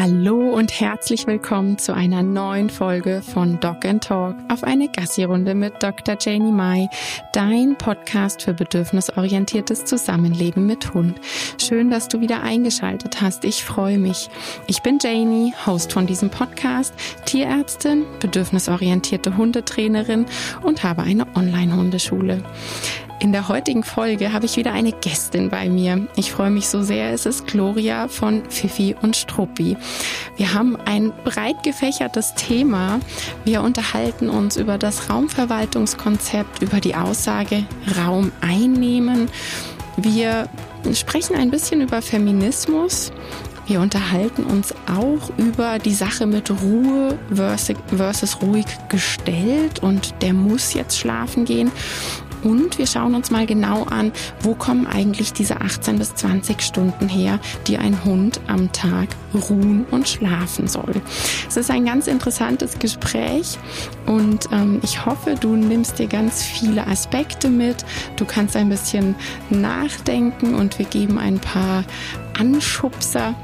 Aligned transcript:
Hallo 0.00 0.50
und 0.54 0.78
herzlich 0.78 1.26
willkommen 1.26 1.76
zu 1.76 1.92
einer 1.92 2.22
neuen 2.22 2.70
Folge 2.70 3.20
von 3.20 3.58
Dog 3.58 3.84
and 3.84 4.04
Talk 4.04 4.36
auf 4.48 4.62
eine 4.62 4.88
Gassi-Runde 4.88 5.56
mit 5.56 5.82
Dr. 5.82 6.16
Janie 6.20 6.52
Mai, 6.52 6.88
dein 7.32 7.76
Podcast 7.76 8.42
für 8.42 8.54
bedürfnisorientiertes 8.54 9.86
Zusammenleben 9.86 10.66
mit 10.66 10.94
Hund. 10.94 11.20
Schön, 11.60 11.90
dass 11.90 12.06
du 12.06 12.20
wieder 12.20 12.44
eingeschaltet 12.44 13.20
hast. 13.20 13.44
Ich 13.44 13.64
freue 13.64 13.98
mich. 13.98 14.30
Ich 14.68 14.82
bin 14.82 15.00
Janie, 15.02 15.52
Host 15.66 15.92
von 15.92 16.06
diesem 16.06 16.30
Podcast, 16.30 16.94
Tierärztin, 17.24 18.04
bedürfnisorientierte 18.20 19.36
Hundetrainerin 19.36 20.26
und 20.62 20.84
habe 20.84 21.02
eine 21.02 21.26
Online-Hundeschule. 21.34 22.44
In 23.20 23.32
der 23.32 23.48
heutigen 23.48 23.82
Folge 23.82 24.32
habe 24.32 24.46
ich 24.46 24.56
wieder 24.56 24.72
eine 24.72 24.92
Gästin 24.92 25.50
bei 25.50 25.68
mir. 25.68 26.06
Ich 26.14 26.30
freue 26.30 26.50
mich 26.50 26.68
so 26.68 26.82
sehr. 26.82 27.12
Es 27.12 27.26
ist 27.26 27.48
Gloria 27.48 28.06
von 28.06 28.48
Fifi 28.48 28.94
und 29.02 29.16
Struppi. 29.16 29.76
Wir 30.36 30.54
haben 30.54 30.76
ein 30.84 31.12
breit 31.24 31.64
gefächertes 31.64 32.34
Thema. 32.34 33.00
Wir 33.44 33.62
unterhalten 33.62 34.28
uns 34.28 34.56
über 34.56 34.78
das 34.78 35.10
Raumverwaltungskonzept, 35.10 36.62
über 36.62 36.78
die 36.78 36.94
Aussage 36.94 37.64
Raum 37.98 38.30
einnehmen. 38.40 39.28
Wir 39.96 40.48
sprechen 40.94 41.34
ein 41.34 41.50
bisschen 41.50 41.80
über 41.80 42.00
Feminismus. 42.02 43.10
Wir 43.66 43.80
unterhalten 43.80 44.44
uns 44.44 44.72
auch 44.86 45.36
über 45.36 45.80
die 45.80 45.92
Sache 45.92 46.24
mit 46.24 46.50
Ruhe 46.62 47.18
versus, 47.34 47.76
versus 47.94 48.40
ruhig 48.40 48.64
gestellt 48.88 49.82
und 49.82 50.14
der 50.22 50.32
muss 50.32 50.72
jetzt 50.72 50.96
schlafen 50.96 51.44
gehen. 51.44 51.72
Und 52.42 52.78
wir 52.78 52.86
schauen 52.86 53.14
uns 53.14 53.30
mal 53.30 53.46
genau 53.46 53.84
an, 53.84 54.12
wo 54.40 54.54
kommen 54.54 54.86
eigentlich 54.86 55.32
diese 55.32 55.60
18 55.60 55.98
bis 55.98 56.14
20 56.14 56.62
Stunden 56.62 57.08
her, 57.08 57.38
die 57.66 57.78
ein 57.78 58.04
Hund 58.04 58.40
am 58.46 58.72
Tag 58.72 59.08
ruhen 59.34 59.84
und 59.90 60.08
schlafen 60.08 60.68
soll. 60.68 60.94
Es 61.48 61.56
ist 61.56 61.70
ein 61.70 61.84
ganz 61.84 62.06
interessantes 62.06 62.78
Gespräch 62.78 63.58
und 64.06 64.48
ähm, 64.52 64.80
ich 64.82 65.04
hoffe, 65.04 65.34
du 65.38 65.56
nimmst 65.56 65.98
dir 65.98 66.06
ganz 66.06 66.42
viele 66.42 66.86
Aspekte 66.86 67.48
mit. 67.48 67.84
Du 68.16 68.24
kannst 68.24 68.56
ein 68.56 68.68
bisschen 68.68 69.14
nachdenken 69.50 70.54
und 70.54 70.78
wir 70.78 70.86
geben 70.86 71.18
ein 71.18 71.38
paar 71.38 71.84
Anschubser. 72.38 73.34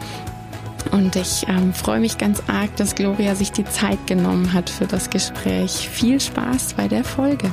Und 0.92 1.16
ich 1.16 1.46
ähm, 1.48 1.72
freue 1.72 2.00
mich 2.00 2.18
ganz 2.18 2.42
arg, 2.46 2.76
dass 2.76 2.94
Gloria 2.94 3.34
sich 3.34 3.52
die 3.52 3.64
Zeit 3.64 4.06
genommen 4.06 4.52
hat 4.52 4.70
für 4.70 4.86
das 4.86 5.10
Gespräch. 5.10 5.88
Viel 5.88 6.20
Spaß 6.20 6.74
bei 6.74 6.88
der 6.88 7.04
Folge. 7.04 7.50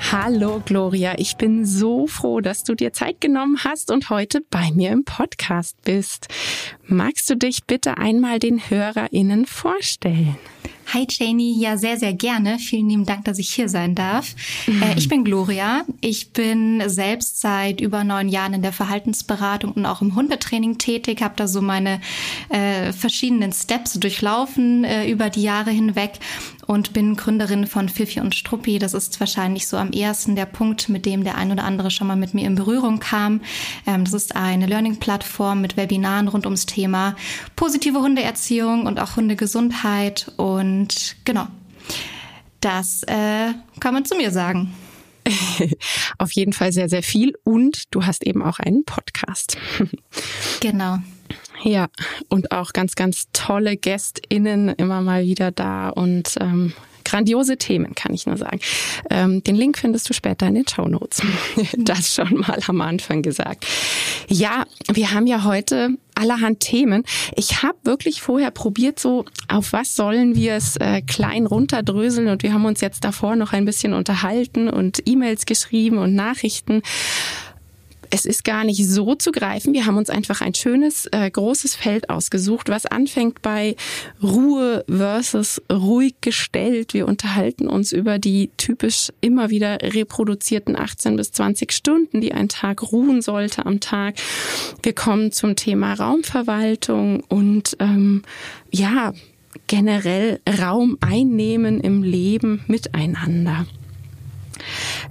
Hallo 0.00 0.62
Gloria, 0.64 1.14
ich 1.18 1.36
bin 1.36 1.64
so 1.64 2.06
froh, 2.06 2.40
dass 2.40 2.64
du 2.64 2.74
dir 2.74 2.92
Zeit 2.92 3.20
genommen 3.20 3.58
hast 3.64 3.90
und 3.90 4.10
heute 4.10 4.40
bei 4.50 4.70
mir 4.72 4.90
im 4.90 5.04
Podcast 5.04 5.76
bist. 5.82 6.28
Magst 6.86 7.28
du 7.30 7.36
dich 7.36 7.64
bitte 7.64 7.98
einmal 7.98 8.38
den 8.38 8.58
Hörerinnen 8.70 9.46
vorstellen? 9.46 10.36
Hi 10.92 11.06
Janie, 11.08 11.58
ja 11.60 11.76
sehr, 11.76 11.96
sehr 11.96 12.12
gerne. 12.12 12.58
Vielen 12.58 12.88
lieben 12.88 13.06
Dank, 13.06 13.24
dass 13.24 13.38
ich 13.38 13.50
hier 13.50 13.68
sein 13.68 13.94
darf. 13.94 14.34
Mhm. 14.66 14.82
Ich 14.96 15.08
bin 15.08 15.24
Gloria. 15.24 15.84
Ich 16.00 16.32
bin 16.32 16.82
selbst 16.86 17.40
seit 17.40 17.80
über 17.80 18.04
neun 18.04 18.28
Jahren 18.28 18.54
in 18.54 18.62
der 18.62 18.72
Verhaltensberatung 18.72 19.72
und 19.72 19.86
auch 19.86 20.02
im 20.02 20.14
Hundetraining 20.14 20.78
tätig, 20.78 21.22
habe 21.22 21.34
da 21.36 21.48
so 21.48 21.62
meine 21.62 22.00
äh, 22.48 22.92
verschiedenen 22.92 23.52
Steps 23.52 23.94
durchlaufen 23.94 24.84
äh, 24.84 25.08
über 25.10 25.30
die 25.30 25.42
Jahre 25.42 25.70
hinweg 25.70 26.20
und 26.66 26.92
bin 26.92 27.16
Gründerin 27.16 27.66
von 27.66 27.88
Fifi 27.88 28.20
und 28.20 28.34
Struppi. 28.34 28.78
Das 28.78 28.94
ist 28.94 29.20
wahrscheinlich 29.20 29.66
so 29.66 29.76
am 29.76 29.90
ersten 29.90 30.36
der 30.36 30.46
Punkt, 30.46 30.88
mit 30.88 31.06
dem 31.06 31.24
der 31.24 31.36
ein 31.36 31.52
oder 31.52 31.64
andere 31.64 31.90
schon 31.90 32.06
mal 32.06 32.16
mit 32.16 32.34
mir 32.34 32.46
in 32.46 32.54
Berührung 32.54 33.00
kam. 33.00 33.40
Ähm, 33.86 34.04
das 34.04 34.14
ist 34.14 34.36
eine 34.36 34.66
Learning-Plattform 34.66 35.60
mit 35.60 35.76
Webinaren 35.76 36.28
rund 36.28 36.46
ums 36.46 36.66
Thema 36.66 37.16
positive 37.56 38.00
Hundeerziehung 38.00 38.86
und 38.86 39.00
auch 39.00 39.16
Hundegesundheit. 39.16 40.32
Und 40.36 40.53
genau, 41.24 41.46
das 42.60 43.02
äh, 43.04 43.52
kann 43.80 43.94
man 43.94 44.04
zu 44.04 44.16
mir 44.16 44.30
sagen. 44.30 44.74
Auf 46.18 46.32
jeden 46.32 46.52
Fall 46.52 46.72
sehr, 46.72 46.88
sehr 46.88 47.02
viel. 47.02 47.32
Und 47.44 47.94
du 47.94 48.04
hast 48.04 48.26
eben 48.26 48.42
auch 48.42 48.58
einen 48.58 48.84
Podcast. 48.84 49.56
Genau. 50.60 50.98
Ja, 51.62 51.88
und 52.28 52.52
auch 52.52 52.72
ganz, 52.72 52.94
ganz 52.94 53.28
tolle 53.32 53.76
GästInnen 53.76 54.68
immer 54.70 55.00
mal 55.00 55.24
wieder 55.24 55.50
da 55.50 55.88
und 55.88 56.34
ähm, 56.40 56.74
grandiose 57.04 57.56
Themen, 57.56 57.94
kann 57.94 58.14
ich 58.14 58.26
nur 58.26 58.36
sagen. 58.36 58.60
Ähm, 59.10 59.44
den 59.44 59.54
Link 59.54 59.78
findest 59.78 60.08
du 60.08 60.14
später 60.14 60.46
in 60.46 60.54
den 60.54 60.68
Show 60.68 60.88
Notes. 60.88 61.22
Das 61.76 62.14
schon 62.14 62.38
mal 62.40 62.58
am 62.66 62.80
Anfang 62.80 63.22
gesagt. 63.22 63.66
Ja, 64.28 64.64
wir 64.92 65.12
haben 65.12 65.26
ja 65.26 65.44
heute 65.44 65.90
allerhand 66.14 66.60
Themen. 66.60 67.04
Ich 67.36 67.62
habe 67.62 67.76
wirklich 67.84 68.22
vorher 68.22 68.50
probiert, 68.50 68.98
so 68.98 69.24
auf 69.48 69.72
was 69.72 69.96
sollen 69.96 70.34
wir 70.34 70.54
es 70.54 70.76
äh, 70.76 71.02
klein 71.02 71.46
runterdröseln 71.46 72.28
und 72.28 72.42
wir 72.42 72.52
haben 72.52 72.64
uns 72.64 72.80
jetzt 72.80 73.04
davor 73.04 73.36
noch 73.36 73.52
ein 73.52 73.64
bisschen 73.64 73.92
unterhalten 73.92 74.68
und 74.68 75.02
E-Mails 75.06 75.46
geschrieben 75.46 75.98
und 75.98 76.14
Nachrichten 76.14 76.82
es 78.14 78.26
ist 78.26 78.44
gar 78.44 78.62
nicht 78.62 78.86
so 78.86 79.16
zu 79.16 79.32
greifen. 79.32 79.74
Wir 79.74 79.86
haben 79.86 79.96
uns 79.96 80.08
einfach 80.08 80.40
ein 80.40 80.54
schönes, 80.54 81.06
äh, 81.10 81.28
großes 81.28 81.74
Feld 81.74 82.10
ausgesucht, 82.10 82.68
was 82.68 82.86
anfängt 82.86 83.42
bei 83.42 83.74
Ruhe 84.22 84.84
versus 84.88 85.60
ruhig 85.70 86.14
gestellt. 86.20 86.94
Wir 86.94 87.08
unterhalten 87.08 87.66
uns 87.66 87.90
über 87.90 88.20
die 88.20 88.52
typisch 88.56 89.12
immer 89.20 89.50
wieder 89.50 89.78
reproduzierten 89.82 90.78
18 90.78 91.16
bis 91.16 91.32
20 91.32 91.72
Stunden, 91.72 92.20
die 92.20 92.32
ein 92.32 92.48
Tag 92.48 92.92
ruhen 92.92 93.20
sollte 93.20 93.66
am 93.66 93.80
Tag. 93.80 94.14
Wir 94.84 94.92
kommen 94.92 95.32
zum 95.32 95.56
Thema 95.56 95.94
Raumverwaltung 95.94 97.24
und 97.24 97.76
ähm, 97.80 98.22
ja, 98.70 99.12
generell 99.66 100.38
Raum 100.62 100.98
einnehmen 101.00 101.80
im 101.80 102.04
Leben 102.04 102.62
miteinander. 102.68 103.66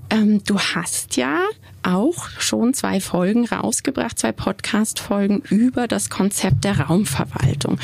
Ähm, 0.10 0.42
du 0.46 0.58
hast 0.58 1.18
ja 1.18 1.42
auch 1.84 2.30
schon 2.40 2.74
zwei 2.74 3.00
Folgen 3.00 3.46
rausgebracht, 3.46 4.20
zwei 4.20 4.32
Podcast-Folgen 4.32 5.44
über 5.50 5.88
das 5.88 6.10
Konzept 6.10 6.64
der 6.64 6.80
Raumverwaltung. 6.80 7.80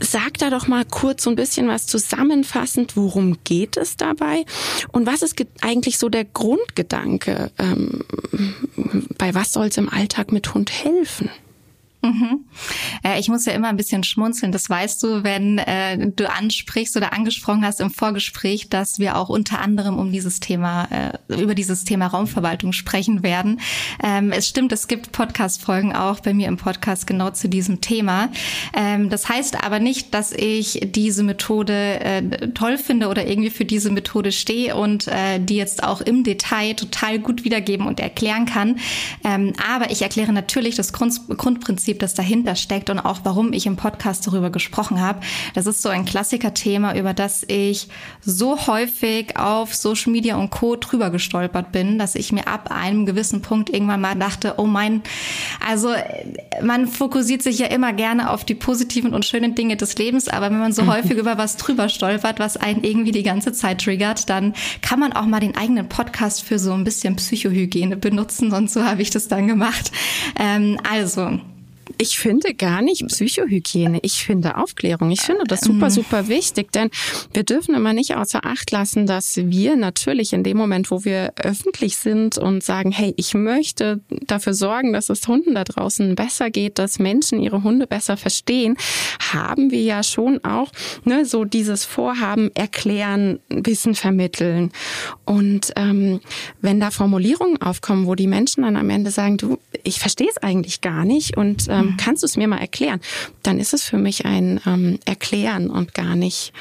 Sag 0.00 0.38
da 0.38 0.50
doch 0.50 0.66
mal 0.66 0.84
kurz 0.84 1.22
so 1.22 1.30
ein 1.30 1.36
bisschen 1.36 1.68
was 1.68 1.86
zusammenfassend, 1.86 2.96
worum 2.96 3.38
geht 3.44 3.76
es 3.76 3.96
dabei 3.96 4.44
und 4.90 5.06
was 5.06 5.22
ist 5.22 5.36
eigentlich 5.60 5.96
so 5.96 6.08
der 6.08 6.24
Grundgedanke? 6.24 7.52
Ähm, 7.58 8.04
bei 9.16 9.32
was 9.34 9.52
soll 9.52 9.66
es 9.66 9.76
im 9.76 9.88
Alltag 9.88 10.32
mit 10.32 10.54
Hund 10.54 10.72
helfen? 10.72 11.30
Mhm. 12.02 12.46
Äh, 13.04 13.20
ich 13.20 13.28
muss 13.28 13.44
ja 13.44 13.52
immer 13.52 13.68
ein 13.68 13.76
bisschen 13.76 14.02
schmunzeln. 14.02 14.50
Das 14.50 14.68
weißt 14.68 15.02
du, 15.04 15.22
wenn 15.22 15.58
äh, 15.58 16.10
du 16.10 16.28
ansprichst 16.28 16.96
oder 16.96 17.12
angesprochen 17.12 17.64
hast 17.64 17.80
im 17.80 17.90
Vorgespräch, 17.90 18.68
dass 18.68 18.98
wir 18.98 19.16
auch 19.16 19.28
unter 19.28 19.60
anderem 19.60 19.98
um 19.98 20.10
dieses 20.10 20.40
Thema, 20.40 20.88
äh, 20.90 21.40
über 21.40 21.54
dieses 21.54 21.84
Thema 21.84 22.08
Raumverwaltung 22.08 22.72
sprechen 22.72 23.22
werden. 23.22 23.60
Ähm, 24.02 24.32
es 24.32 24.48
stimmt, 24.48 24.72
es 24.72 24.88
gibt 24.88 25.12
Podcast-Folgen 25.12 25.94
auch 25.94 26.18
bei 26.18 26.34
mir 26.34 26.48
im 26.48 26.56
Podcast 26.56 27.06
genau 27.06 27.30
zu 27.30 27.48
diesem 27.48 27.80
Thema. 27.80 28.30
Ähm, 28.74 29.08
das 29.08 29.28
heißt 29.28 29.62
aber 29.64 29.78
nicht, 29.78 30.12
dass 30.12 30.32
ich 30.32 30.80
diese 30.92 31.22
Methode 31.22 32.00
äh, 32.00 32.48
toll 32.48 32.78
finde 32.78 33.08
oder 33.08 33.28
irgendwie 33.28 33.50
für 33.50 33.64
diese 33.64 33.90
Methode 33.90 34.32
stehe 34.32 34.74
und 34.74 35.06
äh, 35.06 35.38
die 35.38 35.56
jetzt 35.56 35.84
auch 35.84 36.00
im 36.00 36.24
Detail 36.24 36.74
total 36.74 37.20
gut 37.20 37.44
wiedergeben 37.44 37.86
und 37.86 38.00
erklären 38.00 38.46
kann. 38.46 38.80
Ähm, 39.22 39.52
aber 39.72 39.92
ich 39.92 40.02
erkläre 40.02 40.32
natürlich 40.32 40.74
das 40.74 40.92
Grund 40.92 41.12
Grundprinzip 41.36 41.91
Prinzip, 41.92 41.98
das 42.00 42.14
dahinter 42.14 42.54
steckt 42.56 42.90
und 42.90 42.98
auch 42.98 43.20
warum 43.24 43.52
ich 43.52 43.66
im 43.66 43.76
Podcast 43.76 44.26
darüber 44.26 44.50
gesprochen 44.50 45.00
habe. 45.00 45.20
Das 45.54 45.66
ist 45.66 45.82
so 45.82 45.88
ein 45.88 46.04
Klassiker-Thema, 46.04 46.96
über 46.96 47.14
das 47.14 47.44
ich 47.46 47.88
so 48.20 48.66
häufig 48.66 49.36
auf 49.36 49.74
Social 49.74 50.12
Media 50.12 50.36
und 50.36 50.50
Co. 50.50 50.76
drüber 50.76 51.10
gestolpert 51.10 51.72
bin, 51.72 51.98
dass 51.98 52.14
ich 52.14 52.32
mir 52.32 52.46
ab 52.46 52.70
einem 52.70 53.04
gewissen 53.04 53.42
Punkt 53.42 53.70
irgendwann 53.70 54.00
mal 54.00 54.14
dachte, 54.14 54.54
oh 54.56 54.66
mein, 54.66 55.02
also 55.66 55.90
man 56.62 56.86
fokussiert 56.86 57.42
sich 57.42 57.58
ja 57.58 57.66
immer 57.66 57.92
gerne 57.92 58.30
auf 58.30 58.44
die 58.44 58.54
positiven 58.54 59.12
und 59.14 59.24
schönen 59.24 59.54
Dinge 59.54 59.76
des 59.76 59.96
Lebens, 59.98 60.28
aber 60.28 60.50
wenn 60.50 60.60
man 60.60 60.72
so 60.72 60.86
häufig 60.92 61.18
über 61.18 61.36
was 61.38 61.56
drüber 61.56 61.88
stolpert, 61.88 62.38
was 62.38 62.56
einen 62.56 62.84
irgendwie 62.84 63.12
die 63.12 63.22
ganze 63.22 63.52
Zeit 63.52 63.82
triggert, 63.82 64.30
dann 64.30 64.54
kann 64.80 65.00
man 65.00 65.12
auch 65.12 65.26
mal 65.26 65.40
den 65.40 65.56
eigenen 65.56 65.88
Podcast 65.88 66.42
für 66.42 66.58
so 66.58 66.72
ein 66.72 66.84
bisschen 66.84 67.16
Psychohygiene 67.16 67.96
benutzen 67.96 68.52
und 68.52 68.70
so 68.70 68.84
habe 68.84 69.02
ich 69.02 69.10
das 69.10 69.28
dann 69.28 69.46
gemacht. 69.46 69.92
Ähm, 70.38 70.78
also, 70.90 71.38
ich 72.02 72.18
finde 72.18 72.52
gar 72.54 72.82
nicht 72.82 73.06
Psychohygiene. 73.06 74.00
Ich 74.02 74.24
finde 74.24 74.56
Aufklärung. 74.56 75.12
Ich 75.12 75.20
finde 75.20 75.44
das 75.46 75.60
super, 75.60 75.86
mhm. 75.86 75.90
super 75.90 76.26
wichtig, 76.26 76.72
denn 76.72 76.90
wir 77.32 77.44
dürfen 77.44 77.76
immer 77.76 77.92
nicht 77.92 78.16
außer 78.16 78.44
Acht 78.44 78.72
lassen, 78.72 79.06
dass 79.06 79.36
wir 79.36 79.76
natürlich 79.76 80.32
in 80.32 80.42
dem 80.42 80.56
Moment, 80.56 80.90
wo 80.90 81.04
wir 81.04 81.32
öffentlich 81.36 81.96
sind 81.96 82.38
und 82.38 82.64
sagen, 82.64 82.90
hey, 82.90 83.14
ich 83.16 83.34
möchte 83.34 84.00
dafür 84.26 84.52
sorgen, 84.52 84.92
dass 84.92 85.10
es 85.10 85.28
Hunden 85.28 85.54
da 85.54 85.62
draußen 85.62 86.16
besser 86.16 86.50
geht, 86.50 86.80
dass 86.80 86.98
Menschen 86.98 87.40
ihre 87.40 87.62
Hunde 87.62 87.86
besser 87.86 88.16
verstehen, 88.16 88.76
haben 89.32 89.70
wir 89.70 89.82
ja 89.82 90.02
schon 90.02 90.42
auch 90.44 90.72
ne, 91.04 91.24
so 91.24 91.44
dieses 91.44 91.84
Vorhaben 91.84 92.50
erklären, 92.54 93.38
Wissen 93.48 93.94
vermitteln. 93.94 94.72
Und 95.24 95.72
ähm, 95.76 96.20
wenn 96.60 96.80
da 96.80 96.90
Formulierungen 96.90 97.62
aufkommen, 97.62 98.08
wo 98.08 98.16
die 98.16 98.26
Menschen 98.26 98.64
dann 98.64 98.76
am 98.76 98.90
Ende 98.90 99.12
sagen, 99.12 99.36
du, 99.36 99.58
ich 99.84 100.00
verstehe 100.00 100.28
es 100.28 100.38
eigentlich 100.38 100.80
gar 100.80 101.04
nicht 101.04 101.36
und 101.36 101.68
ähm. 101.68 101.91
Kannst 101.96 102.22
du 102.22 102.26
es 102.26 102.36
mir 102.36 102.48
mal 102.48 102.58
erklären? 102.58 103.00
Dann 103.42 103.58
ist 103.58 103.74
es 103.74 103.84
für 103.84 103.98
mich 103.98 104.24
ein 104.24 104.60
ähm, 104.66 104.98
Erklären 105.04 105.70
und 105.70 105.94
gar 105.94 106.16
nicht 106.16 106.52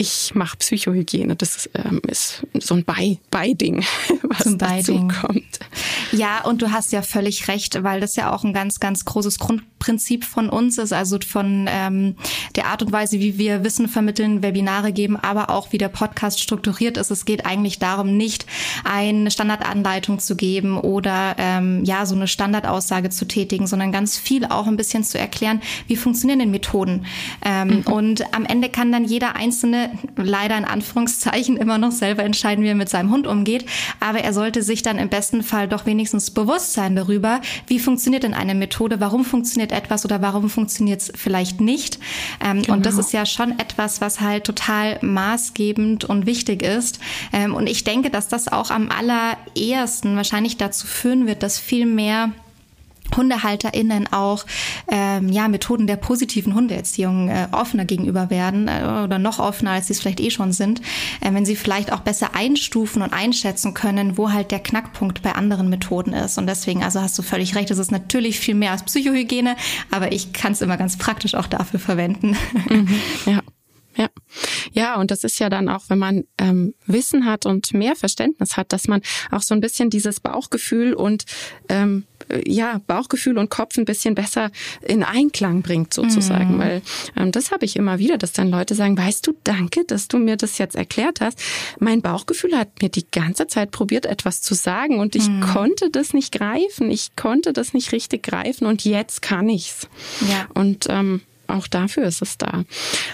ich 0.00 0.34
mache 0.34 0.56
Psychohygiene. 0.56 1.36
Das 1.36 1.56
ist, 1.56 1.70
ähm, 1.74 2.00
ist 2.08 2.46
so 2.58 2.74
ein 2.74 2.84
Bei 2.84 3.18
Beiding, 3.30 3.84
was 4.22 4.44
so 4.44 4.56
dazu 4.56 5.06
kommt. 5.08 5.60
Ja, 6.10 6.42
und 6.44 6.62
du 6.62 6.72
hast 6.72 6.92
ja 6.92 7.02
völlig 7.02 7.48
recht, 7.48 7.82
weil 7.82 8.00
das 8.00 8.16
ja 8.16 8.32
auch 8.32 8.42
ein 8.42 8.54
ganz, 8.54 8.80
ganz 8.80 9.04
großes 9.04 9.38
Grundprinzip 9.38 10.24
von 10.24 10.48
uns 10.48 10.78
ist, 10.78 10.94
also 10.94 11.18
von 11.24 11.68
ähm, 11.68 12.16
der 12.56 12.66
Art 12.66 12.82
und 12.82 12.92
Weise, 12.92 13.20
wie 13.20 13.36
wir 13.36 13.62
Wissen 13.62 13.88
vermitteln, 13.88 14.42
Webinare 14.42 14.92
geben, 14.92 15.16
aber 15.16 15.50
auch 15.50 15.70
wie 15.70 15.78
der 15.78 15.90
Podcast 15.90 16.40
strukturiert 16.40 16.96
ist. 16.96 17.10
Es 17.10 17.26
geht 17.26 17.44
eigentlich 17.44 17.78
darum, 17.78 18.16
nicht 18.16 18.46
eine 18.84 19.30
Standardanleitung 19.30 20.18
zu 20.18 20.34
geben 20.34 20.78
oder 20.78 21.34
ähm, 21.36 21.84
ja 21.84 22.06
so 22.06 22.14
eine 22.14 22.26
Standardaussage 22.26 23.10
zu 23.10 23.26
tätigen, 23.26 23.66
sondern 23.66 23.92
ganz 23.92 24.16
viel 24.16 24.46
auch 24.46 24.66
ein 24.66 24.78
bisschen 24.78 25.04
zu 25.04 25.18
erklären, 25.18 25.60
wie 25.88 25.96
funktionieren 25.96 26.38
denn 26.38 26.50
Methoden. 26.50 27.04
Ähm, 27.44 27.68
mhm. 27.68 27.92
Und 27.92 28.34
am 28.34 28.46
Ende 28.46 28.70
kann 28.70 28.92
dann 28.92 29.04
jeder 29.04 29.36
einzelne 29.36 29.89
leider 30.16 30.56
in 30.56 30.64
Anführungszeichen 30.64 31.56
immer 31.56 31.78
noch 31.78 31.92
selber 31.92 32.22
entscheiden, 32.24 32.64
wie 32.64 32.68
er 32.68 32.74
mit 32.74 32.88
seinem 32.88 33.10
Hund 33.10 33.26
umgeht. 33.26 33.64
Aber 34.00 34.20
er 34.20 34.32
sollte 34.32 34.62
sich 34.62 34.82
dann 34.82 34.98
im 34.98 35.08
besten 35.08 35.42
Fall 35.42 35.68
doch 35.68 35.86
wenigstens 35.86 36.30
bewusst 36.30 36.72
sein 36.72 36.96
darüber, 36.96 37.40
wie 37.66 37.78
funktioniert 37.78 38.22
denn 38.22 38.34
eine 38.34 38.54
Methode, 38.54 39.00
warum 39.00 39.24
funktioniert 39.24 39.72
etwas 39.72 40.04
oder 40.04 40.22
warum 40.22 40.50
funktioniert 40.50 41.00
es 41.00 41.12
vielleicht 41.14 41.60
nicht. 41.60 41.98
Ähm, 42.44 42.62
genau. 42.62 42.74
Und 42.74 42.86
das 42.86 42.94
genau. 42.94 43.06
ist 43.06 43.12
ja 43.12 43.26
schon 43.26 43.58
etwas, 43.58 44.00
was 44.00 44.20
halt 44.20 44.44
total 44.44 44.98
maßgebend 45.02 46.04
und 46.04 46.26
wichtig 46.26 46.62
ist. 46.62 47.00
Ähm, 47.32 47.54
und 47.54 47.68
ich 47.68 47.84
denke, 47.84 48.10
dass 48.10 48.28
das 48.28 48.48
auch 48.48 48.70
am 48.70 48.90
allerersten 48.90 50.16
wahrscheinlich 50.16 50.56
dazu 50.56 50.86
führen 50.86 51.26
wird, 51.26 51.42
dass 51.42 51.58
viel 51.58 51.86
mehr 51.86 52.32
HundehalterInnen 53.16 54.12
auch 54.12 54.46
ähm, 54.88 55.28
ja 55.28 55.48
Methoden 55.48 55.86
der 55.86 55.96
positiven 55.96 56.54
Hundeerziehung 56.54 57.28
äh, 57.28 57.48
offener 57.52 57.84
gegenüber 57.84 58.30
werden 58.30 58.68
äh, 58.68 59.02
oder 59.04 59.18
noch 59.18 59.38
offener, 59.38 59.72
als 59.72 59.86
sie 59.86 59.92
es 59.92 60.00
vielleicht 60.00 60.20
eh 60.20 60.30
schon 60.30 60.52
sind, 60.52 60.80
äh, 61.20 61.32
wenn 61.32 61.44
sie 61.44 61.56
vielleicht 61.56 61.92
auch 61.92 62.00
besser 62.00 62.34
einstufen 62.34 63.02
und 63.02 63.12
einschätzen 63.12 63.74
können, 63.74 64.16
wo 64.16 64.32
halt 64.32 64.50
der 64.50 64.60
Knackpunkt 64.60 65.22
bei 65.22 65.32
anderen 65.32 65.68
Methoden 65.68 66.12
ist. 66.12 66.38
Und 66.38 66.46
deswegen, 66.46 66.82
also 66.82 67.00
hast 67.00 67.18
du 67.18 67.22
völlig 67.22 67.54
recht, 67.54 67.70
es 67.70 67.78
ist 67.78 67.92
natürlich 67.92 68.38
viel 68.38 68.54
mehr 68.54 68.72
als 68.72 68.84
Psychohygiene, 68.84 69.56
aber 69.90 70.12
ich 70.12 70.32
kann 70.32 70.52
es 70.52 70.62
immer 70.62 70.76
ganz 70.76 70.96
praktisch 70.96 71.34
auch 71.34 71.46
dafür 71.46 71.80
verwenden. 71.80 72.36
Mhm, 72.68 72.88
ja. 73.26 73.40
Ja. 73.96 74.08
Ja, 74.72 75.00
und 75.00 75.10
das 75.10 75.24
ist 75.24 75.38
ja 75.40 75.50
dann 75.50 75.68
auch, 75.68 75.84
wenn 75.88 75.98
man 75.98 76.24
ähm, 76.38 76.74
Wissen 76.86 77.26
hat 77.26 77.44
und 77.44 77.74
mehr 77.74 77.96
Verständnis 77.96 78.56
hat, 78.56 78.72
dass 78.72 78.88
man 78.88 79.02
auch 79.30 79.42
so 79.42 79.54
ein 79.54 79.60
bisschen 79.60 79.90
dieses 79.90 80.20
Bauchgefühl 80.20 80.94
und 80.94 81.24
ähm, 81.68 82.06
ja, 82.46 82.80
Bauchgefühl 82.86 83.38
und 83.38 83.50
Kopf 83.50 83.78
ein 83.78 83.84
bisschen 83.84 84.14
besser 84.14 84.50
in 84.82 85.02
Einklang 85.02 85.62
bringt, 85.62 85.94
sozusagen. 85.94 86.56
Mhm. 86.56 86.58
Weil 86.58 86.82
ähm, 87.16 87.32
das 87.32 87.50
habe 87.50 87.64
ich 87.64 87.76
immer 87.76 87.98
wieder, 87.98 88.18
dass 88.18 88.32
dann 88.32 88.50
Leute 88.50 88.74
sagen, 88.74 88.96
weißt 88.96 89.26
du, 89.26 89.32
danke, 89.44 89.84
dass 89.84 90.08
du 90.08 90.18
mir 90.18 90.36
das 90.36 90.58
jetzt 90.58 90.76
erklärt 90.76 91.20
hast. 91.20 91.38
Mein 91.78 92.02
Bauchgefühl 92.02 92.56
hat 92.56 92.82
mir 92.82 92.88
die 92.88 93.06
ganze 93.10 93.46
Zeit 93.46 93.70
probiert, 93.70 94.06
etwas 94.06 94.42
zu 94.42 94.54
sagen 94.54 94.98
und 94.98 95.14
ich 95.16 95.28
mhm. 95.28 95.40
konnte 95.40 95.90
das 95.90 96.14
nicht 96.14 96.32
greifen. 96.32 96.90
Ich 96.90 97.16
konnte 97.16 97.52
das 97.52 97.74
nicht 97.74 97.92
richtig 97.92 98.22
greifen 98.22 98.66
und 98.66 98.84
jetzt 98.84 99.22
kann 99.22 99.48
ich's. 99.48 99.88
Ja. 100.28 100.46
Und 100.54 100.86
ähm, 100.88 101.22
auch 101.50 101.66
dafür 101.66 102.04
ist 102.04 102.22
es 102.22 102.38
da. 102.38 102.64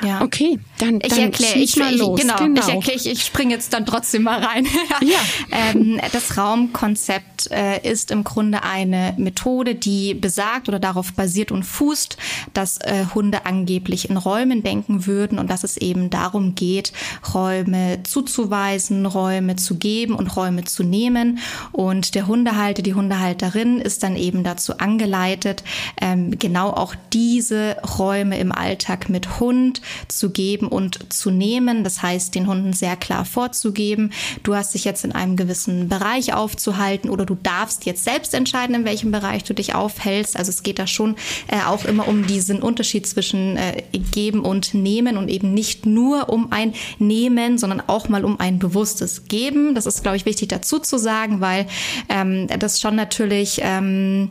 Ja. 0.05 0.23
Okay, 0.23 0.59
dann, 0.79 1.01
ich 1.03 1.19
erkläre 1.19 1.59
ich 1.59 1.77
mal 1.77 1.95
los. 1.95 2.21
Genau, 2.21 2.37
genau. 2.37 2.61
ich 2.61 2.75
erkläre, 2.75 2.97
ich, 2.97 3.07
ich 3.07 3.25
springe 3.25 3.55
jetzt 3.55 3.73
dann 3.73 3.87
trotzdem 3.87 4.23
mal 4.23 4.43
rein. 4.43 4.67
ja. 5.03 5.19
ähm, 5.51 6.01
das 6.13 6.37
Raumkonzept 6.37 7.51
äh, 7.51 7.89
ist 7.89 8.11
im 8.11 8.25
Grunde 8.25 8.63
eine 8.63 9.15
Methode, 9.17 9.75
die 9.75 10.15
besagt 10.15 10.69
oder 10.69 10.79
darauf 10.79 11.13
basiert 11.13 11.53
und 11.53 11.65
fußt, 11.65 12.17
dass 12.55 12.79
äh, 12.79 13.07
Hunde 13.15 13.47
angeblich 13.47 14.11
in 14.11 14.17
Räumen 14.17 14.63
denken 14.63 15.07
würden 15.07 15.39
und 15.39 15.51
dass 15.51 15.65
es 15.65 15.77
eben 15.77 16.11
darum 16.11 16.55
geht, 16.55 16.93
Räume 17.35 18.03
zuzuweisen, 18.03 19.07
Räume 19.07 19.57
zu 19.57 19.77
geben 19.77 20.15
und 20.15 20.37
Räume 20.37 20.65
zu 20.65 20.83
nehmen. 20.83 21.39
Und 21.73 22.15
der 22.15 22.27
Hundehalter, 22.27 22.83
die 22.83 22.95
Hundehalterin 22.95 23.81
ist 23.81 24.03
dann 24.03 24.17
eben 24.17 24.45
dazu 24.45 24.79
angeleitet, 24.79 25.63
ähm, 26.01 26.39
genau 26.39 26.71
auch 26.71 26.95
diese 27.13 27.77
Räume 27.99 28.26
Räume 28.27 28.39
im 28.39 28.51
Alltag 28.51 29.09
mit 29.09 29.39
Hund 29.39 29.81
zu 30.09 30.31
geben 30.31 30.67
und 30.67 31.13
zu 31.13 31.31
nehmen. 31.31 31.85
Das 31.85 32.03
heißt, 32.03 32.35
den 32.35 32.49
Hunden 32.49 32.73
sehr 32.73 32.97
klar 32.97 33.25
vorzugeben, 33.25 34.11
du 34.43 34.55
hast 34.55 34.75
dich 34.75 34.85
jetzt 34.85 35.05
in 35.05 35.13
einem 35.13 35.37
gewissen 35.37 35.89
Bereich 35.89 36.35
aufzuhalten 36.35 37.09
oder 37.09 37.25
du 37.25 37.37
darfst 37.37 37.87
jetzt 37.87 38.03
selbst 38.03 38.35
entscheiden, 38.35 38.75
in 38.75 38.85
welchem 38.85 39.13
Bereich 39.13 39.45
du 39.45 39.55
dich 39.55 39.75
aufhältst. 39.75 40.37
Also 40.37 40.51
es 40.51 40.65
geht 40.65 40.81
da 40.81 40.87
schon 40.87 41.15
äh, 41.47 41.61
auch 41.67 41.85
immer 41.85 42.09
um 42.09 42.27
diesen 42.27 42.63
Unterschied 42.63 43.07
zwischen 43.07 43.57
äh, 43.57 43.83
geben 44.13 44.41
und 44.41 44.75
nehmen 44.75 45.17
und 45.17 45.29
eben 45.29 45.55
nicht 45.55 45.87
nur 45.87 46.29
um 46.29 46.51
ein 46.53 46.75
Nehmen, 46.99 47.59
sondern 47.59 47.83
auch 47.87 48.09
mal 48.09 48.25
um 48.25 48.41
ein 48.41 48.59
bewusstes 48.59 49.29
Geben. 49.29 49.75
Das 49.77 49.87
ist, 49.87 50.03
glaube 50.03 50.17
ich, 50.17 50.27
wichtig 50.27 50.49
dazu 50.49 50.81
zu 50.81 50.99
sagen, 50.99 51.41
weil 51.41 51.67
ähm, 52.09 52.49
das 52.59 52.81
schon 52.81 52.97
natürlich 52.97 53.61
ähm, 53.63 54.31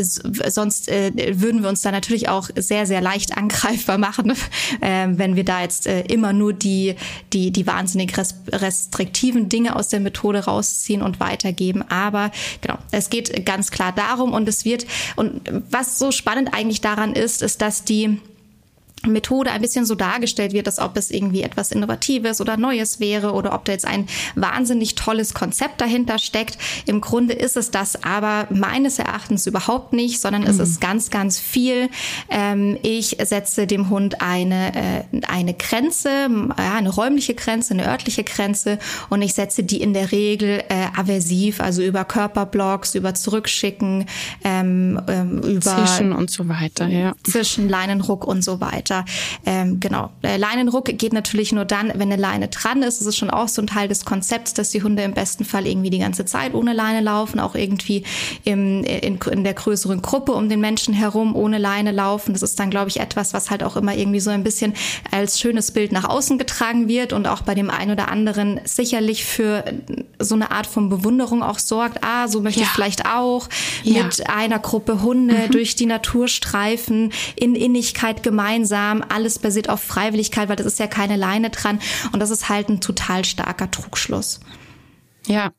sonst 0.00 0.88
äh, 0.88 1.12
würden 1.40 1.62
wir 1.62 1.68
uns 1.68 1.82
da 1.82 1.90
natürlich 1.90 2.28
auch 2.28 2.48
sehr, 2.56 2.86
sehr 2.86 3.00
leicht 3.00 3.36
angreifbar 3.36 3.98
machen, 3.98 4.32
äh, 4.80 5.08
wenn 5.08 5.36
wir 5.36 5.44
da 5.44 5.62
jetzt 5.62 5.86
äh, 5.86 6.02
immer 6.02 6.32
nur 6.32 6.52
die, 6.52 6.96
die, 7.32 7.50
die 7.50 7.66
wahnsinnig 7.66 8.14
restriktiven 8.50 9.48
Dinge 9.48 9.76
aus 9.76 9.88
der 9.88 10.00
Methode 10.00 10.44
rausziehen 10.44 11.02
und 11.02 11.20
weitergeben. 11.20 11.82
Aber 11.88 12.30
genau, 12.60 12.78
es 12.90 13.10
geht 13.10 13.44
ganz 13.44 13.70
klar 13.70 13.92
darum 13.92 14.32
und 14.32 14.48
es 14.48 14.64
wird, 14.64 14.86
und 15.16 15.40
was 15.70 15.98
so 15.98 16.12
spannend 16.12 16.54
eigentlich 16.54 16.80
daran 16.80 17.14
ist, 17.14 17.42
ist, 17.42 17.62
dass 17.62 17.84
die 17.84 18.20
Methode 19.06 19.50
ein 19.50 19.60
bisschen 19.60 19.84
so 19.84 19.94
dargestellt 19.94 20.52
wird, 20.52 20.66
als 20.66 20.78
ob 20.78 20.96
es 20.96 21.10
irgendwie 21.10 21.42
etwas 21.42 21.72
Innovatives 21.72 22.40
oder 22.40 22.56
Neues 22.56 23.00
wäre 23.00 23.32
oder 23.32 23.54
ob 23.54 23.64
da 23.64 23.72
jetzt 23.72 23.86
ein 23.86 24.06
wahnsinnig 24.34 24.94
tolles 24.94 25.34
Konzept 25.34 25.80
dahinter 25.80 26.18
steckt. 26.18 26.58
Im 26.86 27.00
Grunde 27.00 27.34
ist 27.34 27.56
es 27.56 27.70
das 27.70 28.02
aber 28.04 28.46
meines 28.50 28.98
Erachtens 28.98 29.46
überhaupt 29.46 29.92
nicht, 29.92 30.20
sondern 30.20 30.42
mhm. 30.42 30.48
es 30.48 30.58
ist 30.58 30.80
ganz, 30.80 31.10
ganz 31.10 31.38
viel. 31.38 31.88
Ähm, 32.30 32.78
ich 32.82 33.16
setze 33.22 33.66
dem 33.66 33.90
Hund 33.90 34.20
eine, 34.20 34.74
äh, 34.74 35.26
eine 35.26 35.54
Grenze, 35.54 36.28
eine 36.56 36.90
räumliche 36.90 37.34
Grenze, 37.34 37.74
eine 37.74 37.86
örtliche 37.86 38.24
Grenze 38.24 38.78
und 39.10 39.22
ich 39.22 39.34
setze 39.34 39.64
die 39.64 39.80
in 39.80 39.94
der 39.94 40.12
Regel 40.12 40.62
äh, 40.68 40.86
aversiv, 40.96 41.60
also 41.60 41.82
über 41.82 42.04
Körperblocks, 42.04 42.94
über 42.94 43.14
Zurückschicken, 43.14 44.06
ähm, 44.44 45.00
ähm, 45.08 45.38
über 45.38 45.60
Zwischen 45.60 46.12
und 46.12 46.30
so 46.30 46.48
weiter, 46.48 46.86
ja. 46.86 47.14
Zwischen 47.24 47.68
Leinenruck 47.68 48.26
und 48.26 48.44
so 48.44 48.60
weiter 48.60 48.91
weiter. 48.92 49.04
Ähm, 49.46 49.80
genau. 49.80 50.10
Der 50.22 50.38
Leinenruck 50.38 50.84
geht 50.84 51.12
natürlich 51.12 51.52
nur 51.52 51.64
dann, 51.64 51.88
wenn 51.88 52.12
eine 52.12 52.16
Leine 52.16 52.48
dran 52.48 52.82
ist. 52.82 53.00
Das 53.00 53.06
ist 53.06 53.16
schon 53.16 53.30
auch 53.30 53.48
so 53.48 53.62
ein 53.62 53.66
Teil 53.66 53.88
des 53.88 54.04
Konzepts, 54.04 54.54
dass 54.54 54.70
die 54.70 54.82
Hunde 54.82 55.02
im 55.02 55.14
besten 55.14 55.44
Fall 55.44 55.66
irgendwie 55.66 55.90
die 55.90 55.98
ganze 55.98 56.24
Zeit 56.24 56.54
ohne 56.54 56.72
Leine 56.72 57.00
laufen, 57.00 57.40
auch 57.40 57.54
irgendwie 57.54 58.04
im, 58.44 58.84
in, 58.84 59.18
in 59.18 59.44
der 59.44 59.54
größeren 59.54 60.02
Gruppe 60.02 60.32
um 60.32 60.48
den 60.48 60.60
Menschen 60.60 60.94
herum 60.94 61.34
ohne 61.34 61.58
Leine 61.58 61.92
laufen. 61.92 62.32
Das 62.32 62.42
ist 62.42 62.58
dann, 62.58 62.70
glaube 62.70 62.88
ich, 62.88 63.00
etwas, 63.00 63.34
was 63.34 63.50
halt 63.50 63.62
auch 63.62 63.76
immer 63.76 63.96
irgendwie 63.96 64.20
so 64.20 64.30
ein 64.30 64.44
bisschen 64.44 64.74
als 65.10 65.40
schönes 65.40 65.70
Bild 65.70 65.92
nach 65.92 66.08
außen 66.08 66.38
getragen 66.38 66.88
wird 66.88 67.12
und 67.12 67.26
auch 67.26 67.42
bei 67.42 67.54
dem 67.54 67.70
einen 67.70 67.92
oder 67.92 68.08
anderen 68.08 68.60
sicherlich 68.64 69.24
für 69.24 69.64
so 70.18 70.34
eine 70.34 70.50
Art 70.50 70.66
von 70.66 70.88
Bewunderung 70.88 71.42
auch 71.42 71.58
sorgt. 71.58 71.98
Ah, 72.02 72.28
so 72.28 72.40
möchte 72.40 72.60
ja. 72.60 72.66
ich 72.66 72.72
vielleicht 72.72 73.06
auch 73.06 73.48
ja. 73.82 74.04
mit 74.04 74.28
einer 74.28 74.58
Gruppe 74.58 75.02
Hunde 75.02 75.34
mhm. 75.34 75.50
durch 75.50 75.74
die 75.74 75.86
Natur 75.86 76.28
streifen, 76.28 77.12
in 77.36 77.54
Innigkeit 77.54 78.22
gemeinsam 78.22 78.81
langsam, 78.82 79.04
alles 79.08 79.38
basiert 79.38 79.68
auf 79.68 79.80
Freiwilligkeit, 79.82 80.48
weil 80.48 80.56
das 80.56 80.66
ist 80.66 80.78
ja 80.78 80.86
keine 80.86 81.16
Leine 81.16 81.50
dran 81.50 81.78
und 82.12 82.20
das 82.20 82.30
ist 82.30 82.48
halt 82.48 82.68
ein 82.68 82.80
total 82.80 83.24
starker 83.24 83.70
Trugschluss. 83.70 84.40
Ja, 85.28 85.52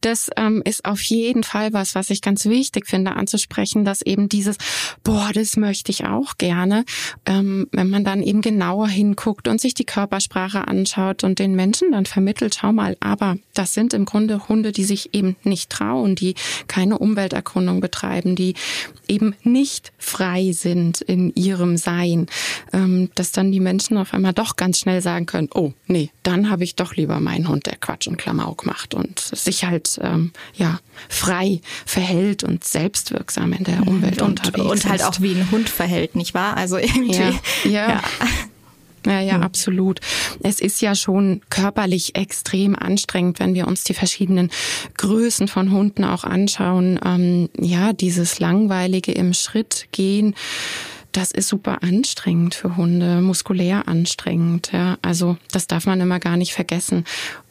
das 0.00 0.30
ähm, 0.36 0.62
ist 0.64 0.84
auf 0.84 1.02
jeden 1.02 1.42
Fall 1.42 1.72
was, 1.72 1.96
was 1.96 2.10
ich 2.10 2.22
ganz 2.22 2.46
wichtig 2.46 2.86
finde 2.86 3.16
anzusprechen, 3.16 3.84
dass 3.84 4.00
eben 4.02 4.28
dieses, 4.28 4.56
boah, 5.02 5.30
das 5.34 5.56
möchte 5.56 5.90
ich 5.90 6.04
auch 6.04 6.38
gerne, 6.38 6.84
ähm, 7.26 7.66
wenn 7.72 7.90
man 7.90 8.04
dann 8.04 8.22
eben 8.22 8.40
genauer 8.40 8.88
hinguckt 8.88 9.48
und 9.48 9.60
sich 9.60 9.74
die 9.74 9.84
Körpersprache 9.84 10.68
anschaut 10.68 11.24
und 11.24 11.40
den 11.40 11.56
Menschen 11.56 11.92
dann 11.92 12.06
vermittelt, 12.06 12.56
schau 12.60 12.72
mal, 12.72 12.96
aber 13.00 13.38
das 13.54 13.74
sind 13.74 13.92
im 13.92 14.04
Grunde 14.04 14.48
Hunde, 14.48 14.70
die 14.70 14.84
sich 14.84 15.14
eben 15.14 15.36
nicht 15.42 15.70
trauen, 15.70 16.14
die 16.14 16.34
keine 16.68 16.98
Umwelterkundung 16.98 17.80
betreiben, 17.80 18.36
die 18.36 18.54
eben 19.08 19.34
nicht 19.42 19.92
frei 19.98 20.52
sind 20.52 21.00
in 21.00 21.34
ihrem 21.34 21.76
Sein, 21.76 22.26
ähm, 22.72 23.10
dass 23.16 23.32
dann 23.32 23.50
die 23.50 23.60
Menschen 23.60 23.96
auf 23.96 24.14
einmal 24.14 24.32
doch 24.32 24.54
ganz 24.54 24.78
schnell 24.78 25.02
sagen 25.02 25.26
können, 25.26 25.48
oh, 25.54 25.72
nee, 25.88 26.10
dann 26.22 26.50
habe 26.50 26.62
ich 26.62 26.76
doch 26.76 26.94
lieber 26.94 27.18
meinen 27.18 27.48
Hund, 27.48 27.66
der 27.66 27.76
Quatsch 27.76 28.06
und 28.06 28.16
Klamauk 28.16 28.64
macht 28.64 28.94
und 28.94 29.07
und 29.08 29.20
sich 29.20 29.64
halt 29.64 29.98
ähm, 30.02 30.32
ja 30.54 30.80
frei 31.08 31.60
verhält 31.86 32.44
und 32.44 32.64
selbstwirksam 32.64 33.52
in 33.52 33.64
der 33.64 33.80
mhm. 33.80 33.88
Umwelt 33.88 34.22
und, 34.22 34.46
unterwegs 34.46 34.84
und 34.84 34.90
halt 34.90 35.00
ist. 35.00 35.06
auch 35.06 35.20
wie 35.20 35.32
ein 35.32 35.50
Hund 35.50 35.68
verhält, 35.68 36.14
nicht 36.14 36.34
wahr? 36.34 36.56
Also 36.56 36.76
irgendwie 36.76 37.16
ja. 37.16 37.32
ja. 37.64 37.70
ja. 37.70 38.02
Ja, 39.06 39.20
ja, 39.20 39.34
hm. 39.36 39.42
absolut. 39.42 40.00
Es 40.42 40.60
ist 40.60 40.82
ja 40.82 40.94
schon 40.94 41.40
körperlich 41.50 42.16
extrem 42.16 42.74
anstrengend, 42.76 43.38
wenn 43.38 43.54
wir 43.54 43.68
uns 43.68 43.84
die 43.84 43.94
verschiedenen 43.94 44.50
Größen 44.96 45.46
von 45.48 45.70
Hunden 45.70 46.04
auch 46.04 46.24
anschauen. 46.24 46.98
Ähm, 47.04 47.48
ja, 47.58 47.92
dieses 47.92 48.40
langweilige 48.40 49.12
im 49.12 49.34
Schritt 49.34 49.86
gehen. 49.92 50.34
Das 51.12 51.30
ist 51.30 51.48
super 51.48 51.82
anstrengend 51.82 52.54
für 52.54 52.76
Hunde, 52.76 53.22
muskulär 53.22 53.88
anstrengend. 53.88 54.70
Ja, 54.72 54.98
also 55.00 55.38
das 55.52 55.68
darf 55.68 55.86
man 55.86 56.00
immer 56.00 56.18
gar 56.18 56.36
nicht 56.36 56.52
vergessen. 56.52 57.04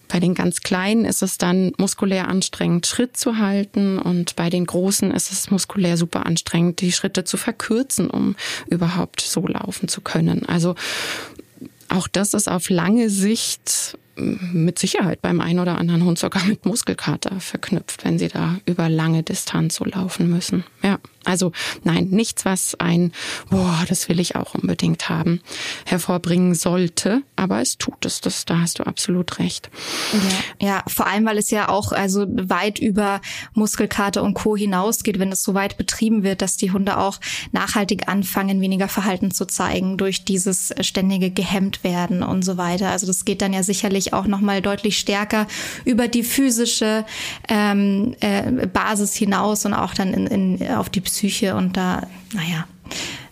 Bei 0.07 0.19
den 0.19 0.33
ganz 0.33 0.61
Kleinen 0.61 1.05
ist 1.05 1.21
es 1.21 1.37
dann 1.37 1.73
muskulär 1.77 2.27
anstrengend, 2.27 2.87
Schritt 2.87 3.17
zu 3.17 3.37
halten 3.37 3.99
und 3.99 4.35
bei 4.35 4.49
den 4.49 4.65
Großen 4.65 5.11
ist 5.11 5.31
es 5.31 5.51
muskulär 5.51 5.97
super 5.97 6.25
anstrengend, 6.25 6.81
die 6.81 6.91
Schritte 6.91 7.23
zu 7.23 7.37
verkürzen, 7.37 8.09
um 8.09 8.35
überhaupt 8.69 9.21
so 9.21 9.45
laufen 9.45 9.87
zu 9.87 10.01
können. 10.01 10.45
Also 10.45 10.75
auch 11.89 12.07
das 12.07 12.33
ist 12.33 12.49
auf 12.49 12.69
lange 12.69 13.09
Sicht 13.09 13.97
mit 14.17 14.79
Sicherheit 14.79 15.21
beim 15.21 15.41
einen 15.41 15.59
oder 15.59 15.77
anderen 15.77 16.03
Hund 16.03 16.19
sogar 16.19 16.43
mit 16.45 16.65
Muskelkater 16.65 17.39
verknüpft, 17.39 18.03
wenn 18.03 18.19
sie 18.19 18.27
da 18.27 18.57
über 18.65 18.89
lange 18.89 19.24
Distanz 19.24 19.75
so 19.75 19.86
laufen 19.86 20.29
müssen. 20.29 20.63
Ja. 20.83 21.00
Also 21.27 21.51
nein, 21.83 22.07
nichts, 22.09 22.45
was 22.45 22.75
ein, 22.79 23.12
boah, 23.50 23.83
das 23.89 24.07
will 24.07 24.21
ich 24.21 24.38
auch 24.38 24.55
unbedingt 24.55 25.09
haben, 25.09 25.41
hervorbringen 25.86 26.55
sollte, 26.55 27.21
aber 27.36 27.59
es 27.59 27.77
tut 27.77 28.05
es. 28.05 28.21
Das, 28.21 28.45
da 28.45 28.62
hast 28.62 28.79
du 28.79 28.83
absolut 28.83 29.38
recht. 29.39 29.69
Ja, 30.62 30.67
ja, 30.67 30.83
vor 30.88 31.05
allem, 31.05 31.25
weil 31.25 31.38
es 31.38 31.51
ja 31.51 31.67
auch 31.67 31.91
also 31.91 32.25
weit 32.29 32.79
über 32.79 33.19
Muskelkater 33.53 34.24
und 34.24 34.36
Co. 34.36 34.55
hinausgeht, 34.55 35.19
wenn 35.19 35.31
es 35.31 35.43
so 35.43 35.53
weit 35.53 35.77
betrieben 35.77 36.24
wird, 36.24 36.41
dass 36.41 36.55
die 36.55 36.71
Hunde 36.71 36.97
auch 36.97 37.19
nachhaltig 37.51 38.07
anfangen, 38.07 38.62
weniger 38.62 38.88
Verhalten 38.88 39.31
zu 39.31 39.45
zeigen 39.45 39.97
durch 39.97 40.24
dieses 40.24 40.74
ständige 40.79 41.29
gehemmt 41.29 41.83
werden 41.83 42.24
und 42.24 42.45
so 42.45 42.55
weiter. 42.55 42.89
Also 42.89 43.05
das 43.05 43.25
geht 43.25 43.41
dann 43.41 43.51
ja 43.51 43.63
sicherlich 43.63 44.06
auch 44.13 44.27
nochmal 44.27 44.61
deutlich 44.61 44.97
stärker 44.97 45.47
über 45.85 46.07
die 46.07 46.23
physische 46.23 47.05
ähm, 47.47 48.15
äh, 48.19 48.67
Basis 48.67 49.15
hinaus 49.15 49.65
und 49.65 49.73
auch 49.73 49.93
dann 49.93 50.13
in, 50.13 50.27
in, 50.27 50.67
auf 50.69 50.89
die 50.89 51.01
Psyche 51.01 51.27
Psyche 51.27 51.55
und 51.55 51.77
da, 51.77 52.07
naja. 52.33 52.67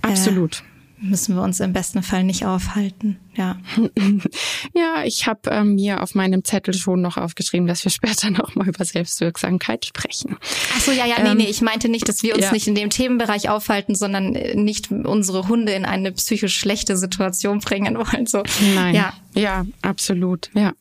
Absolut. 0.02 0.64
Äh, 1.02 1.06
müssen 1.06 1.36
wir 1.36 1.44
uns 1.44 1.60
im 1.60 1.74
besten 1.74 2.04
Fall 2.04 2.24
nicht 2.24 2.46
aufhalten. 2.46 3.18
Ja, 3.36 3.58
ja 4.74 5.04
ich 5.06 5.28
habe 5.28 5.50
ähm, 5.50 5.76
mir 5.76 6.02
auf 6.02 6.16
meinem 6.16 6.44
Zettel 6.44 6.74
schon 6.74 7.02
noch 7.02 7.18
aufgeschrieben, 7.18 7.68
dass 7.68 7.84
wir 7.84 7.92
später 7.92 8.30
noch 8.32 8.56
mal 8.56 8.68
über 8.68 8.84
Selbstwirksamkeit 8.86 9.86
sprechen. 9.86 10.38
Ach 10.76 10.82
so, 10.82 10.92
ja, 10.92 11.06
ja, 11.06 11.22
nee, 11.22 11.30
ähm, 11.30 11.38
nee, 11.38 11.48
ich 11.48 11.62
meinte 11.62 11.90
nicht, 11.90 12.08
dass 12.08 12.24
wir 12.24 12.36
uns 12.36 12.46
ja. 12.46 12.52
nicht 12.52 12.68
in 12.68 12.76
dem 12.76 12.90
Themenbereich 12.90 13.50
aufhalten, 13.50 13.96
sondern 13.96 14.36
äh, 14.36 14.56
nicht 14.56 14.92
unsere 14.92 15.48
Hunde 15.48 15.74
in 15.74 15.86
eine 15.86 16.12
psychisch 16.12 16.58
schlechte 16.58 16.98
Situation 16.98 17.60
bringen 17.60 17.98
wollen. 17.98 18.26
So. 18.26 18.44
Nein, 18.76 18.96
ja, 18.96 19.14
ja 19.34 19.66
absolut, 19.82 20.50
ja. 20.54 20.74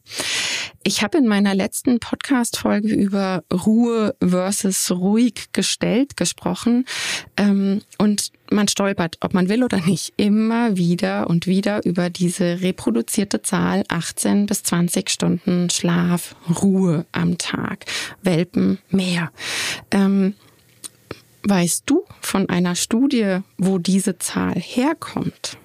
Ich 0.86 1.02
habe 1.02 1.16
in 1.16 1.26
meiner 1.26 1.54
letzten 1.54 1.98
Podcast-Folge 1.98 2.94
über 2.94 3.42
Ruhe 3.50 4.14
versus 4.22 4.90
ruhig 4.90 5.46
gestellt 5.52 6.16
gesprochen. 6.16 6.84
Ähm, 7.38 7.80
und 7.96 8.32
man 8.50 8.68
stolpert, 8.68 9.16
ob 9.20 9.32
man 9.32 9.48
will 9.48 9.64
oder 9.64 9.80
nicht, 9.80 10.12
immer 10.18 10.76
wieder 10.76 11.28
und 11.28 11.46
wieder 11.46 11.84
über 11.86 12.10
diese 12.10 12.43
diese 12.44 12.62
reproduzierte 12.62 13.42
Zahl 13.42 13.84
18 13.88 14.46
bis 14.46 14.62
20 14.62 15.08
Stunden 15.10 15.70
Schlaf, 15.70 16.36
Ruhe 16.62 17.06
am 17.12 17.38
Tag. 17.38 17.86
Welpen 18.22 18.78
mehr. 18.90 19.30
Ähm, 19.90 20.34
weißt 21.44 21.84
du 21.86 22.04
von 22.20 22.48
einer 22.48 22.74
Studie, 22.74 23.38
wo 23.58 23.78
diese 23.78 24.18
Zahl 24.18 24.54
herkommt? 24.54 25.58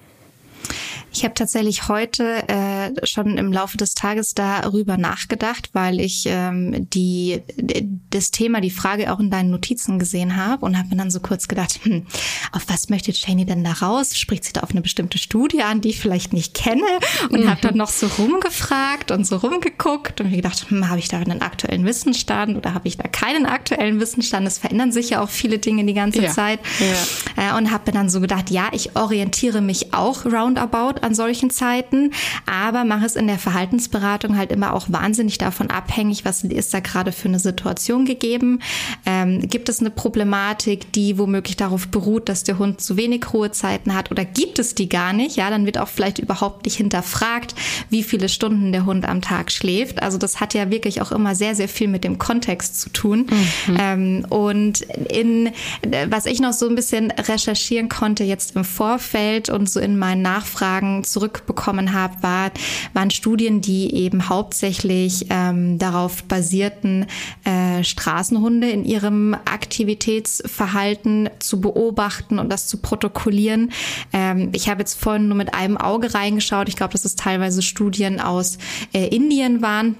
Ich 1.12 1.24
habe 1.24 1.34
tatsächlich 1.34 1.88
heute 1.88 2.48
äh, 2.48 3.06
schon 3.06 3.36
im 3.36 3.52
Laufe 3.52 3.76
des 3.76 3.94
Tages 3.94 4.34
darüber 4.34 4.96
nachgedacht, 4.96 5.70
weil 5.72 6.00
ich 6.00 6.24
ähm, 6.26 6.88
die 6.90 7.42
das 8.10 8.30
Thema, 8.30 8.60
die 8.60 8.70
Frage 8.70 9.12
auch 9.12 9.20
in 9.20 9.30
deinen 9.30 9.50
Notizen 9.50 9.98
gesehen 9.98 10.36
habe 10.36 10.64
und 10.64 10.78
habe 10.78 10.88
mir 10.88 10.96
dann 10.96 11.10
so 11.10 11.20
kurz 11.20 11.48
gedacht, 11.48 11.80
hm, 11.82 12.06
auf 12.52 12.62
was 12.68 12.88
möchte 12.88 13.12
Janie 13.12 13.44
denn 13.44 13.64
da 13.64 13.72
raus? 13.72 14.18
Spricht 14.18 14.44
sie 14.44 14.52
da 14.52 14.60
auf 14.60 14.70
eine 14.70 14.80
bestimmte 14.80 15.18
Studie 15.18 15.62
an, 15.62 15.80
die 15.80 15.90
ich 15.90 16.00
vielleicht 16.00 16.32
nicht 16.32 16.54
kenne? 16.54 16.82
Und 17.30 17.44
mhm. 17.44 17.50
habe 17.50 17.60
dann 17.60 17.76
noch 17.76 17.88
so 17.88 18.06
rumgefragt 18.06 19.10
und 19.10 19.26
so 19.26 19.36
rumgeguckt 19.36 20.20
und 20.20 20.30
mir 20.30 20.36
gedacht, 20.36 20.70
hm, 20.70 20.88
habe 20.88 20.98
ich 20.98 21.08
da 21.08 21.18
einen 21.18 21.42
aktuellen 21.42 21.84
Wissensstand 21.84 22.56
oder 22.56 22.74
habe 22.74 22.88
ich 22.88 22.96
da 22.96 23.08
keinen 23.08 23.46
aktuellen 23.46 24.00
Wissensstand? 24.00 24.46
Es 24.46 24.58
verändern 24.58 24.92
sich 24.92 25.10
ja 25.10 25.22
auch 25.22 25.30
viele 25.30 25.58
Dinge 25.58 25.84
die 25.84 25.94
ganze 25.94 26.22
ja. 26.22 26.30
Zeit. 26.30 26.60
Ja. 27.36 27.54
Äh, 27.54 27.58
und 27.58 27.70
habe 27.70 27.84
mir 27.86 27.92
dann 27.92 28.08
so 28.08 28.20
gedacht, 28.20 28.50
ja, 28.50 28.68
ich 28.72 28.96
orientiere 28.96 29.60
mich 29.60 29.92
auch 29.92 30.24
roundabout 30.24 30.99
an 31.02 31.14
solchen 31.14 31.50
Zeiten, 31.50 32.12
aber 32.46 32.84
mache 32.84 33.06
es 33.06 33.16
in 33.16 33.26
der 33.26 33.38
Verhaltensberatung 33.38 34.36
halt 34.36 34.52
immer 34.52 34.74
auch 34.74 34.86
wahnsinnig 34.88 35.38
davon 35.38 35.70
abhängig, 35.70 36.24
was 36.24 36.44
ist 36.44 36.74
da 36.74 36.80
gerade 36.80 37.12
für 37.12 37.28
eine 37.28 37.38
Situation 37.38 38.04
gegeben. 38.04 38.60
Ähm, 39.06 39.40
gibt 39.40 39.68
es 39.68 39.80
eine 39.80 39.90
Problematik, 39.90 40.92
die 40.92 41.18
womöglich 41.18 41.56
darauf 41.56 41.88
beruht, 41.88 42.28
dass 42.28 42.44
der 42.44 42.58
Hund 42.58 42.80
zu 42.80 42.96
wenig 42.96 43.32
Ruhezeiten 43.32 43.94
hat 43.94 44.10
oder 44.10 44.24
gibt 44.24 44.58
es 44.58 44.74
die 44.74 44.88
gar 44.88 45.12
nicht? 45.12 45.36
Ja, 45.36 45.50
dann 45.50 45.66
wird 45.66 45.78
auch 45.78 45.88
vielleicht 45.88 46.18
überhaupt 46.18 46.64
nicht 46.64 46.76
hinterfragt, 46.76 47.54
wie 47.88 48.02
viele 48.02 48.28
Stunden 48.28 48.72
der 48.72 48.86
Hund 48.86 49.06
am 49.06 49.22
Tag 49.22 49.50
schläft. 49.50 50.02
Also 50.02 50.18
das 50.18 50.40
hat 50.40 50.54
ja 50.54 50.70
wirklich 50.70 51.00
auch 51.02 51.12
immer 51.12 51.34
sehr, 51.34 51.54
sehr 51.54 51.68
viel 51.68 51.88
mit 51.88 52.04
dem 52.04 52.18
Kontext 52.18 52.80
zu 52.80 52.90
tun. 52.90 53.26
Mhm. 53.66 53.76
Ähm, 53.78 54.26
und 54.28 54.80
in, 54.80 55.50
was 56.08 56.26
ich 56.26 56.40
noch 56.40 56.52
so 56.52 56.68
ein 56.68 56.74
bisschen 56.74 57.10
recherchieren 57.10 57.88
konnte 57.88 58.24
jetzt 58.24 58.56
im 58.56 58.64
Vorfeld 58.64 59.50
und 59.50 59.68
so 59.68 59.80
in 59.80 59.98
meinen 59.98 60.22
Nachfragen, 60.22 60.89
Fragen 60.90 61.04
zurückbekommen 61.04 61.92
habe, 61.92 62.22
war, 62.22 62.50
waren 62.92 63.10
Studien, 63.10 63.60
die 63.60 63.94
eben 63.94 64.28
hauptsächlich 64.28 65.26
ähm, 65.30 65.78
darauf 65.78 66.24
basierten, 66.24 67.06
äh, 67.44 67.84
Straßenhunde 67.84 68.70
in 68.70 68.84
ihrem 68.84 69.34
Aktivitätsverhalten 69.34 71.30
zu 71.38 71.60
beobachten 71.60 72.38
und 72.38 72.50
das 72.50 72.66
zu 72.66 72.78
protokollieren. 72.78 73.72
Ähm, 74.12 74.50
ich 74.52 74.68
habe 74.68 74.80
jetzt 74.80 75.00
vorhin 75.00 75.28
nur 75.28 75.36
mit 75.36 75.54
einem 75.54 75.76
Auge 75.76 76.14
reingeschaut. 76.14 76.68
Ich 76.68 76.76
glaube, 76.76 76.92
dass 76.92 77.04
es 77.04 77.16
teilweise 77.16 77.62
Studien 77.62 78.20
aus 78.20 78.58
äh, 78.92 79.06
Indien 79.08 79.62
waren 79.62 79.96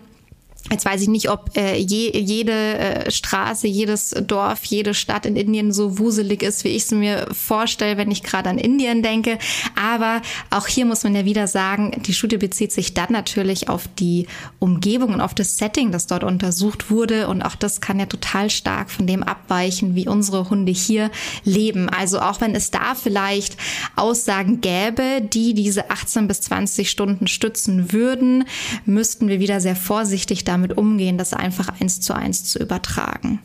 Jetzt 0.69 0.85
weiß 0.85 1.03
ich 1.03 1.09
nicht, 1.09 1.31
ob 1.31 1.57
äh, 1.57 1.77
je, 1.77 2.11
jede 2.17 2.53
äh, 2.53 3.11
Straße, 3.11 3.67
jedes 3.67 4.11
Dorf, 4.11 4.65
jede 4.65 4.95
Stadt 4.95 5.27
in 5.27 5.35
Indien 5.35 5.73
so 5.73 5.99
wuselig 5.99 6.43
ist, 6.43 6.65
wie 6.65 6.69
ich 6.69 6.85
es 6.85 6.91
mir 6.91 7.27
vorstelle, 7.33 7.97
wenn 7.97 8.11
ich 8.11 8.23
gerade 8.23 8.51
an 8.51 8.59
Indien 8.59 9.03
denke. 9.03 9.39
Aber 9.75 10.23
auch 10.51 10.69
hier 10.69 10.85
muss 10.85 11.03
man 11.03 11.17
ja 11.17 11.25
wieder 11.25 11.47
sagen, 11.47 12.03
die 12.07 12.13
Studie 12.13 12.37
bezieht 12.37 12.73
sich 12.73 12.95
dann 12.95 13.11
natürlich 13.11 13.69
auf 13.69 13.89
die 13.99 14.27
Umgebung 14.59 15.15
und 15.15 15.21
auf 15.21 15.35
das 15.35 15.57
Setting, 15.57 15.93
das 15.93 16.07
dort 16.07 16.25
untersucht 16.25 16.91
wurde. 16.91 17.27
Und 17.29 17.43
auch 17.43 17.57
das 17.57 17.81
kann 17.81 17.99
ja 17.99 18.07
total 18.07 18.51
stark 18.51 18.91
von 18.91 19.07
dem 19.07 19.23
abweichen, 19.23 19.95
wie 19.95 20.07
unsere 20.07 20.51
Hunde 20.51 20.73
hier 20.73 21.11
leben. 21.43 21.89
Also 21.89 22.21
auch 22.21 22.41
wenn 22.41 22.55
es 22.55 22.71
da 22.71 22.95
vielleicht 22.95 23.57
Aussagen 23.97 24.61
gäbe, 24.61 25.23
die 25.23 25.55
diese 25.55 25.91
18 25.91 26.29
bis 26.29 26.43
20 26.43 26.91
Stunden 26.91 27.27
stützen 27.27 27.93
würden, 27.93 28.45
müssten 28.85 29.29
wir 29.29 29.41
wieder 29.41 29.61
sehr 29.61 29.77
vorsichtig 29.77 30.45
damit 30.51 30.77
umgehen, 30.77 31.17
das 31.17 31.33
einfach 31.33 31.81
eins 31.81 32.01
zu 32.01 32.15
eins 32.15 32.45
zu 32.45 32.59
übertragen. 32.59 33.41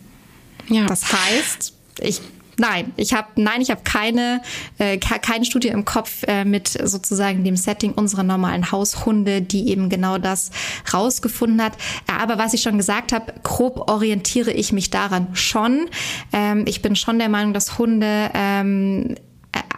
Ja. 0.67 0.85
Das 0.87 1.13
heißt, 1.13 1.73
ich 2.01 2.21
Nein, 2.57 2.93
ich 2.95 3.13
habe 3.13 3.27
nein, 3.35 3.61
ich 3.61 3.69
habe 3.69 3.81
keine 3.83 4.41
äh, 4.77 4.97
keine 4.97 5.45
Studie 5.45 5.67
im 5.67 5.83
Kopf 5.83 6.23
äh, 6.27 6.45
mit 6.45 6.67
sozusagen 6.67 7.43
dem 7.43 7.57
Setting 7.57 7.91
unserer 7.91 8.23
normalen 8.23 8.71
Haushunde, 8.71 9.41
die 9.41 9.69
eben 9.69 9.89
genau 9.89 10.17
das 10.17 10.51
rausgefunden 10.93 11.61
hat. 11.61 11.73
Aber 12.07 12.37
was 12.37 12.53
ich 12.53 12.61
schon 12.61 12.77
gesagt 12.77 13.11
habe, 13.11 13.33
grob 13.43 13.89
orientiere 13.89 14.51
ich 14.51 14.71
mich 14.71 14.89
daran 14.89 15.27
schon. 15.33 15.87
Ähm, 16.31 16.63
ich 16.65 16.81
bin 16.81 16.95
schon 16.95 17.19
der 17.19 17.29
Meinung, 17.29 17.53
dass 17.53 17.77
Hunde 17.77 18.31
ähm, 18.33 19.15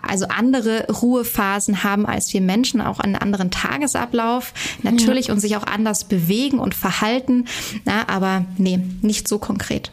also 0.01 0.27
andere 0.27 0.88
Ruhephasen 0.88 1.84
haben 1.84 2.05
als 2.05 2.34
wir 2.34 2.41
Menschen, 2.41 2.81
auch 2.81 3.00
einen 3.00 3.15
anderen 3.15 3.51
Tagesablauf, 3.51 4.53
natürlich 4.84 5.27
ja. 5.27 5.34
und 5.34 5.39
sich 5.39 5.55
auch 5.57 5.65
anders 5.65 6.05
bewegen 6.05 6.60
und 6.60 6.75
verhalten. 6.75 7.46
Na, 7.86 8.07
aber 8.07 8.46
nee, 8.57 8.79
nicht 9.01 9.27
so 9.27 9.38
konkret. 9.39 9.91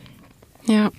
Ja, 0.66 0.90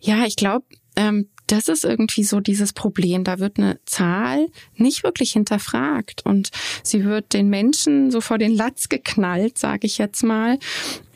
ja, 0.00 0.24
ich 0.24 0.36
glaube, 0.36 0.64
ähm, 0.96 1.28
das 1.46 1.68
ist 1.68 1.84
irgendwie 1.84 2.24
so 2.24 2.40
dieses 2.40 2.72
Problem. 2.72 3.24
Da 3.24 3.38
wird 3.38 3.58
eine 3.58 3.78
Zahl 3.86 4.48
nicht 4.74 5.04
wirklich 5.04 5.32
hinterfragt 5.32 6.24
und 6.24 6.50
sie 6.82 7.04
wird 7.04 7.32
den 7.32 7.48
Menschen 7.48 8.10
so 8.10 8.20
vor 8.20 8.38
den 8.38 8.54
Latz 8.54 8.88
geknallt, 8.88 9.58
sage 9.58 9.86
ich 9.86 9.98
jetzt 9.98 10.22
mal. 10.22 10.58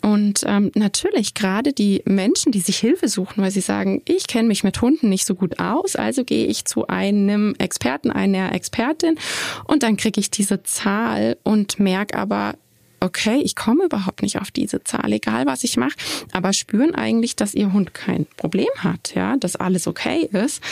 Und 0.02 0.44
ähm, 0.46 0.70
natürlich 0.74 1.34
gerade 1.34 1.72
die 1.72 2.02
Menschen, 2.06 2.52
die 2.52 2.60
sich 2.60 2.78
Hilfe 2.78 3.08
suchen, 3.08 3.42
weil 3.42 3.50
sie 3.50 3.60
sagen, 3.60 4.02
ich 4.06 4.26
kenne 4.26 4.48
mich 4.48 4.64
mit 4.64 4.80
Hunden 4.80 5.10
nicht 5.10 5.26
so 5.26 5.34
gut 5.34 5.60
aus, 5.60 5.94
also 5.94 6.24
gehe 6.24 6.46
ich 6.46 6.64
zu 6.64 6.86
einem 6.86 7.54
Experten, 7.58 8.10
einer 8.10 8.54
Expertin 8.54 9.16
und 9.64 9.82
dann 9.82 9.98
kriege 9.98 10.18
ich 10.18 10.30
diese 10.30 10.62
Zahl 10.62 11.36
und 11.42 11.78
merke 11.78 12.16
aber, 12.16 12.54
okay, 13.00 13.40
ich 13.42 13.56
komme 13.56 13.84
überhaupt 13.84 14.22
nicht 14.22 14.40
auf 14.40 14.50
diese 14.50 14.84
Zahl, 14.84 15.12
egal 15.12 15.46
was 15.46 15.64
ich 15.64 15.76
mache, 15.76 15.96
aber 16.32 16.52
spüren 16.52 16.94
eigentlich, 16.94 17.36
dass 17.36 17.54
ihr 17.54 17.72
Hund 17.72 17.94
kein 17.94 18.26
Problem 18.36 18.68
hat, 18.78 19.14
ja, 19.14 19.36
dass 19.36 19.56
alles 19.56 19.86
okay 19.86 20.28
ist 20.32 20.62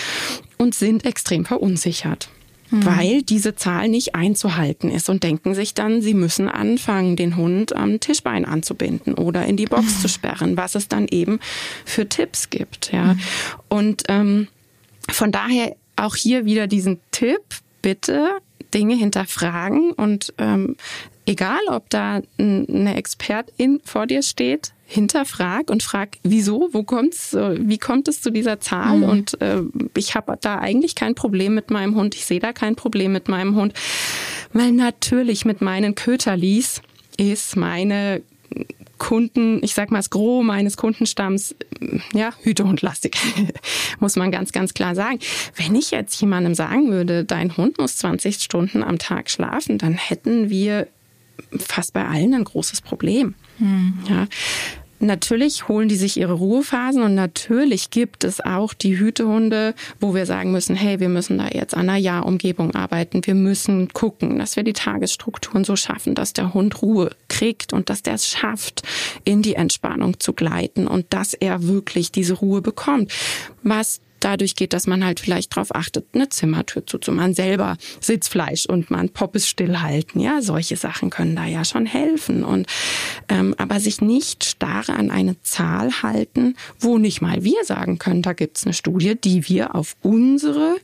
und 0.59 0.75
sind 0.75 1.05
extrem 1.05 1.45
verunsichert. 1.45 2.29
mhm. 2.71 2.85
weil 2.85 3.23
diese 3.23 3.57
Zahl 3.57 3.89
nicht 3.89 4.15
einzuhalten 4.15 4.91
ist 4.91 5.09
und 5.09 5.23
denken 5.23 5.55
sich 5.55 5.75
dann, 5.75 6.03
sie 6.03 6.15
müssen 6.15 6.49
anfangen, 6.49 7.17
den 7.17 7.37
Hund 7.37 7.75
am 7.75 8.01
Tischbein 8.01 8.45
anzubinden 8.45 9.15
oder 9.15 9.47
in 9.47 9.57
die 9.57 9.67
Box 9.67 9.97
mhm. 9.97 10.01
zu 10.03 10.09
sperren, 10.09 10.57
was 10.57 10.75
es 10.75 10.89
dann 10.89 11.09
eben 11.09 11.41
für 11.85 12.09
Tipps 12.09 12.51
gibt. 12.51 12.93
Ja. 12.93 13.15
Mhm. 13.15 13.21
Und 13.69 14.03
ähm, 14.09 14.49
von 15.11 15.33
daher 15.33 15.75
auch 15.97 16.15
hier 16.15 16.45
wieder 16.45 16.67
diesen 16.67 17.01
Tipp, 17.11 17.41
bitte 17.83 18.29
Dinge 18.75 18.97
hinterfragen 18.97 19.93
und 19.93 20.35
ähm, 20.39 20.77
egal, 21.29 21.61
ob 21.69 21.91
da 21.91 22.23
eine 22.39 22.97
Expertin 22.97 23.81
vor 23.85 24.07
dir 24.07 24.23
steht, 24.23 24.73
hinterfrag 24.87 25.71
und 25.71 25.83
frag, 25.83 26.17
wieso, 26.23 26.71
wo 26.73 26.83
kommt's, 26.83 27.35
wie 27.35 27.77
kommt 27.77 28.09
es 28.09 28.23
zu 28.23 28.31
dieser 28.31 28.59
Zahl? 28.59 28.99
Mhm. 28.99 29.03
Und 29.03 29.41
äh, 29.43 29.61
ich 29.97 30.15
habe 30.15 30.39
da 30.41 30.59
eigentlich 30.59 30.95
kein 30.95 31.15
Problem 31.15 31.55
mit 31.55 31.71
meinem 31.71 31.95
Hund. 31.95 32.15
Ich 32.15 32.25
sehe 32.25 32.41
da 32.41 32.53
kein 32.55 32.75
Problem 32.75 33.13
mit 33.13 33.29
meinem 33.29 33.55
Hund, 33.55 33.75
weil 34.55 34.73
natürlich 34.73 35.45
mit 35.45 35.61
meinen 35.61 35.95
Köterlis 35.95 36.81
ist 37.19 37.57
meine 37.57 38.23
Kunden, 38.97 39.63
ich 39.63 39.75
sag 39.75 39.91
mal 39.91 39.99
das 39.99 40.09
Gros 40.09 40.43
meines 40.43 40.77
Kundenstamms, 40.79 41.55
ja, 42.15 42.33
Hütehundlastig, 42.43 43.17
muss 44.01 44.17
man 44.17 44.33
ganz, 44.33 44.53
ganz 44.53 44.73
klar 44.73 44.95
sagen. 44.95 45.19
Wenn 45.55 45.75
ich 45.75 45.91
jetzt 45.91 46.19
jemandem 46.21 46.55
sagen 46.55 46.91
würde, 46.91 47.25
dein 47.25 47.57
Hund 47.59 47.79
muss 47.79 47.99
20 47.99 48.43
Stunden 48.43 48.83
am 48.83 48.99
Tag 48.99 49.31
schlafen, 49.31 49.77
dann 49.77 49.93
hätten 49.93 50.49
wir 50.49 50.89
fast 51.59 51.93
bei 51.93 52.07
allen 52.07 52.35
ein 52.35 52.45
großes 52.45 52.81
Problem. 52.81 53.35
Hm. 53.59 53.99
Ja. 54.09 54.27
Natürlich 55.01 55.69
holen 55.69 55.89
die 55.89 55.97
sich 55.97 56.17
ihre 56.17 56.33
Ruhephasen 56.33 57.03
und 57.03 57.15
natürlich 57.15 57.91
gibt 57.91 58.25
es 58.25 58.41
auch 58.41 58.75
die 58.75 58.99
Hütehunde, 58.99 59.75
wo 60.01 60.13
wir 60.13 60.27
sagen 60.27 60.51
müssen, 60.51 60.75
hey, 60.75 60.99
wir 60.99 61.09
müssen 61.09 61.39
da 61.39 61.49
jetzt 61.49 61.75
an 61.75 61.89
einer 61.89 61.99
Ja-Umgebung 61.99 62.75
arbeiten. 62.75 63.25
Wir 63.25 63.37
müssen 63.37 63.93
gucken, 63.93 64.41
dass 64.41 64.57
wir 64.57 64.65
die 64.65 64.73
Tagesstrukturen 64.73 65.63
so 65.63 65.77
schaffen, 65.77 66.17
dass 66.17 66.33
der 66.33 66.53
Hund 66.53 66.83
Ruhe 66.83 67.11
kriegt 67.29 67.73
und 67.73 67.91
dass 67.91 68.03
der 68.03 68.15
es 68.15 68.27
schafft, 68.27 68.83
in 69.25 69.41
die 69.43 69.55
Entspannung 69.55 70.19
zu 70.19 70.33
gleiten 70.33 70.89
und 70.89 71.07
dass 71.11 71.33
er 71.33 71.63
wirklich 71.63 72.11
diese 72.11 72.35
Ruhe 72.35 72.61
bekommt. 72.61 73.13
Was 73.63 74.01
dadurch 74.21 74.57
geht, 74.57 74.73
dass 74.73 74.87
man 74.87 75.05
halt 75.05 75.21
vielleicht 75.21 75.57
darauf 75.57 75.75
achtet, 75.75 76.07
eine 76.15 76.29
Zimmertür 76.29 76.87
zuzumachen, 76.87 77.35
selber 77.35 77.77
Sitzfleisch 78.01 78.67
und 78.67 78.91
man 78.91 79.09
Poppes 79.11 79.49
stillhalten. 79.49 80.21
Ja, 80.21 80.43
solche 80.43 80.77
Sachen 80.77 81.11
können 81.11 81.37
da 81.37 81.47
ja 81.47 81.65
schon 81.65 81.87
helfen. 81.87 82.45
Und 82.45 82.67
ähm, 83.29 83.55
aber 83.59 83.81
sich 83.81 84.01
nicht 84.01 84.45
starr 84.45 84.89
an 84.89 85.11
eine 85.11 85.41
Zahl 85.43 86.03
halten, 86.03 86.57
wo 86.79 86.99
nicht 86.99 87.21
mal 87.21 87.45
wir 87.45 87.65
sagen 87.65 87.99
können, 87.99 88.23
da 88.23 88.33
gibt's 88.33 88.65
eine 88.65 88.75
Studie, 88.75 89.15
die 89.15 89.49
wir 89.49 89.75
auf 89.75 89.97
unsere 90.03 90.77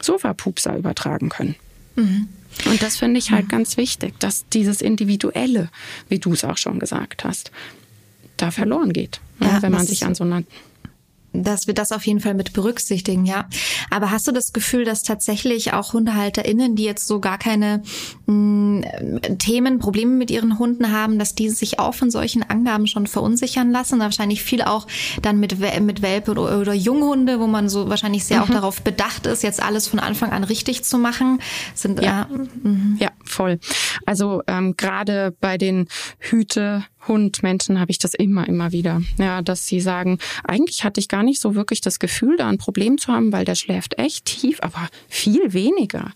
Sofapupser 0.00 0.76
übertragen 0.76 1.28
können. 1.28 1.54
Mhm. 1.96 2.28
Und 2.66 2.82
das 2.82 2.96
finde 2.96 3.18
ich 3.18 3.30
halt 3.30 3.46
mhm. 3.46 3.50
ganz 3.50 3.76
wichtig, 3.76 4.18
dass 4.20 4.48
dieses 4.48 4.80
Individuelle, 4.80 5.70
wie 6.08 6.18
du 6.18 6.32
es 6.32 6.44
auch 6.44 6.56
schon 6.56 6.78
gesagt 6.78 7.24
hast, 7.24 7.50
da 8.36 8.50
verloren 8.50 8.92
geht, 8.92 9.20
ja, 9.40 9.62
wenn 9.62 9.72
man 9.72 9.86
sich 9.86 10.04
an 10.04 10.14
so 10.14 10.24
einer 10.24 10.42
dass 11.42 11.66
wir 11.66 11.74
das 11.74 11.92
auf 11.92 12.06
jeden 12.06 12.20
Fall 12.20 12.34
mit 12.34 12.52
berücksichtigen, 12.52 13.26
ja. 13.26 13.48
Aber 13.90 14.10
hast 14.10 14.26
du 14.28 14.32
das 14.32 14.52
Gefühl, 14.52 14.84
dass 14.84 15.02
tatsächlich 15.02 15.72
auch 15.72 15.92
HundehalterInnen, 15.92 16.76
die 16.76 16.84
jetzt 16.84 17.06
so 17.06 17.20
gar 17.20 17.38
keine 17.38 17.82
Themen, 18.26 19.78
Probleme 19.78 20.12
mit 20.12 20.30
ihren 20.30 20.58
Hunden 20.58 20.90
haben, 20.90 21.18
dass 21.18 21.34
die 21.34 21.50
sich 21.50 21.78
auch 21.78 21.94
von 21.94 22.10
solchen 22.10 22.42
Angaben 22.42 22.86
schon 22.86 23.06
verunsichern 23.06 23.70
lassen? 23.70 24.00
wahrscheinlich 24.00 24.42
viel 24.42 24.62
auch 24.62 24.86
dann 25.22 25.40
mit, 25.40 25.58
mit 25.80 26.02
Welpe 26.02 26.30
oder, 26.30 26.60
oder 26.60 26.74
Junghunde, 26.74 27.40
wo 27.40 27.46
man 27.46 27.68
so 27.68 27.88
wahrscheinlich 27.88 28.24
sehr 28.24 28.38
mhm. 28.38 28.44
auch 28.44 28.50
darauf 28.50 28.82
bedacht 28.82 29.26
ist, 29.26 29.42
jetzt 29.42 29.62
alles 29.62 29.88
von 29.88 29.98
Anfang 29.98 30.30
an 30.30 30.44
richtig 30.44 30.84
zu 30.84 30.98
machen. 30.98 31.40
Sind, 31.74 32.02
ja, 32.02 32.28
äh, 32.64 33.02
ja 33.02 33.10
voll. 33.24 33.58
Also 34.06 34.42
ähm, 34.46 34.76
gerade 34.76 35.34
bei 35.40 35.58
den 35.58 35.88
Hüte 36.18 36.84
Hund, 37.08 37.42
Menschen 37.42 37.80
habe 37.80 37.90
ich 37.90 37.98
das 37.98 38.14
immer, 38.14 38.48
immer 38.48 38.72
wieder. 38.72 39.02
Ja, 39.18 39.42
dass 39.42 39.66
sie 39.66 39.80
sagen, 39.80 40.18
eigentlich 40.44 40.84
hatte 40.84 41.00
ich 41.00 41.08
gar 41.08 41.22
nicht 41.22 41.40
so 41.40 41.54
wirklich 41.54 41.80
das 41.80 41.98
Gefühl, 41.98 42.36
da 42.36 42.48
ein 42.48 42.58
Problem 42.58 42.98
zu 42.98 43.12
haben, 43.12 43.32
weil 43.32 43.44
der 43.44 43.54
schläft 43.54 43.98
echt 43.98 44.24
tief, 44.24 44.58
aber 44.62 44.88
viel 45.08 45.52
weniger. 45.52 46.12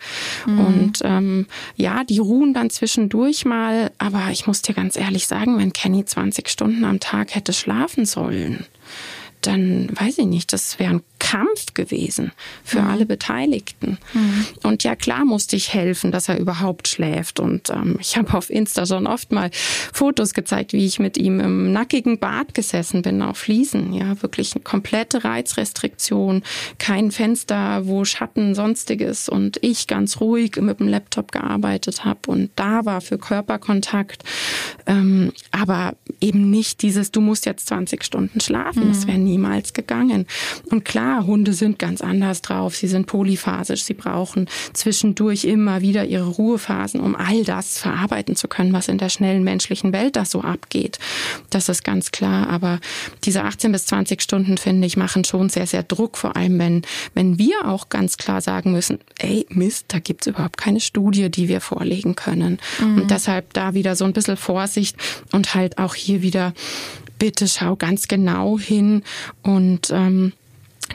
Mhm. 0.47 0.61
Und 0.61 0.99
ähm, 1.05 1.47
ja, 1.77 1.98
die 2.05 2.19
ruhen 2.19 2.55
dann 2.55 2.71
zwischendurch 2.71 3.45
mal, 3.45 3.91
aber 3.99 4.29
ich 4.31 4.47
muss 4.47 4.63
dir 4.63 4.75
ganz 4.75 4.97
ehrlich 4.97 5.27
sagen, 5.27 5.59
wenn 5.59 5.73
Kenny 5.73 6.05
20 6.05 6.49
Stunden 6.49 6.85
am 6.85 7.01
Tag 7.01 7.35
hätte 7.35 7.53
schlafen 7.53 8.07
sollen, 8.07 8.67
dann 9.41 9.89
weiß 9.93 10.19
ich 10.19 10.27
nicht, 10.27 10.53
das 10.53 10.79
wäre 10.79 10.95
ein 10.95 11.03
Kampf 11.29 11.75
gewesen 11.75 12.33
für 12.65 12.81
mhm. 12.81 12.89
alle 12.89 13.05
Beteiligten. 13.05 13.99
Mhm. 14.15 14.47
Und 14.63 14.83
ja, 14.83 14.97
klar 14.97 15.27
musste 15.27 15.57
ich 15.57 15.75
helfen, 15.75 16.11
dass 16.11 16.31
er 16.31 16.39
überhaupt 16.39 16.89
schläft. 16.89 17.39
Und 17.39 17.69
ähm, 17.69 17.99
ich 18.01 18.17
habe 18.17 18.33
auf 18.33 18.49
Insta 18.49 18.87
schon 18.87 19.07
oft 19.07 19.31
mal 19.31 19.51
Fotos 19.93 20.33
gezeigt, 20.33 20.73
wie 20.73 20.87
ich 20.87 20.99
mit 20.99 21.19
ihm 21.19 21.39
im 21.41 21.71
nackigen 21.71 22.19
Bad 22.19 22.55
gesessen 22.55 23.03
bin 23.03 23.21
auf 23.21 23.37
Fliesen. 23.37 23.93
Ja, 23.93 24.23
wirklich 24.23 24.55
eine 24.55 24.65
komplette 24.65 25.23
Reizrestriktion, 25.23 26.45
kein 26.79 27.11
Fenster, 27.11 27.87
wo 27.87 28.07
Schatten 28.07 28.55
sonstiges 28.55 29.29
und 29.29 29.59
ich 29.61 29.87
ganz 29.87 30.23
ruhig 30.23 30.57
mit 30.57 30.81
dem 30.81 30.89
Laptop 30.89 31.31
gearbeitet 31.31 32.07
habe 32.07 32.21
und 32.29 32.51
da 32.57 32.87
war 32.87 33.03
für 33.03 33.19
Körperkontakt. 33.19 34.25
Ähm, 34.87 35.33
aber 35.51 35.93
eben 36.23 36.49
nicht 36.49 36.81
dieses, 36.81 37.11
du 37.11 37.21
musst 37.21 37.45
jetzt 37.45 37.67
20 37.67 38.03
Stunden 38.03 38.41
schlafen. 38.41 38.85
Mhm. 38.85 38.89
Das 38.89 39.07
wäre 39.07 39.19
niemals 39.19 39.75
gegangen. 39.75 40.27
Und 40.71 40.87
klar, 40.87 41.18
Hunde 41.27 41.53
sind 41.53 41.79
ganz 41.79 42.01
anders 42.01 42.43
drauf. 42.43 42.77
Sie 42.77 42.89
sind 42.89 43.07
polyphasisch. 43.07 43.85
Sie 43.85 43.95
brauchen 43.95 44.49
zwischendurch 44.73 45.45
immer 45.45 45.81
wieder 45.81 46.05
ihre 46.05 46.27
Ruhephasen, 46.27 47.01
um 47.01 47.15
all 47.17 47.45
das 47.45 47.79
verarbeiten 47.79 48.37
zu 48.37 48.49
können, 48.49 48.73
was 48.73 48.89
in 48.89 48.99
der 48.99 49.09
schnellen 49.09 49.45
menschlichen 49.45 49.93
Welt 49.93 50.17
da 50.17 50.25
so 50.25 50.43
abgeht. 50.43 50.99
Das 51.51 51.69
ist 51.69 51.85
ganz 51.85 52.11
klar. 52.11 52.49
Aber 52.49 52.81
diese 53.25 53.45
18 53.45 53.73
bis 53.73 53.87
20 53.87 54.23
Stunden, 54.23 54.59
finde 54.59 54.87
ich, 54.87 54.97
machen 54.97 55.25
schon 55.25 55.49
sehr, 55.49 55.67
sehr 55.67 55.83
Druck. 55.83 56.17
Vor 56.17 56.37
allem, 56.37 56.59
wenn, 56.59 56.83
wenn 57.15 57.39
wir 57.39 57.67
auch 57.67 57.89
ganz 57.89 58.17
klar 58.17 58.41
sagen 58.41 58.73
müssen, 58.73 58.99
ey, 59.19 59.47
Mist, 59.49 59.87
da 59.89 59.99
gibt's 59.99 60.27
überhaupt 60.27 60.57
keine 60.57 60.81
Studie, 60.81 61.31
die 61.31 61.49
wir 61.49 61.61
vorlegen 61.61 62.15
können. 62.15 62.59
Mhm. 62.81 63.03
Und 63.03 63.11
deshalb 63.11 63.53
da 63.53 63.75
wieder 63.75 63.97
so 63.97 64.05
ein 64.05 64.13
bisschen 64.13 64.37
Vorsicht 64.37 64.97
und 65.33 65.55
halt 65.55 65.79
auch 65.79 65.95
hier 65.95 66.23
wieder 66.23 66.53
bitte 67.19 67.49
schau 67.49 67.77
ganz 67.77 68.09
genau 68.09 68.59
hin 68.59 69.03
und 69.43 69.91
ähm, 69.91 70.33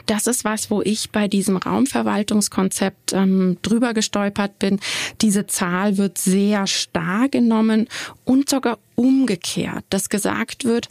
das 0.06 0.26
ist 0.26 0.44
was, 0.44 0.70
wo 0.70 0.82
ich 0.82 1.10
bei 1.10 1.28
diesem 1.28 1.56
Raumverwaltungskonzept 1.56 3.12
ähm, 3.12 3.58
drüber 3.62 3.94
gestolpert 3.94 4.58
bin. 4.58 4.80
Diese 5.20 5.46
Zahl 5.46 5.96
wird 5.96 6.18
sehr 6.18 6.66
starr 6.66 7.28
genommen 7.28 7.88
und 8.24 8.48
sogar 8.50 8.78
umgekehrt, 8.94 9.84
dass 9.90 10.08
gesagt 10.08 10.64
wird, 10.64 10.88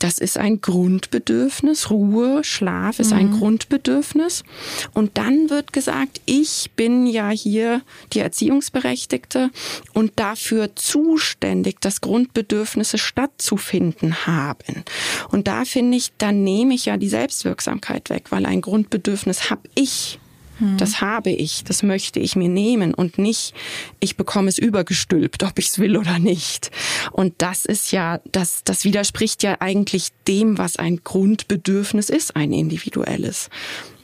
das 0.00 0.18
ist 0.18 0.38
ein 0.38 0.60
Grundbedürfnis. 0.60 1.90
Ruhe, 1.90 2.42
Schlaf 2.42 2.98
ist 2.98 3.12
mhm. 3.12 3.18
ein 3.18 3.30
Grundbedürfnis. 3.38 4.44
Und 4.92 5.16
dann 5.18 5.50
wird 5.50 5.72
gesagt, 5.72 6.20
ich 6.24 6.70
bin 6.74 7.06
ja 7.06 7.30
hier 7.30 7.82
die 8.12 8.20
Erziehungsberechtigte 8.20 9.50
und 9.92 10.12
dafür 10.16 10.74
zuständig, 10.74 11.80
dass 11.80 12.00
Grundbedürfnisse 12.00 12.98
stattzufinden 12.98 14.26
haben. 14.26 14.84
Und 15.30 15.46
da 15.46 15.64
finde 15.64 15.98
ich, 15.98 16.12
dann 16.16 16.42
nehme 16.42 16.74
ich 16.74 16.86
ja 16.86 16.96
die 16.96 17.08
Selbstwirksamkeit 17.08 18.08
weg, 18.10 18.24
weil 18.30 18.46
ein 18.46 18.62
Grundbedürfnis 18.62 19.50
habe 19.50 19.68
ich 19.74 20.18
hm. 20.60 20.76
Das 20.76 21.00
habe 21.00 21.30
ich, 21.30 21.64
das 21.64 21.82
möchte 21.82 22.20
ich 22.20 22.36
mir 22.36 22.48
nehmen 22.48 22.94
und 22.94 23.18
nicht, 23.18 23.54
ich 23.98 24.16
bekomme 24.16 24.48
es 24.48 24.58
übergestülpt, 24.58 25.42
ob 25.42 25.58
ich 25.58 25.68
es 25.68 25.78
will 25.78 25.96
oder 25.96 26.18
nicht. 26.18 26.70
Und 27.12 27.34
das 27.38 27.64
ist 27.64 27.92
ja, 27.92 28.20
das, 28.30 28.62
das 28.64 28.84
widerspricht 28.84 29.42
ja 29.42 29.56
eigentlich 29.60 30.10
dem, 30.28 30.58
was 30.58 30.76
ein 30.76 31.00
Grundbedürfnis 31.02 32.10
ist, 32.10 32.36
ein 32.36 32.52
individuelles. 32.52 33.48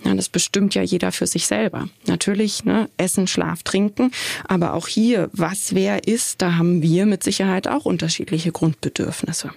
Ja, 0.05 0.15
das 0.15 0.29
bestimmt 0.29 0.75
ja 0.75 0.83
jeder 0.83 1.13
für 1.13 1.27
sich 1.27 1.47
selber. 1.47 1.89
Natürlich, 2.07 2.65
ne, 2.65 2.89
Essen, 2.97 3.27
Schlaf, 3.27 3.63
Trinken. 3.63 4.13
Aber 4.47 4.75
auch 4.75 4.89
hier, 4.89 5.29
was 5.33 5.75
wer 5.75 6.07
ist, 6.07 6.41
da 6.43 6.55
haben 6.55 6.81
wir 6.81 7.07
mit 7.07 7.23
Sicherheit 7.23 7.69
auch 7.69 7.85
unterschiedliche 7.85 8.53
Grundbedürfnisse. 8.53 9.51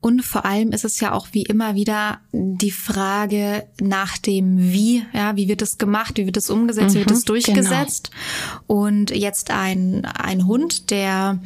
Und 0.00 0.22
vor 0.22 0.44
allem 0.44 0.72
ist 0.72 0.84
es 0.84 1.00
ja 1.00 1.12
auch 1.12 1.28
wie 1.32 1.42
immer 1.42 1.74
wieder 1.74 2.20
die 2.32 2.70
Frage 2.70 3.66
nach 3.80 4.18
dem 4.18 4.72
Wie, 4.72 5.04
ja, 5.12 5.36
wie 5.36 5.48
wird 5.48 5.62
es 5.62 5.78
gemacht, 5.78 6.16
wie 6.16 6.26
wird 6.26 6.36
es 6.36 6.50
umgesetzt, 6.50 6.94
mhm, 6.94 6.94
wie 6.94 7.00
wird 7.00 7.10
es 7.10 7.22
mhm, 7.22 7.26
durchgesetzt. 7.26 8.10
Genau. 8.10 8.80
Und 8.86 9.10
jetzt 9.10 9.50
ein, 9.50 10.04
ein 10.04 10.46
Hund, 10.46 10.90
der 10.90 11.38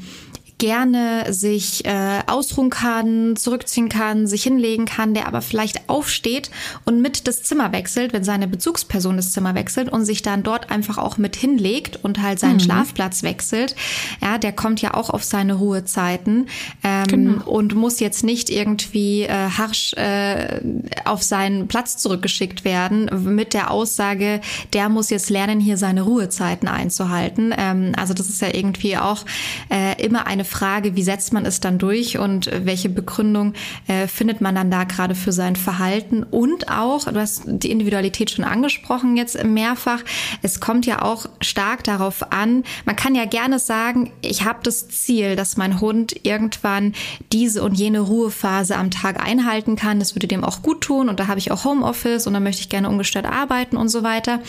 gerne 0.62 1.32
sich 1.32 1.84
äh, 1.86 2.20
ausruhen 2.28 2.70
kann, 2.70 3.34
zurückziehen 3.34 3.88
kann, 3.88 4.28
sich 4.28 4.44
hinlegen 4.44 4.84
kann, 4.84 5.12
der 5.12 5.26
aber 5.26 5.42
vielleicht 5.42 5.88
aufsteht 5.88 6.52
und 6.84 7.02
mit 7.02 7.26
das 7.26 7.42
Zimmer 7.42 7.72
wechselt, 7.72 8.12
wenn 8.12 8.22
seine 8.22 8.46
Bezugsperson 8.46 9.16
das 9.16 9.32
Zimmer 9.32 9.56
wechselt 9.56 9.88
und 9.88 10.04
sich 10.04 10.22
dann 10.22 10.44
dort 10.44 10.70
einfach 10.70 10.98
auch 10.98 11.18
mit 11.18 11.34
hinlegt 11.34 11.98
und 12.04 12.22
halt 12.22 12.38
seinen 12.38 12.58
mhm. 12.58 12.60
Schlafplatz 12.60 13.24
wechselt, 13.24 13.74
ja, 14.20 14.38
der 14.38 14.52
kommt 14.52 14.80
ja 14.80 14.94
auch 14.94 15.10
auf 15.10 15.24
seine 15.24 15.54
Ruhezeiten 15.54 16.46
ähm, 16.84 17.06
genau. 17.08 17.44
und 17.44 17.74
muss 17.74 17.98
jetzt 17.98 18.22
nicht 18.22 18.48
irgendwie 18.48 19.22
äh, 19.22 19.48
harsch 19.58 19.94
äh, 19.94 20.60
auf 21.04 21.24
seinen 21.24 21.66
Platz 21.66 21.96
zurückgeschickt 21.96 22.64
werden 22.64 23.10
mit 23.34 23.52
der 23.52 23.72
Aussage, 23.72 24.40
der 24.74 24.88
muss 24.88 25.10
jetzt 25.10 25.28
lernen, 25.28 25.58
hier 25.58 25.76
seine 25.76 26.02
Ruhezeiten 26.02 26.68
einzuhalten. 26.68 27.52
Ähm, 27.58 27.94
also 27.96 28.14
das 28.14 28.28
ist 28.28 28.40
ja 28.40 28.54
irgendwie 28.54 28.96
auch 28.96 29.24
äh, 29.68 30.00
immer 30.00 30.28
eine 30.28 30.44
Frage, 30.52 30.94
wie 30.96 31.02
setzt 31.02 31.32
man 31.32 31.46
es 31.46 31.60
dann 31.60 31.78
durch 31.78 32.18
und 32.18 32.50
welche 32.64 32.88
Begründung 32.88 33.54
äh, 33.86 34.06
findet 34.06 34.40
man 34.40 34.54
dann 34.54 34.70
da 34.70 34.84
gerade 34.84 35.14
für 35.14 35.32
sein 35.32 35.56
Verhalten 35.56 36.22
und 36.22 36.70
auch, 36.70 37.04
du 37.04 37.18
hast 37.18 37.44
die 37.46 37.70
Individualität 37.70 38.30
schon 38.30 38.44
angesprochen 38.44 39.16
jetzt 39.16 39.42
mehrfach, 39.42 40.00
es 40.42 40.60
kommt 40.60 40.86
ja 40.86 41.02
auch 41.02 41.26
stark 41.40 41.84
darauf 41.84 42.32
an, 42.32 42.64
man 42.84 42.96
kann 42.96 43.14
ja 43.14 43.24
gerne 43.24 43.58
sagen, 43.58 44.12
ich 44.20 44.44
habe 44.44 44.60
das 44.62 44.88
Ziel, 44.88 45.36
dass 45.36 45.56
mein 45.56 45.80
Hund 45.80 46.14
irgendwann 46.22 46.92
diese 47.32 47.62
und 47.62 47.74
jene 47.74 48.00
Ruhephase 48.00 48.76
am 48.76 48.90
Tag 48.90 49.24
einhalten 49.24 49.76
kann, 49.76 49.98
das 49.98 50.14
würde 50.14 50.28
dem 50.28 50.44
auch 50.44 50.62
gut 50.62 50.82
tun 50.82 51.08
und 51.08 51.18
da 51.18 51.26
habe 51.28 51.38
ich 51.38 51.50
auch 51.50 51.64
Homeoffice 51.64 52.26
und 52.26 52.34
da 52.34 52.40
möchte 52.40 52.60
ich 52.60 52.68
gerne 52.68 52.88
ungestört 52.88 53.26
arbeiten 53.26 53.76
und 53.76 53.88
so 53.88 54.02
weiter. 54.02 54.40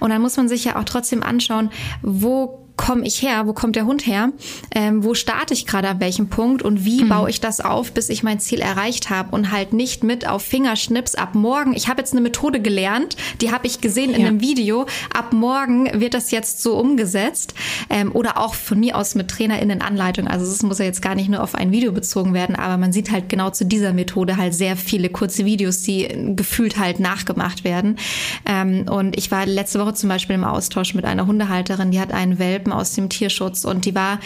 Und 0.00 0.10
dann 0.10 0.20
muss 0.20 0.36
man 0.36 0.48
sich 0.48 0.64
ja 0.64 0.76
auch 0.76 0.84
trotzdem 0.84 1.22
anschauen, 1.22 1.70
wo 2.02 2.65
komme 2.76 3.06
ich 3.06 3.22
her, 3.22 3.46
wo 3.46 3.52
kommt 3.52 3.76
der 3.76 3.86
Hund 3.86 4.06
her, 4.06 4.32
ähm, 4.74 5.02
wo 5.02 5.14
starte 5.14 5.54
ich 5.54 5.66
gerade 5.66 5.88
an 5.88 6.00
welchem 6.00 6.28
Punkt 6.28 6.62
und 6.62 6.84
wie 6.84 7.04
mhm. 7.04 7.08
baue 7.08 7.30
ich 7.30 7.40
das 7.40 7.60
auf, 7.60 7.92
bis 7.92 8.08
ich 8.08 8.22
mein 8.22 8.38
Ziel 8.38 8.60
erreicht 8.60 9.10
habe 9.10 9.34
und 9.34 9.50
halt 9.50 9.72
nicht 9.72 10.04
mit 10.04 10.28
auf 10.28 10.42
Fingerschnips 10.42 11.14
ab 11.14 11.34
morgen. 11.34 11.74
Ich 11.74 11.88
habe 11.88 12.00
jetzt 12.00 12.12
eine 12.12 12.20
Methode 12.20 12.60
gelernt, 12.60 13.16
die 13.40 13.50
habe 13.52 13.66
ich 13.66 13.80
gesehen 13.80 14.12
in 14.12 14.20
ja. 14.20 14.28
einem 14.28 14.40
Video. 14.40 14.86
Ab 15.12 15.32
morgen 15.32 16.00
wird 16.00 16.14
das 16.14 16.30
jetzt 16.30 16.62
so 16.62 16.78
umgesetzt 16.78 17.54
ähm, 17.88 18.12
oder 18.12 18.38
auch 18.38 18.54
von 18.54 18.78
mir 18.78 18.96
aus 18.96 19.14
mit 19.14 19.28
TrainerInnen 19.28 19.80
Anleitung. 19.80 20.28
Also 20.28 20.44
es 20.44 20.62
muss 20.62 20.78
ja 20.78 20.84
jetzt 20.84 21.02
gar 21.02 21.14
nicht 21.14 21.28
nur 21.28 21.42
auf 21.42 21.54
ein 21.54 21.72
Video 21.72 21.92
bezogen 21.92 22.34
werden, 22.34 22.56
aber 22.56 22.76
man 22.76 22.92
sieht 22.92 23.10
halt 23.10 23.28
genau 23.28 23.50
zu 23.50 23.64
dieser 23.64 23.92
Methode 23.92 24.36
halt 24.36 24.54
sehr 24.54 24.76
viele 24.76 25.08
kurze 25.08 25.44
Videos, 25.44 25.82
die 25.82 26.08
gefühlt 26.36 26.78
halt 26.78 27.00
nachgemacht 27.00 27.64
werden. 27.64 27.96
Ähm, 28.44 28.86
und 28.88 29.16
ich 29.16 29.30
war 29.30 29.46
letzte 29.46 29.80
Woche 29.80 29.94
zum 29.94 30.08
Beispiel 30.08 30.34
im 30.34 30.44
Austausch 30.44 30.94
mit 30.94 31.04
einer 31.04 31.26
Hundehalterin, 31.26 31.90
die 31.90 32.00
hat 32.00 32.12
einen 32.12 32.38
Welpen 32.38 32.65
Welpen 32.66 32.72
aus 32.72 32.92
dem 32.92 33.08
Tierschutz 33.08 33.64
und 33.64 33.84
die 33.84 33.94
war 33.94 34.20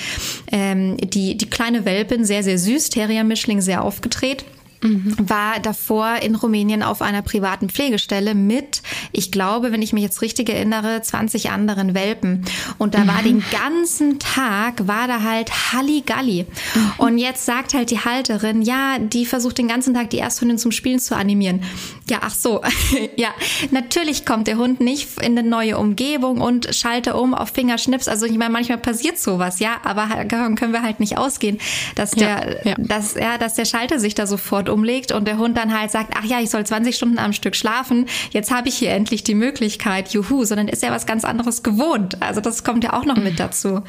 ähm, 0.50 0.96
die, 0.96 1.36
die 1.36 1.50
kleine 1.50 1.84
Welpin, 1.84 2.24
sehr, 2.24 2.42
sehr 2.42 2.58
süß, 2.58 2.90
Terrier-Mischling, 2.90 3.60
sehr 3.60 3.82
aufgedreht 3.84 4.44
mhm. 4.82 5.14
war 5.18 5.58
davor 5.60 6.16
in 6.22 6.34
Rumänien 6.34 6.82
auf 6.82 7.02
einer 7.02 7.22
privaten 7.22 7.68
Pflegestelle 7.68 8.34
mit, 8.34 8.82
ich 9.12 9.30
glaube, 9.30 9.72
wenn 9.72 9.82
ich 9.82 9.92
mich 9.92 10.02
jetzt 10.02 10.22
richtig 10.22 10.48
erinnere, 10.48 11.02
20 11.02 11.50
anderen 11.50 11.94
Welpen. 11.94 12.44
Und 12.78 12.94
da 12.94 13.00
mhm. 13.00 13.08
war 13.08 13.22
den 13.22 13.44
ganzen 13.50 14.18
Tag, 14.18 14.86
war 14.86 15.08
da 15.08 15.22
halt 15.22 15.72
Halligalli. 15.72 16.46
Mhm. 16.74 16.92
Und 16.98 17.18
jetzt 17.18 17.46
sagt 17.46 17.74
halt 17.74 17.90
die 17.90 18.00
Halterin, 18.00 18.62
ja, 18.62 18.98
die 18.98 19.26
versucht 19.26 19.58
den 19.58 19.68
ganzen 19.68 19.94
Tag 19.94 20.10
die 20.10 20.18
Ersthündin 20.18 20.58
zum 20.58 20.72
Spielen 20.72 20.98
zu 20.98 21.16
animieren. 21.16 21.62
Ja, 22.10 22.18
ach 22.22 22.34
so. 22.34 22.60
ja, 23.16 23.28
natürlich 23.70 24.26
kommt 24.26 24.48
der 24.48 24.56
Hund 24.56 24.80
nicht 24.80 25.22
in 25.22 25.38
eine 25.38 25.48
neue 25.48 25.78
Umgebung 25.78 26.40
und 26.40 26.74
schalte 26.74 27.14
um 27.14 27.34
auf 27.34 27.50
Fingerschnips. 27.50 28.08
Also 28.08 28.26
ich 28.26 28.36
meine, 28.36 28.50
manchmal 28.50 28.78
passiert 28.78 29.16
sowas, 29.16 29.60
ja, 29.60 29.76
aber 29.84 30.08
können 30.26 30.72
wir 30.72 30.82
halt 30.82 30.98
nicht 30.98 31.18
ausgehen, 31.18 31.58
dass 31.94 32.10
der, 32.10 32.62
ja, 32.64 32.70
ja. 32.70 32.74
dass, 32.78 33.14
ja, 33.14 33.38
dass 33.38 33.54
der 33.54 33.64
Schalter 33.64 34.00
sich 34.00 34.16
da 34.16 34.26
sofort 34.26 34.68
umlegt 34.68 35.12
und 35.12 35.28
der 35.28 35.38
Hund 35.38 35.56
dann 35.56 35.78
halt 35.78 35.92
sagt, 35.92 36.14
ach 36.18 36.24
ja, 36.24 36.40
ich 36.40 36.50
soll 36.50 36.66
20 36.66 36.96
Stunden 36.96 37.18
am 37.20 37.32
Stück 37.32 37.54
schlafen, 37.54 38.06
jetzt 38.32 38.50
habe 38.50 38.68
ich 38.68 38.74
hier 38.74 38.90
endlich 38.90 39.22
die 39.22 39.36
Möglichkeit, 39.36 40.08
juhu, 40.12 40.44
sondern 40.44 40.66
ist 40.66 40.82
ja 40.82 40.90
was 40.90 41.06
ganz 41.06 41.24
anderes 41.24 41.62
gewohnt. 41.62 42.20
Also 42.20 42.40
das 42.40 42.64
kommt 42.64 42.82
ja 42.82 42.92
auch 42.94 43.04
noch 43.04 43.18
mit 43.18 43.38
dazu. 43.38 43.82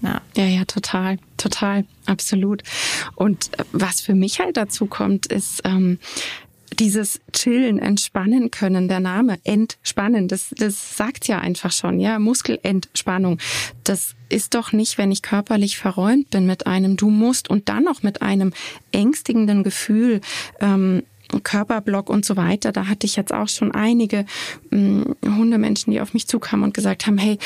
Ja. 0.00 0.20
ja, 0.36 0.44
ja, 0.44 0.64
total, 0.66 1.18
total, 1.38 1.84
absolut. 2.04 2.62
Und 3.14 3.50
was 3.72 4.02
für 4.02 4.14
mich 4.14 4.38
halt 4.38 4.58
dazu 4.58 4.84
kommt, 4.84 5.26
ist, 5.26 5.62
ähm, 5.64 5.98
dieses 6.74 7.20
Chillen, 7.32 7.78
Entspannen 7.78 8.50
können, 8.50 8.88
der 8.88 9.00
Name 9.00 9.38
Entspannen, 9.44 10.28
das, 10.28 10.54
das 10.56 10.96
sagt 10.96 11.26
ja 11.28 11.38
einfach 11.38 11.72
schon, 11.72 12.00
ja, 12.00 12.18
Muskelentspannung. 12.18 13.38
Das 13.84 14.14
ist 14.28 14.54
doch 14.54 14.72
nicht, 14.72 14.98
wenn 14.98 15.12
ich 15.12 15.22
körperlich 15.22 15.76
verräumt 15.78 16.30
bin 16.30 16.46
mit 16.46 16.66
einem, 16.66 16.96
du 16.96 17.10
musst 17.10 17.48
und 17.50 17.68
dann 17.68 17.84
noch 17.84 18.02
mit 18.02 18.22
einem 18.22 18.52
ängstigenden 18.92 19.62
Gefühl 19.62 20.20
ähm, 20.60 21.02
Körperblock 21.42 22.10
und 22.10 22.24
so 22.24 22.36
weiter. 22.36 22.72
Da 22.72 22.88
hatte 22.88 23.06
ich 23.06 23.16
jetzt 23.16 23.32
auch 23.32 23.48
schon 23.48 23.72
einige 23.72 24.24
mh, 24.70 25.04
hm, 25.24 25.36
Hundemenschen, 25.36 25.92
die 25.92 26.00
auf 26.00 26.14
mich 26.14 26.26
zukamen 26.28 26.64
und 26.64 26.74
gesagt 26.74 27.06
haben, 27.06 27.18
hey, 27.18 27.38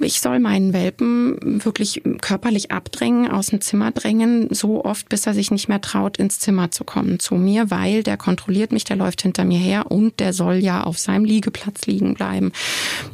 ich 0.00 0.20
soll 0.20 0.38
meinen 0.38 0.72
Welpen 0.72 1.64
wirklich 1.64 2.02
körperlich 2.20 2.70
abdrängen, 2.70 3.30
aus 3.30 3.46
dem 3.46 3.60
Zimmer 3.60 3.90
drängen, 3.90 4.48
so 4.54 4.84
oft, 4.84 5.08
bis 5.08 5.26
er 5.26 5.34
sich 5.34 5.50
nicht 5.50 5.68
mehr 5.68 5.80
traut, 5.80 6.16
ins 6.18 6.38
Zimmer 6.38 6.70
zu 6.70 6.84
kommen 6.84 7.18
zu 7.18 7.34
mir, 7.34 7.70
weil 7.70 8.02
der 8.02 8.16
kontrolliert 8.16 8.72
mich, 8.72 8.84
der 8.84 8.96
läuft 8.96 9.22
hinter 9.22 9.44
mir 9.44 9.58
her 9.58 9.90
und 9.90 10.20
der 10.20 10.32
soll 10.32 10.56
ja 10.56 10.82
auf 10.82 10.98
seinem 10.98 11.24
Liegeplatz 11.24 11.86
liegen 11.86 12.14
bleiben. 12.14 12.52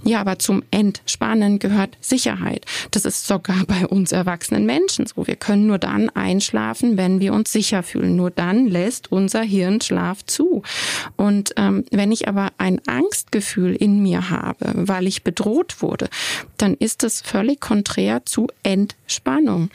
Ja, 0.04 0.20
aber 0.20 0.38
zum 0.38 0.62
Entspannen 0.70 1.58
gehört 1.58 1.96
Sicherheit. 2.00 2.64
Das 2.90 3.04
ist 3.04 3.26
sogar 3.26 3.64
bei 3.66 3.86
uns 3.86 4.12
erwachsenen 4.12 4.66
Menschen 4.66 5.06
so. 5.06 5.26
Wir 5.26 5.36
können 5.36 5.66
nur 5.66 5.78
dann 5.78 6.10
einschlafen, 6.10 6.96
wenn 6.96 7.20
wir 7.20 7.32
uns 7.32 7.52
sicher 7.52 7.82
fühlen. 7.82 8.16
Nur 8.16 8.30
dann 8.30 8.66
lässt 8.66 9.12
unser 9.12 9.42
Hirn 9.42 9.80
schlafen 9.80 10.07
Schlaf 10.08 10.24
zu. 10.24 10.62
Und 11.16 11.52
ähm, 11.56 11.84
wenn 11.90 12.12
ich 12.12 12.28
aber 12.28 12.52
ein 12.58 12.80
Angstgefühl 12.86 13.74
in 13.74 14.02
mir 14.02 14.30
habe, 14.30 14.72
weil 14.74 15.06
ich 15.06 15.22
bedroht 15.22 15.82
wurde, 15.82 16.08
dann 16.56 16.74
ist 16.74 17.02
das 17.02 17.20
völlig 17.20 17.60
konträr 17.60 18.24
zu 18.24 18.48
Entspannung. 18.62 19.70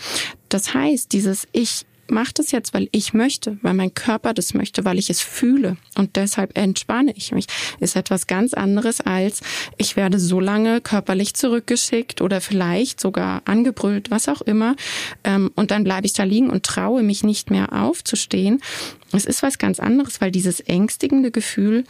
Das 0.49 0.73
heißt, 0.73 1.11
dieses 1.11 1.47
Ich 1.51 1.85
mache 2.07 2.33
das 2.35 2.51
jetzt, 2.51 2.73
weil 2.73 2.89
ich 2.91 3.13
möchte, 3.13 3.57
weil 3.61 3.73
mein 3.73 3.93
Körper 3.93 4.33
das 4.33 4.53
möchte, 4.53 4.85
weil 4.85 4.99
ich 4.99 5.09
es 5.09 5.21
fühle 5.21 5.77
und 5.95 6.15
deshalb 6.15 6.57
entspanne 6.57 7.13
ich 7.15 7.31
mich, 7.31 7.47
ist 7.79 7.95
etwas 7.95 8.27
ganz 8.27 8.53
anderes 8.53 9.01
als 9.01 9.41
ich 9.77 9.95
werde 9.95 10.19
so 10.19 10.39
lange 10.39 10.81
körperlich 10.81 11.33
zurückgeschickt 11.33 12.21
oder 12.21 12.41
vielleicht 12.41 12.99
sogar 12.99 13.41
angebrüllt, 13.45 14.11
was 14.11 14.27
auch 14.27 14.41
immer, 14.41 14.75
ähm, 15.23 15.51
und 15.55 15.71
dann 15.71 15.83
bleibe 15.83 16.05
ich 16.05 16.13
da 16.13 16.23
liegen 16.23 16.49
und 16.49 16.63
traue 16.63 17.03
mich 17.03 17.23
nicht 17.23 17.49
mehr 17.49 17.73
aufzustehen. 17.73 18.61
Es 19.11 19.25
ist 19.25 19.43
was 19.43 19.57
ganz 19.57 19.79
anderes, 19.79 20.21
weil 20.21 20.31
dieses 20.31 20.59
ängstigende 20.59 21.31
Gefühl 21.31 21.85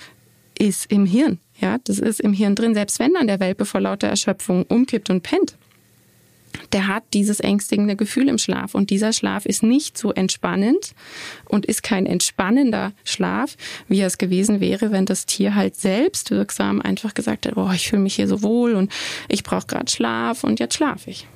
ist 0.58 0.92
im 0.92 1.06
Hirn. 1.06 1.40
Ja, 1.60 1.78
das 1.84 2.00
ist 2.00 2.20
im 2.20 2.34
Hirn 2.34 2.56
drin, 2.56 2.74
selbst 2.74 3.00
wenn 3.00 3.14
dann 3.14 3.28
der 3.28 3.40
Welpe 3.40 3.66
vor 3.66 3.82
lauter 3.82 4.08
Erschöpfung 4.08 4.64
umkippt 4.64 5.10
und 5.10 5.24
pennt 5.24 5.56
der 6.72 6.88
hat 6.88 7.04
dieses 7.14 7.40
ängstigende 7.40 7.96
Gefühl 7.96 8.30
im 8.30 8.38
Schlaf. 8.38 8.76
Und 8.76 8.90
dieser 8.90 9.14
Schlaf 9.14 9.46
ist 9.46 9.64
nicht 9.64 9.98
so 9.98 10.12
entspannend 10.12 10.94
und 11.46 11.66
ist 11.66 11.84
kein 11.84 12.06
entspannender 12.06 12.94
Schlaf, 13.04 13.56
wie 13.88 14.02
es 14.02 14.18
gewesen 14.18 14.60
wäre, 14.60 14.92
wenn 14.92 15.06
das 15.06 15.26
Tier 15.26 15.56
halt 15.56 15.76
selbst 15.76 16.32
wirksam 16.32 16.82
einfach 16.82 17.14
gesagt 17.14 17.46
hat, 17.46 17.58
oh, 17.58 17.72
ich 17.74 17.90
fühle 17.90 18.02
mich 18.02 18.16
hier 18.16 18.28
so 18.28 18.42
wohl 18.42 18.74
und 18.76 18.92
ich 19.28 19.44
brauche 19.44 19.68
gerade 19.68 19.92
Schlaf 19.92 20.44
und 20.44 20.60
jetzt 20.60 20.76
schlafe 20.76 21.10
ich. 21.10 21.28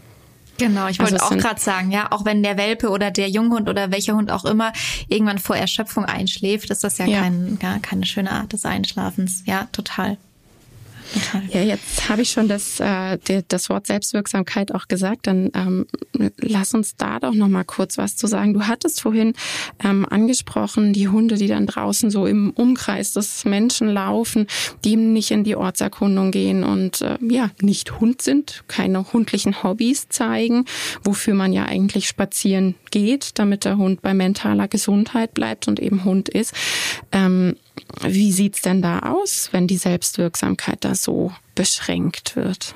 Genau, 0.58 0.88
ich 0.88 1.00
wollte 1.00 1.22
also 1.22 1.36
auch 1.36 1.38
gerade 1.38 1.60
sagen, 1.60 1.92
ja, 1.92 2.12
auch 2.12 2.26
wenn 2.26 2.42
der 2.42 2.58
Welpe 2.58 2.90
oder 2.90 3.12
der 3.12 3.30
Junghund 3.30 3.70
oder 3.70 3.92
welcher 3.92 4.16
Hund 4.16 4.32
auch 4.32 4.44
immer 4.44 4.74
irgendwann 5.08 5.38
vor 5.38 5.56
Erschöpfung 5.56 6.06
einschläft, 6.06 6.72
ist 6.72 6.84
das 6.84 6.98
ja, 6.98 7.06
ja. 7.06 7.22
Kein, 7.22 7.60
ja 7.62 7.78
keine 7.80 8.06
schöne 8.06 8.32
Art 8.32 8.54
des 8.54 8.66
Einschlafens. 8.66 9.44
Ja, 9.46 9.68
total. 9.72 10.18
Ja, 11.50 11.62
jetzt 11.62 12.10
habe 12.10 12.22
ich 12.22 12.32
schon 12.32 12.48
das, 12.48 12.80
äh, 12.80 13.18
das 13.48 13.70
Wort 13.70 13.88
Selbstwirksamkeit 13.88 14.74
auch 14.74 14.88
gesagt. 14.88 15.28
Dann 15.28 15.52
ähm, 15.54 15.86
lass 16.38 16.74
uns 16.74 16.96
da 16.96 17.20
doch 17.20 17.34
noch 17.34 17.48
mal 17.48 17.64
kurz 17.64 17.98
was 17.98 18.16
zu 18.16 18.28
sagen. 18.28 18.54
Du 18.54 18.68
hattest 18.68 19.02
vorhin 19.02 19.34
ähm, 19.84 20.06
angesprochen, 20.10 20.94
die 20.94 21.08
Hunde, 21.08 21.36
die 21.36 21.48
dann 21.48 21.66
draußen 21.66 22.10
so 22.10 22.26
im 22.26 22.52
Umkreis 22.52 23.14
des 23.14 23.46
Menschen 23.46 23.88
laufen, 23.90 24.48
die 24.84 24.96
nicht 24.96 25.32
in 25.32 25.44
die 25.44 25.56
Ortserkundung 25.56 26.32
gehen 26.32 26.64
und 26.64 27.02
äh, 27.02 27.18
ja, 27.22 27.50
nicht 27.62 28.00
Hund 28.00 28.22
sind, 28.22 28.64
keine 28.68 29.14
hundlichen 29.14 29.64
Hobbys 29.64 30.10
zeigen, 30.10 30.66
wofür 31.04 31.34
man 31.34 31.54
ja 31.54 31.66
eigentlich 31.66 32.08
spazieren 32.08 32.76
geht, 32.92 33.40
damit 33.40 33.66
der 33.66 33.78
Hund 33.78 34.02
bei 34.02 34.14
mentaler 34.14 34.68
Gesundheit 34.68 35.34
bleibt 35.34 35.68
und 35.68 35.80
eben 35.80 36.04
Hund 36.04 36.30
ist. 36.30 36.54
Ähm, 37.12 37.56
wie 38.02 38.32
sieht's 38.32 38.62
denn 38.62 38.82
da 38.82 39.00
aus, 39.00 39.50
wenn 39.52 39.68
die 39.68 39.78
Selbstwirksamkeit 39.78 40.84
da 40.84 40.96
so 40.96 41.32
beschränkt 41.56 42.36
wird? 42.36 42.76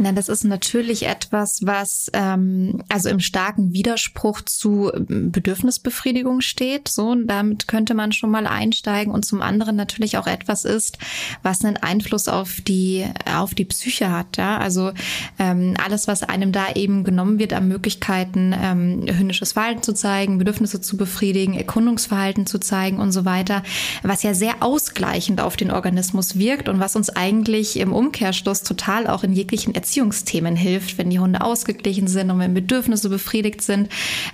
Na, 0.00 0.12
das 0.12 0.28
ist 0.28 0.44
natürlich 0.44 1.06
etwas, 1.06 1.66
was 1.66 2.08
ähm, 2.12 2.82
also 2.88 3.08
im 3.08 3.18
starken 3.18 3.72
Widerspruch 3.72 4.42
zu 4.42 4.92
ähm, 4.94 5.32
Bedürfnisbefriedigung 5.32 6.40
steht. 6.40 6.86
So, 6.88 7.08
und 7.08 7.26
damit 7.26 7.66
könnte 7.66 7.94
man 7.94 8.12
schon 8.12 8.30
mal 8.30 8.46
einsteigen. 8.46 9.12
Und 9.12 9.24
zum 9.24 9.42
anderen 9.42 9.74
natürlich 9.74 10.16
auch 10.16 10.28
etwas 10.28 10.64
ist, 10.64 10.98
was 11.42 11.64
einen 11.64 11.76
Einfluss 11.78 12.28
auf 12.28 12.60
die 12.60 13.06
auf 13.26 13.54
die 13.54 13.64
Psyche 13.64 14.10
hat. 14.10 14.36
Ja, 14.36 14.58
also 14.58 14.92
ähm, 15.38 15.74
alles, 15.84 16.06
was 16.06 16.22
einem 16.22 16.52
da 16.52 16.72
eben 16.74 17.02
genommen 17.02 17.40
wird 17.40 17.52
an 17.52 17.66
Möglichkeiten, 17.66 18.54
ähm, 18.56 19.04
hündisches 19.08 19.52
Verhalten 19.52 19.82
zu 19.82 19.94
zeigen, 19.94 20.38
Bedürfnisse 20.38 20.80
zu 20.80 20.96
befriedigen, 20.96 21.54
Erkundungsverhalten 21.54 22.46
zu 22.46 22.60
zeigen 22.60 22.98
und 23.00 23.10
so 23.10 23.24
weiter, 23.24 23.64
was 24.04 24.22
ja 24.22 24.32
sehr 24.32 24.62
ausgleichend 24.62 25.40
auf 25.40 25.56
den 25.56 25.72
Organismus 25.72 26.38
wirkt 26.38 26.68
und 26.68 26.78
was 26.78 26.94
uns 26.94 27.10
eigentlich 27.10 27.78
im 27.80 27.92
Umkehrschluss 27.92 28.62
total 28.62 29.08
auch 29.08 29.24
in 29.24 29.32
jeglichen 29.58 29.74
Erziehungsthemen 29.74 30.56
hilft, 30.56 30.98
wenn 30.98 31.10
die 31.10 31.18
Hunde 31.18 31.40
ausgeglichen 31.40 32.06
sind 32.06 32.30
und 32.30 32.38
wenn 32.38 32.54
Bedürfnisse 32.54 33.08
befriedigt 33.08 33.60
sind. 33.62 33.88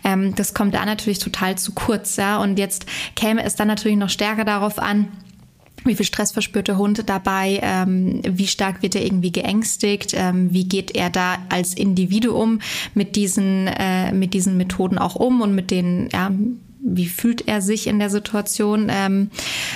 Ähm, 0.04 0.34
das 0.34 0.54
kommt 0.54 0.74
da 0.74 0.84
natürlich 0.84 1.18
total 1.18 1.56
zu 1.56 1.72
kurz. 1.72 2.16
Ja? 2.16 2.42
Und 2.42 2.58
jetzt 2.58 2.86
käme 3.16 3.42
es 3.42 3.56
dann 3.56 3.68
natürlich 3.68 3.96
noch 3.96 4.10
stärker 4.10 4.44
darauf 4.44 4.78
an, 4.78 5.08
wie 5.86 5.94
viel 5.94 6.06
Stress 6.06 6.32
verspürt 6.32 6.68
der 6.68 6.78
Hund 6.78 7.02
dabei? 7.10 7.60
Ähm, 7.62 8.22
wie 8.24 8.46
stark 8.46 8.80
wird 8.82 8.94
er 8.94 9.04
irgendwie 9.04 9.32
geängstigt? 9.32 10.14
Ähm, 10.14 10.50
wie 10.50 10.64
geht 10.64 10.94
er 10.94 11.10
da 11.10 11.36
als 11.50 11.74
Individuum 11.74 12.60
mit 12.94 13.16
diesen, 13.16 13.66
äh, 13.66 14.10
mit 14.12 14.32
diesen 14.32 14.56
Methoden 14.56 14.96
auch 14.96 15.14
um 15.14 15.42
und 15.42 15.54
mit 15.54 15.70
den, 15.70 16.08
ja, 16.10 16.30
wie 16.84 17.06
fühlt 17.06 17.48
er 17.48 17.62
sich 17.62 17.86
in 17.86 17.98
der 17.98 18.10
Situation? 18.10 18.88
Ähm, 18.90 19.30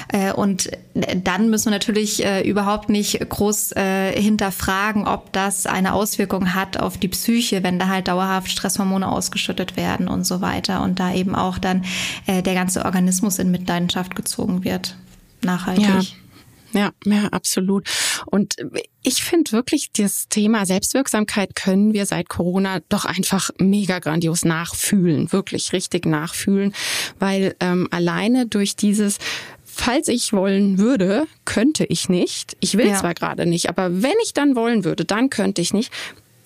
äh, 0.09 0.33
und 0.33 0.71
dann 0.94 1.49
müssen 1.49 1.66
wir 1.66 1.73
natürlich 1.73 2.25
äh, 2.25 2.47
überhaupt 2.49 2.90
nicht 2.90 3.18
groß 3.29 3.73
äh, 3.73 4.21
hinterfragen, 4.21 5.09
ob 5.09 5.33
das 5.33 5.66
eine 5.66 5.94
Auswirkung 5.94 6.55
hat 6.55 6.79
auf 6.79 6.99
die 6.99 7.09
Psyche, 7.09 7.62
wenn 7.62 7.79
da 7.79 7.88
halt 7.88 8.09
dauerhaft 8.09 8.51
Stresshormone 8.51 9.09
ausgeschüttet 9.09 9.77
werden 9.77 10.07
und 10.07 10.25
so 10.25 10.40
weiter 10.40 10.83
und 10.83 11.01
da 11.01 11.12
eben 11.14 11.35
auch 11.35 11.59
dann 11.59 11.85
äh, 12.27 12.42
der 12.42 12.55
ganze 12.55 12.85
Organismus 12.85 13.38
in 13.38 13.51
Mitleidenschaft 13.51 14.14
gezogen 14.14 14.64
wird. 14.64 14.97
Nachhaltig. 15.42 15.87
Ja. 15.87 16.28
Ja, 16.72 16.92
ja, 17.04 17.28
absolut. 17.28 17.88
Und 18.26 18.57
ich 19.02 19.22
finde 19.22 19.52
wirklich, 19.52 19.90
das 19.92 20.28
Thema 20.28 20.66
Selbstwirksamkeit 20.66 21.54
können 21.54 21.94
wir 21.94 22.04
seit 22.04 22.28
Corona 22.28 22.81
doch 22.88 23.04
einfach 23.04 23.50
mega 23.59 23.98
grandios 24.00 24.44
nachfühlen, 24.44 25.33
wirklich 25.33 25.72
richtig 25.72 26.04
nachfühlen, 26.04 26.74
weil 27.18 27.54
ähm, 27.61 27.88
alleine 27.90 28.46
durch 28.46 28.76
dieses 28.76 29.18
falls 29.64 30.09
ich 30.09 30.33
wollen 30.33 30.78
würde, 30.78 31.26
könnte 31.44 31.85
ich 31.85 32.09
nicht. 32.09 32.57
Ich 32.59 32.76
will 32.76 32.88
ja. 32.88 32.96
zwar 32.96 33.14
gerade 33.14 33.46
nicht, 33.46 33.68
aber 33.68 34.02
wenn 34.02 34.14
ich 34.24 34.35
dann 34.35 34.57
wollen 34.57 34.85
würde, 34.85 35.04
dann 35.04 35.31
könnte 35.31 35.62
ich 35.62 35.72
nicht 35.72 35.92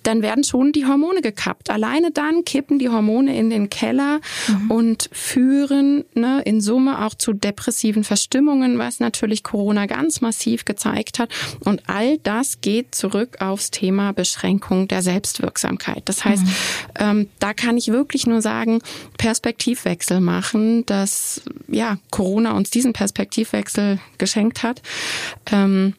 dann 0.02 0.22
werden 0.22 0.44
schon 0.44 0.72
die 0.72 0.86
Hormone 0.86 1.22
gekappt. 1.22 1.70
Alleine 1.70 2.10
dann 2.10 2.44
kippen 2.44 2.78
die 2.78 2.88
Hormone 2.88 3.36
in 3.36 3.50
den 3.50 3.70
Keller 3.70 4.20
mhm. 4.48 4.70
und 4.70 5.10
führen 5.12 6.04
ne, 6.14 6.42
in 6.44 6.60
Summe 6.60 7.04
auch 7.04 7.14
zu 7.14 7.32
depressiven 7.32 8.04
Verstimmungen, 8.04 8.78
was 8.78 9.00
natürlich 9.00 9.42
Corona 9.42 9.86
ganz 9.86 10.20
massiv 10.20 10.64
gezeigt 10.64 11.18
hat. 11.18 11.30
Und 11.60 11.82
all 11.88 12.18
das 12.18 12.60
geht 12.60 12.94
zurück 12.94 13.36
aufs 13.40 13.70
Thema 13.70 14.12
Beschränkung 14.12 14.88
der 14.88 15.02
Selbstwirksamkeit. 15.02 16.02
Das 16.06 16.24
heißt, 16.24 16.44
mhm. 16.44 16.52
ähm, 16.98 17.28
da 17.38 17.54
kann 17.54 17.76
ich 17.76 17.88
wirklich 17.88 18.26
nur 18.26 18.42
sagen, 18.42 18.80
Perspektivwechsel 19.18 20.20
machen, 20.20 20.84
dass 20.86 21.42
ja 21.68 21.98
Corona 22.10 22.52
uns 22.52 22.70
diesen 22.70 22.92
Perspektivwechsel 22.92 23.98
geschenkt 24.18 24.62
hat. 24.62 24.82
Ähm, 25.50 25.94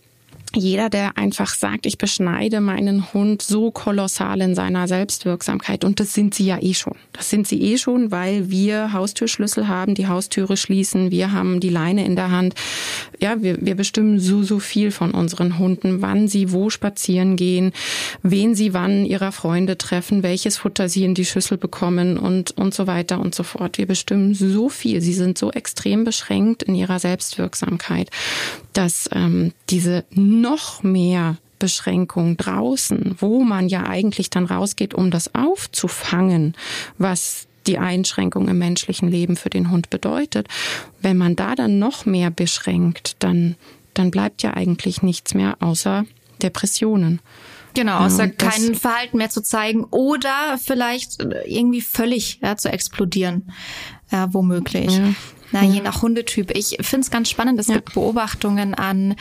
jeder, 0.56 0.90
der 0.90 1.18
einfach 1.18 1.54
sagt, 1.54 1.86
ich 1.86 1.98
beschneide 1.98 2.62
meinen 2.62 3.14
Hund 3.14 3.42
so 3.42 3.72
kolossal 3.72 4.42
in 4.42 4.56
seiner 4.56 4.88
Selbstwirksamkeit, 4.88 5.84
und 5.84 6.00
das 6.00 6.14
sind 6.14 6.34
sie 6.34 6.46
ja 6.46 6.62
eh 6.62 6.74
schon. 6.74 6.96
Das 7.12 7.30
sind 7.30 7.48
sie 7.48 7.62
eh 7.62 7.78
schon, 7.78 8.12
weil 8.12 8.50
wir 8.50 8.94
Haustürschlüssel 8.94 9.68
haben, 9.68 9.96
die 9.96 10.08
Haustüre 10.08 10.58
schließen, 10.58 11.12
wir 11.12 11.32
haben 11.32 11.60
die 11.60 11.70
Leine 11.70 12.06
in 12.06 12.16
der 12.16 12.32
Hand. 12.32 12.56
Ja, 13.20 13.42
wir, 13.42 13.66
wir 13.66 13.76
bestimmen 13.76 14.20
so, 14.20 14.44
so 14.44 14.60
viel 14.60 14.92
von 14.92 15.12
unseren 15.12 15.58
Hunden, 15.58 16.02
wann 16.02 16.28
sie 16.28 16.52
wo 16.52 16.70
spazieren 16.70 17.36
gehen, 17.36 17.72
wen 18.22 18.56
sie 18.56 18.74
wann 18.74 19.06
ihrer 19.06 19.32
Freunde 19.32 19.78
treffen, 19.78 20.24
welches 20.24 20.58
Futter 20.58 20.90
sie 20.90 21.04
in 21.04 21.16
die 21.16 21.26
Schüssel 21.26 21.58
bekommen 21.58 22.18
und, 22.18 22.52
und 22.52 22.74
so 22.74 22.88
weiter 22.88 23.20
und 23.20 23.36
so 23.36 23.44
fort. 23.44 23.78
Wir 23.78 23.88
bestimmen 23.88 24.34
so 24.34 24.70
viel. 24.70 25.02
Sie 25.02 25.14
sind 25.14 25.38
so 25.38 25.52
extrem 25.52 26.04
beschränkt 26.04 26.64
in 26.64 26.76
ihrer 26.76 27.00
Selbstwirksamkeit, 27.00 28.10
dass 28.74 29.10
ähm, 29.12 29.54
diese 29.70 30.04
noch 30.12 30.84
mehr 30.84 31.38
Beschränkung 31.60 32.36
draußen, 32.36 33.16
wo 33.20 33.44
man 33.44 33.70
ja 33.70 33.86
eigentlich 33.88 34.30
dann 34.30 34.46
rausgeht, 34.46 34.94
um 34.94 35.12
das 35.12 35.34
aufzufangen, 35.34 36.56
was 36.98 37.48
die 37.68 37.78
Einschränkung 37.78 38.50
im 38.50 38.58
menschlichen 38.58 39.10
Leben 39.10 39.38
für 39.38 39.50
den 39.50 39.72
Hund 39.72 39.90
bedeutet. 39.90 40.48
Wenn 41.02 41.18
man 41.18 41.36
da 41.36 41.56
dann 41.56 41.80
noch 41.80 42.06
mehr 42.06 42.32
beschränkt, 42.32 43.16
dann, 43.20 43.56
dann 43.94 44.12
bleibt 44.12 44.44
ja 44.44 44.56
eigentlich 44.56 45.02
nichts 45.02 45.34
mehr 45.34 45.56
außer 45.62 46.06
Depressionen. 46.42 47.22
Genau, 47.74 48.00
außer 48.00 48.26
ja, 48.26 48.32
kein 48.32 48.76
Verhalten 48.76 49.18
mehr 49.18 49.30
zu 49.30 49.42
zeigen 49.42 49.86
oder 49.86 50.60
vielleicht 50.64 51.26
irgendwie 51.46 51.82
völlig 51.82 52.40
ja, 52.44 52.56
zu 52.56 52.70
explodieren, 52.72 53.52
ja, 54.12 54.32
womöglich. 54.34 54.98
Ja. 54.98 55.14
Na, 55.54 55.64
je 55.64 55.82
nach 55.82 56.02
Hundetyp. 56.02 56.52
Ich 56.58 56.78
finde 56.82 57.02
es 57.02 57.12
ganz 57.12 57.30
spannend. 57.30 57.60
Es 57.60 57.68
ja. 57.68 57.76
gibt 57.76 57.94
Beobachtungen 57.94 58.74
an 58.74 59.16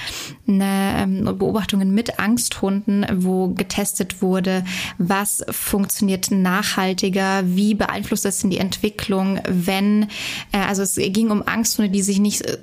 ne, 0.46 0.94
ähm, 0.96 1.24
Beobachtungen 1.38 1.92
mit 1.94 2.18
Angsthunden, 2.18 3.06
wo 3.12 3.48
getestet 3.48 4.22
wurde, 4.22 4.64
was 4.98 5.44
funktioniert 5.50 6.30
nachhaltiger, 6.30 7.42
wie 7.44 7.74
beeinflusst 7.74 8.24
das 8.24 8.42
in 8.42 8.50
die 8.50 8.58
Entwicklung, 8.58 9.40
wenn 9.46 10.08
äh, 10.52 10.58
also 10.58 10.82
es 10.82 10.96
ging 10.96 11.30
um 11.30 11.46
Angsthunde, 11.46 11.90
die 11.90 12.02
sich 12.02 12.18
nicht 12.18 12.42
äh, 12.42 12.58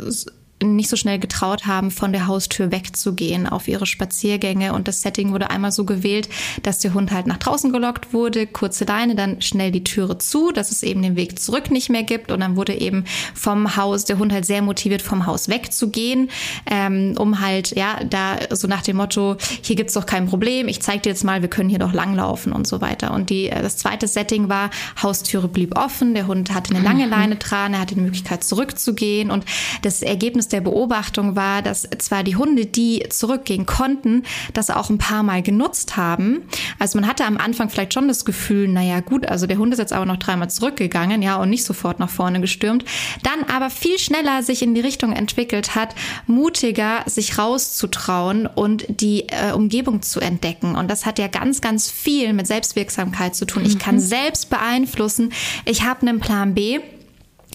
nicht 0.61 0.89
so 0.89 0.95
schnell 0.95 1.19
getraut 1.19 1.65
haben, 1.65 1.91
von 1.91 2.11
der 2.11 2.27
Haustür 2.27 2.71
wegzugehen 2.71 3.47
auf 3.47 3.67
ihre 3.67 3.85
Spaziergänge. 3.85 4.73
Und 4.73 4.87
das 4.87 5.01
Setting 5.01 5.31
wurde 5.31 5.49
einmal 5.49 5.71
so 5.71 5.85
gewählt, 5.85 6.29
dass 6.63 6.79
der 6.79 6.93
Hund 6.93 7.11
halt 7.11 7.27
nach 7.27 7.37
draußen 7.37 7.71
gelockt 7.71 8.13
wurde, 8.13 8.45
kurze 8.45 8.85
Leine, 8.85 9.15
dann 9.15 9.41
schnell 9.41 9.71
die 9.71 9.83
Türe 9.83 10.17
zu, 10.17 10.51
dass 10.51 10.71
es 10.71 10.83
eben 10.83 11.01
den 11.01 11.15
Weg 11.15 11.39
zurück 11.39 11.71
nicht 11.71 11.89
mehr 11.89 12.03
gibt. 12.03 12.31
Und 12.31 12.41
dann 12.41 12.55
wurde 12.55 12.73
eben 12.73 13.05
vom 13.33 13.77
Haus, 13.77 14.05
der 14.05 14.19
Hund 14.19 14.33
halt 14.33 14.45
sehr 14.45 14.61
motiviert, 14.61 15.01
vom 15.01 15.25
Haus 15.25 15.47
wegzugehen, 15.47 16.29
ähm, 16.69 17.15
um 17.17 17.39
halt, 17.39 17.75
ja, 17.75 18.03
da 18.03 18.37
so 18.51 18.67
nach 18.67 18.81
dem 18.81 18.97
Motto, 18.97 19.37
hier 19.61 19.75
gibt's 19.75 19.93
doch 19.93 20.05
kein 20.05 20.27
Problem, 20.27 20.67
ich 20.67 20.81
zeig 20.81 21.03
dir 21.03 21.09
jetzt 21.09 21.23
mal, 21.23 21.41
wir 21.41 21.49
können 21.49 21.69
hier 21.69 21.79
doch 21.79 21.93
langlaufen 21.93 22.51
und 22.51 22.67
so 22.67 22.81
weiter. 22.81 23.13
Und 23.13 23.29
die, 23.29 23.49
äh, 23.49 23.61
das 23.61 23.77
zweite 23.77 24.07
Setting 24.07 24.49
war, 24.49 24.69
Haustüre 25.01 25.47
blieb 25.47 25.77
offen, 25.77 26.13
der 26.13 26.27
Hund 26.27 26.53
hatte 26.53 26.75
eine 26.75 26.83
lange 26.83 27.05
mhm. 27.05 27.11
Leine 27.11 27.35
dran, 27.37 27.73
er 27.73 27.79
hatte 27.79 27.95
die 27.95 28.01
Möglichkeit 28.01 28.43
zurückzugehen 28.43 29.31
und 29.31 29.45
das 29.83 30.01
Ergebnis 30.01 30.48
der 30.49 30.61
Beobachtung 30.61 31.35
war, 31.35 31.61
dass 31.61 31.87
zwar 31.99 32.23
die 32.23 32.35
Hunde, 32.35 32.65
die 32.65 33.05
zurückgehen 33.09 33.65
konnten, 33.65 34.23
das 34.53 34.69
auch 34.69 34.89
ein 34.89 34.97
paar 34.97 35.23
Mal 35.23 35.41
genutzt 35.41 35.97
haben. 35.97 36.41
Also 36.77 36.99
man 36.99 37.07
hatte 37.07 37.25
am 37.25 37.37
Anfang 37.37 37.69
vielleicht 37.69 37.93
schon 37.93 38.07
das 38.07 38.25
Gefühl, 38.25 38.67
naja 38.67 38.99
gut, 38.99 39.27
also 39.27 39.47
der 39.47 39.57
Hund 39.57 39.73
ist 39.73 39.79
jetzt 39.79 39.93
aber 39.93 40.05
noch 40.05 40.17
dreimal 40.17 40.49
zurückgegangen, 40.49 41.21
ja, 41.21 41.37
und 41.37 41.49
nicht 41.49 41.63
sofort 41.63 41.99
nach 41.99 42.09
vorne 42.09 42.41
gestürmt. 42.41 42.85
Dann 43.23 43.43
aber 43.53 43.69
viel 43.69 43.97
schneller 43.99 44.43
sich 44.43 44.61
in 44.61 44.75
die 44.75 44.81
Richtung 44.81 45.13
entwickelt 45.13 45.75
hat, 45.75 45.95
mutiger 46.27 47.03
sich 47.05 47.37
rauszutrauen 47.37 48.47
und 48.47 48.85
die 48.89 49.27
äh, 49.29 49.53
Umgebung 49.53 50.01
zu 50.01 50.19
entdecken. 50.19 50.75
Und 50.75 50.89
das 50.89 51.05
hat 51.05 51.19
ja 51.19 51.27
ganz, 51.27 51.61
ganz 51.61 51.89
viel 51.89 52.33
mit 52.33 52.47
Selbstwirksamkeit 52.47 53.35
zu 53.35 53.45
tun. 53.45 53.65
Ich 53.65 53.79
kann 53.79 53.95
mhm. 53.95 53.99
selbst 53.99 54.49
beeinflussen. 54.49 55.31
Ich 55.65 55.83
habe 55.83 56.01
einen 56.07 56.19
Plan 56.19 56.53
B 56.53 56.79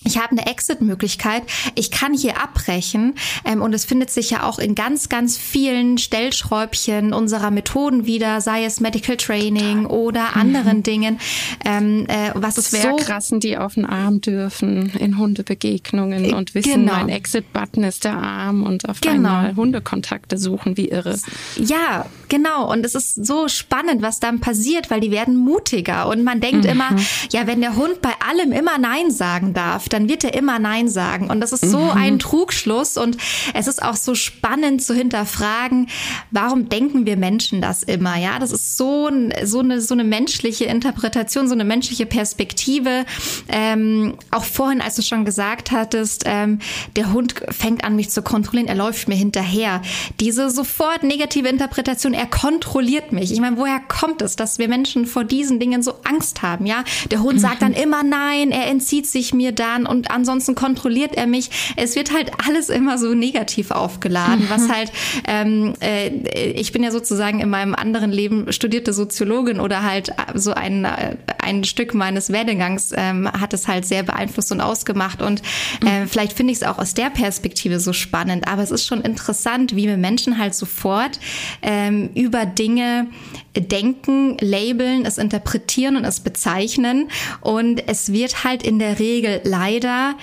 ich 0.04 0.18
habe 0.18 0.32
eine 0.32 0.46
Exit-Möglichkeit, 0.46 1.42
ich 1.74 1.90
kann 1.90 2.14
hier 2.14 2.40
abbrechen 2.42 3.14
ähm, 3.44 3.62
und 3.62 3.74
es 3.74 3.84
findet 3.84 4.10
sich 4.10 4.30
ja 4.30 4.44
auch 4.44 4.58
in 4.58 4.74
ganz, 4.74 5.08
ganz 5.08 5.36
vielen 5.36 5.98
Stellschräubchen 5.98 7.12
unserer 7.12 7.50
Methoden 7.50 8.06
wieder, 8.06 8.40
sei 8.40 8.64
es 8.64 8.80
Medical 8.80 9.16
Training 9.16 9.86
oder 9.86 10.30
mhm. 10.30 10.40
anderen 10.40 10.82
Dingen. 10.82 11.18
Ähm, 11.64 12.06
äh, 12.08 12.30
was 12.34 12.58
ist 12.58 12.70
so 12.70 12.96
krassen, 12.96 13.40
die 13.40 13.56
auf 13.56 13.74
den 13.74 13.86
Arm 13.86 14.20
dürfen 14.20 14.90
in 14.98 15.18
Hundebegegnungen 15.18 16.26
äh, 16.26 16.32
und 16.34 16.54
wissen, 16.54 16.86
genau. 16.86 16.92
mein 16.92 17.08
Exit-Button 17.08 17.84
ist 17.84 18.04
der 18.04 18.16
Arm 18.16 18.62
und 18.62 18.88
auf 18.88 19.00
genau. 19.00 19.14
einmal 19.14 19.56
Hundekontakte 19.56 20.38
suchen 20.38 20.76
wie 20.76 20.88
irre. 20.88 21.18
Ja, 21.56 22.06
genau. 22.28 22.70
Und 22.70 22.84
es 22.84 22.94
ist 22.94 23.24
so 23.24 23.48
spannend, 23.48 24.02
was 24.02 24.20
dann 24.20 24.40
passiert, 24.40 24.90
weil 24.90 25.00
die 25.00 25.10
werden 25.10 25.36
mutiger 25.36 26.08
und 26.08 26.24
man 26.24 26.40
denkt 26.40 26.64
mhm. 26.64 26.70
immer, 26.70 26.96
ja, 27.32 27.46
wenn 27.46 27.60
der 27.60 27.76
Hund 27.76 28.02
bei 28.02 28.12
allem 28.28 28.52
immer 28.52 28.78
Nein 28.78 29.10
sagen 29.10 29.54
darf, 29.54 29.88
dann 29.94 30.08
wird 30.08 30.24
er 30.24 30.34
immer 30.34 30.58
Nein 30.58 30.88
sagen. 30.88 31.30
Und 31.30 31.40
das 31.40 31.52
ist 31.52 31.70
so 31.70 31.78
mhm. 31.78 31.90
ein 31.90 32.18
Trugschluss. 32.18 32.96
Und 32.96 33.16
es 33.54 33.68
ist 33.68 33.82
auch 33.82 33.94
so 33.94 34.14
spannend 34.14 34.82
zu 34.82 34.94
hinterfragen, 34.94 35.88
warum 36.32 36.68
denken 36.68 37.06
wir 37.06 37.16
Menschen 37.16 37.60
das 37.60 37.82
immer? 37.82 38.16
Ja, 38.16 38.38
das 38.38 38.50
ist 38.50 38.76
so, 38.76 39.08
so, 39.44 39.60
eine, 39.60 39.80
so 39.80 39.94
eine 39.94 40.04
menschliche 40.04 40.64
Interpretation, 40.64 41.46
so 41.46 41.54
eine 41.54 41.64
menschliche 41.64 42.06
Perspektive. 42.06 43.04
Ähm, 43.48 44.14
auch 44.30 44.44
vorhin, 44.44 44.80
als 44.80 44.96
du 44.96 45.02
schon 45.02 45.24
gesagt 45.24 45.70
hattest, 45.70 46.24
ähm, 46.26 46.58
der 46.96 47.12
Hund 47.12 47.34
fängt 47.50 47.84
an, 47.84 47.94
mich 47.94 48.10
zu 48.10 48.22
kontrollieren, 48.22 48.68
er 48.68 48.74
läuft 48.74 49.06
mir 49.08 49.14
hinterher. 49.14 49.82
Diese 50.18 50.50
sofort 50.50 51.04
negative 51.04 51.48
Interpretation, 51.48 52.12
er 52.14 52.24
er 52.24 52.30
kontrolliert 52.30 53.12
mich. 53.12 53.32
Ich 53.32 53.40
meine, 53.40 53.58
woher 53.58 53.80
kommt 53.80 54.22
es, 54.22 54.34
dass 54.34 54.58
wir 54.58 54.66
Menschen 54.66 55.04
vor 55.04 55.24
diesen 55.24 55.60
Dingen 55.60 55.82
so 55.82 55.96
Angst 56.04 56.40
haben? 56.40 56.64
Ja, 56.64 56.84
der 57.10 57.22
Hund 57.22 57.38
sagt 57.38 57.60
dann 57.60 57.74
immer 57.74 58.02
nein, 58.02 58.50
er 58.50 58.66
entzieht 58.68 59.06
sich 59.06 59.34
mir 59.34 59.52
dann 59.52 59.83
und 59.86 60.10
ansonsten 60.10 60.54
kontrolliert 60.54 61.14
er 61.16 61.26
mich. 61.26 61.50
Es 61.76 61.96
wird 61.96 62.12
halt 62.12 62.32
alles 62.46 62.68
immer 62.68 62.98
so 62.98 63.14
negativ 63.14 63.70
aufgeladen, 63.70 64.46
was 64.48 64.68
halt, 64.68 64.92
ähm, 65.26 65.74
äh, 65.80 66.08
ich 66.52 66.72
bin 66.72 66.82
ja 66.82 66.90
sozusagen 66.90 67.40
in 67.40 67.50
meinem 67.50 67.74
anderen 67.74 68.12
Leben 68.12 68.52
studierte 68.52 68.92
Soziologin 68.92 69.60
oder 69.60 69.82
halt 69.82 70.10
so 70.34 70.52
ein, 70.52 70.84
äh, 70.84 71.16
ein 71.38 71.64
Stück 71.64 71.94
meines 71.94 72.30
Werdegangs 72.30 72.92
ähm, 72.96 73.30
hat 73.30 73.54
es 73.54 73.68
halt 73.68 73.84
sehr 73.84 74.02
beeinflusst 74.02 74.52
und 74.52 74.60
ausgemacht. 74.60 75.22
Und 75.22 75.42
äh, 75.84 76.06
vielleicht 76.06 76.32
finde 76.32 76.52
ich 76.52 76.58
es 76.58 76.64
auch 76.64 76.78
aus 76.78 76.94
der 76.94 77.10
Perspektive 77.10 77.80
so 77.80 77.92
spannend, 77.92 78.48
aber 78.48 78.62
es 78.62 78.70
ist 78.70 78.86
schon 78.86 79.00
interessant, 79.02 79.76
wie 79.76 79.86
wir 79.86 79.96
Menschen 79.96 80.38
halt 80.38 80.54
sofort 80.54 81.18
ähm, 81.62 82.10
über 82.14 82.46
Dinge 82.46 83.08
denken, 83.56 84.36
labeln, 84.40 85.06
es 85.06 85.18
interpretieren 85.18 85.96
und 85.96 86.04
es 86.04 86.20
bezeichnen. 86.20 87.10
Und 87.40 87.86
es 87.88 88.12
wird 88.12 88.44
halt 88.44 88.62
in 88.62 88.78
der 88.78 88.98
Regel 88.98 89.40
leider 89.44 90.16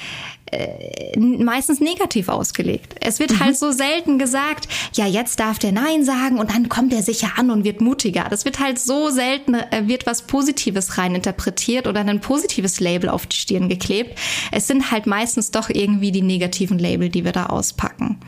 äh, 0.52 1.18
meistens 1.18 1.80
negativ 1.80 2.28
ausgelegt. 2.28 2.96
Es 3.00 3.20
wird 3.20 3.32
halt 3.32 3.40
mhm. 3.40 3.46
halt 3.46 3.58
so 3.58 3.72
selten 3.72 4.20
gesagt, 4.20 4.68
ja, 4.94 5.06
jetzt 5.06 5.40
darf 5.40 5.60
der 5.60 5.72
Nein 5.72 6.04
sagen 6.04 6.40
und 6.40 6.52
dann 6.52 6.68
kommt 6.68 6.94
er 6.94 7.04
sicher 7.04 7.32
an 7.38 7.52
und 7.52 7.64
wird 7.64 7.80
mutiger. 7.80 8.26
Das 8.30 8.44
wird 8.44 8.60
halt 8.60 8.78
so 8.78 9.10
selten, 9.10 9.54
äh, 9.54 9.84
wird 9.88 10.06
was 10.06 10.24
Positives 10.24 10.98
rein 10.98 11.16
interpretiert 11.16 11.88
oder 11.88 12.02
ein 12.02 12.20
positives 12.20 12.82
Label 12.82 13.10
auf 13.10 13.28
die 13.28 13.38
Stirn 13.38 13.70
geklebt. 13.70 14.18
Es 14.52 14.68
sind 14.68 14.92
halt 14.92 15.08
meistens 15.08 15.52
doch 15.52 15.70
irgendwie 15.70 16.12
die 16.12 16.22
negativen 16.22 16.80
Label, 16.80 17.08
die 17.08 17.24
wir 17.24 17.32
da 17.32 17.46
auspacken. 17.46 18.20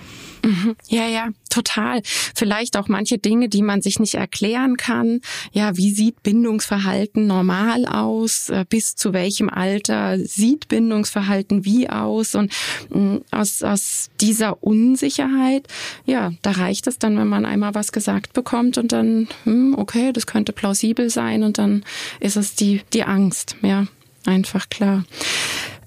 Mhm. 0.44 0.76
Ja, 0.90 1.08
ja, 1.08 1.30
total. 1.50 2.02
Vielleicht 2.04 2.76
auch 2.76 2.90
manche 2.90 3.18
Dinge, 3.18 3.48
die 3.48 3.62
man 3.62 3.82
sich 3.82 4.00
nicht 4.00 4.16
erklären 4.16 4.76
kann. 4.76 5.22
Ja, 5.54 5.78
wie 5.78 5.92
sieht 5.92 6.22
Bindungsverhalten 6.22 7.28
normal 7.28 7.86
aus? 7.86 8.50
Äh, 8.50 8.66
bis 8.68 8.96
zu 8.96 9.14
welchem 9.14 9.50
Alter 9.50 10.20
sieht 10.20 10.68
Bindungsverhalten 10.68 11.64
wie 11.64 11.90
aus? 11.90 12.36
Und 12.36 12.52
mm, 12.90 13.18
aus, 13.32 13.64
aus 13.64 14.10
dieser 14.20 14.62
Unsicherheit, 14.62 15.68
ja, 16.06 16.34
da 16.42 16.52
reicht 16.52 16.88
es 16.88 17.00
dann, 17.00 17.18
wenn 17.18 17.28
man 17.28 17.46
einmal 17.46 17.74
was 17.74 17.94
gesagt 17.94 18.34
bekommt 18.34 18.78
und 18.78 18.92
dann, 18.92 19.30
hm, 19.46 19.76
okay, 19.78 20.12
das 20.12 20.28
könnte 20.28 20.52
plausibel 20.52 21.10
sein 21.10 21.44
und 21.44 21.58
dann 21.58 21.86
ist 22.20 22.36
es 22.36 22.56
die, 22.56 22.82
die 22.92 23.04
Angst. 23.04 23.56
Ja, 23.62 23.86
einfach 24.26 24.68
klar. 24.68 25.06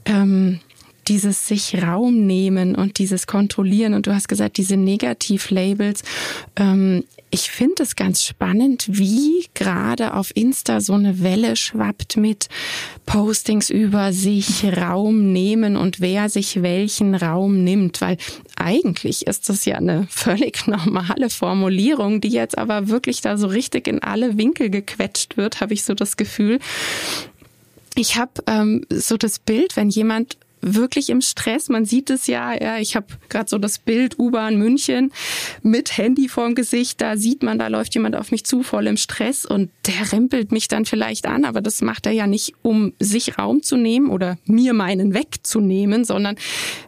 Ähm, 0.07 0.61
dieses 1.09 1.47
sich 1.47 1.83
Raum 1.83 2.27
nehmen 2.27 2.75
und 2.75 2.99
dieses 2.99 3.27
Kontrollieren 3.27 3.95
und 3.95 4.07
du 4.07 4.15
hast 4.15 4.29
gesagt, 4.29 4.57
diese 4.57 4.77
Negativlabels. 4.77 6.03
Ähm, 6.57 7.05
ich 7.31 7.51
finde 7.51 7.83
es 7.83 7.97
ganz 7.97 8.23
spannend, 8.23 8.87
wie 8.89 9.47
gerade 9.55 10.15
auf 10.15 10.35
Insta 10.35 10.81
so 10.81 10.93
eine 10.93 11.23
Welle 11.23 11.57
schwappt 11.57 12.17
mit 12.17 12.49
Postings 13.05 13.69
über 13.69 14.13
sich 14.13 14.65
Raum 14.65 15.33
nehmen 15.33 15.77
und 15.77 16.01
wer 16.01 16.31
sich 16.31 16.63
welchen 16.63 17.15
Raum 17.15 17.65
nimmt, 17.65 18.01
weil 18.01 18.17
eigentlich 18.57 19.27
ist 19.27 19.49
das 19.49 19.65
ja 19.65 19.77
eine 19.77 20.07
völlig 20.09 20.67
normale 20.67 21.29
Formulierung, 21.29 22.21
die 22.21 22.29
jetzt 22.29 22.57
aber 22.57 22.89
wirklich 22.89 23.21
da 23.21 23.37
so 23.37 23.49
richtig 23.49 23.89
in 23.89 24.03
alle 24.03 24.39
Winkel 24.39 24.71
gequetscht 24.71 25.37
wird, 25.37 25.61
habe 25.61 25.75
ich 25.75 25.85
so 25.85 25.95
das 25.95 26.17
Gefühl. 26.17 26.61
Ich 27.97 28.17
habe 28.17 28.33
ähm, 28.47 28.85
so 28.91 29.17
das 29.17 29.39
Bild, 29.39 29.77
wenn 29.77 29.89
jemand 29.89 30.37
wirklich 30.75 31.11
im 31.11 31.21
Stress. 31.21 31.69
Man 31.69 31.85
sieht 31.85 32.11
es 32.11 32.27
ja, 32.27 32.55
ja 32.61 32.79
ich 32.79 32.97
habe 32.97 33.07
gerade 33.29 33.49
so 33.49 33.59
das 33.59 33.79
Bild 33.79 34.19
U-Bahn 34.19 34.57
München 34.57 35.13
mit 35.63 35.97
Handy 35.97 36.29
vorm 36.29 36.55
Gesicht. 36.55 37.01
Da 37.01 37.17
sieht 37.17 37.43
man, 37.43 37.59
da 37.59 37.69
läuft 37.69 37.95
jemand 37.95 38.17
auf 38.17 38.31
mich 38.31 38.45
zu, 38.45 38.63
voll 38.63 38.87
im 38.87 38.97
Stress 38.97 39.47
und 39.47 39.71
der 39.87 40.13
rempelt 40.13 40.53
mich 40.53 40.69
dann 40.69 40.85
vielleicht 40.85 41.27
an, 41.27 41.45
aber 41.45 41.61
das 41.61 41.81
macht 41.81 42.07
er 42.07 42.13
ja 42.13 42.27
nicht, 42.27 42.55
um 42.63 42.93
sich 42.99 43.39
Raum 43.39 43.63
zu 43.63 43.77
nehmen 43.77 44.11
oder 44.11 44.39
mir 44.45 44.73
meinen 44.75 45.15
wegzunehmen, 45.15 46.05
sondern 46.05 46.37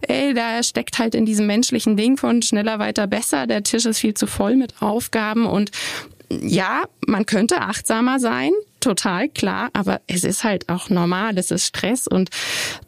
ey, 0.01 0.35
da 0.35 0.63
steckt 0.63 0.99
halt 0.99 1.15
in 1.15 1.25
diesem 1.25 1.47
menschlichen 1.47 1.97
Ding 1.97 2.17
von 2.17 2.43
schneller, 2.43 2.79
weiter, 2.79 3.07
besser. 3.07 3.47
Der 3.47 3.63
Tisch 3.63 3.87
ist 3.87 3.99
viel 4.01 4.15
zu 4.15 4.27
voll 4.27 4.57
mit 4.57 4.83
Aufgaben 4.83 5.47
und 5.47 5.71
ja, 6.31 6.83
man 7.07 7.25
könnte 7.27 7.61
achtsamer 7.61 8.19
sein, 8.19 8.53
total 8.81 9.29
klar, 9.29 9.71
aber 9.73 10.01
es 10.07 10.25
ist 10.25 10.45
halt 10.45 10.69
auch 10.69 10.91
normal, 10.91 11.37
es 11.39 11.51
ist 11.51 11.67
Stress 11.67 12.07
und 12.07 12.31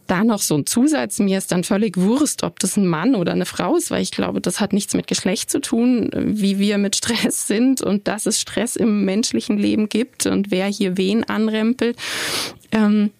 da 0.07 0.25
noch 0.25 0.41
so 0.41 0.57
ein 0.57 0.67
Zusatz, 0.67 1.19
mir 1.19 1.39
ist 1.39 1.53
dann 1.53 1.65
völlig 1.65 1.97
Wurst, 1.97 2.43
ob 2.43 2.59
das 2.59 2.77
ein 2.77 2.87
Mann 2.87 3.15
oder 3.15 3.33
eine 3.33 3.47
Frau 3.47 3.77
ist, 3.77 3.91
weil 3.91 4.03
ich 4.03 4.11
glaube, 4.11 4.41
das 4.41 4.61
hat 4.61 4.73
nichts 4.73 4.95
mit 4.95 5.07
Geschlecht 5.07 5.51
zu 5.51 5.61
tun, 5.61 6.11
wie 6.15 6.59
wir 6.59 6.79
mit 6.79 6.97
Stress 6.97 7.47
sind 7.47 7.81
und 7.81 8.09
dass 8.09 8.27
es 8.27 8.41
Stress 8.41 8.77
im 8.77 9.05
menschlichen 9.05 9.57
Leben 9.57 9.89
gibt 9.89 10.27
und 10.27 10.51
wer 10.51 10.67
hier 10.67 10.97
wen 10.97 11.25
anrempelt. 11.25 11.97
Ähm, 12.73 13.11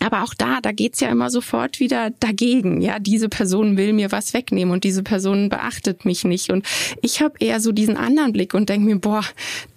aber 0.00 0.22
auch 0.22 0.34
da, 0.34 0.60
da 0.60 0.72
geht's 0.72 1.00
ja 1.00 1.08
immer 1.08 1.30
sofort 1.30 1.80
wieder 1.80 2.10
dagegen. 2.20 2.80
Ja, 2.80 2.98
diese 2.98 3.28
Person 3.28 3.76
will 3.76 3.92
mir 3.92 4.12
was 4.12 4.34
wegnehmen 4.34 4.72
und 4.72 4.84
diese 4.84 5.02
Person 5.02 5.48
beachtet 5.48 6.04
mich 6.04 6.24
nicht. 6.24 6.50
Und 6.50 6.66
ich 7.00 7.20
habe 7.20 7.34
eher 7.38 7.60
so 7.60 7.72
diesen 7.72 7.96
anderen 7.96 8.32
Blick 8.32 8.54
und 8.54 8.68
denke 8.68 8.86
mir, 8.86 8.98
boah, 8.98 9.24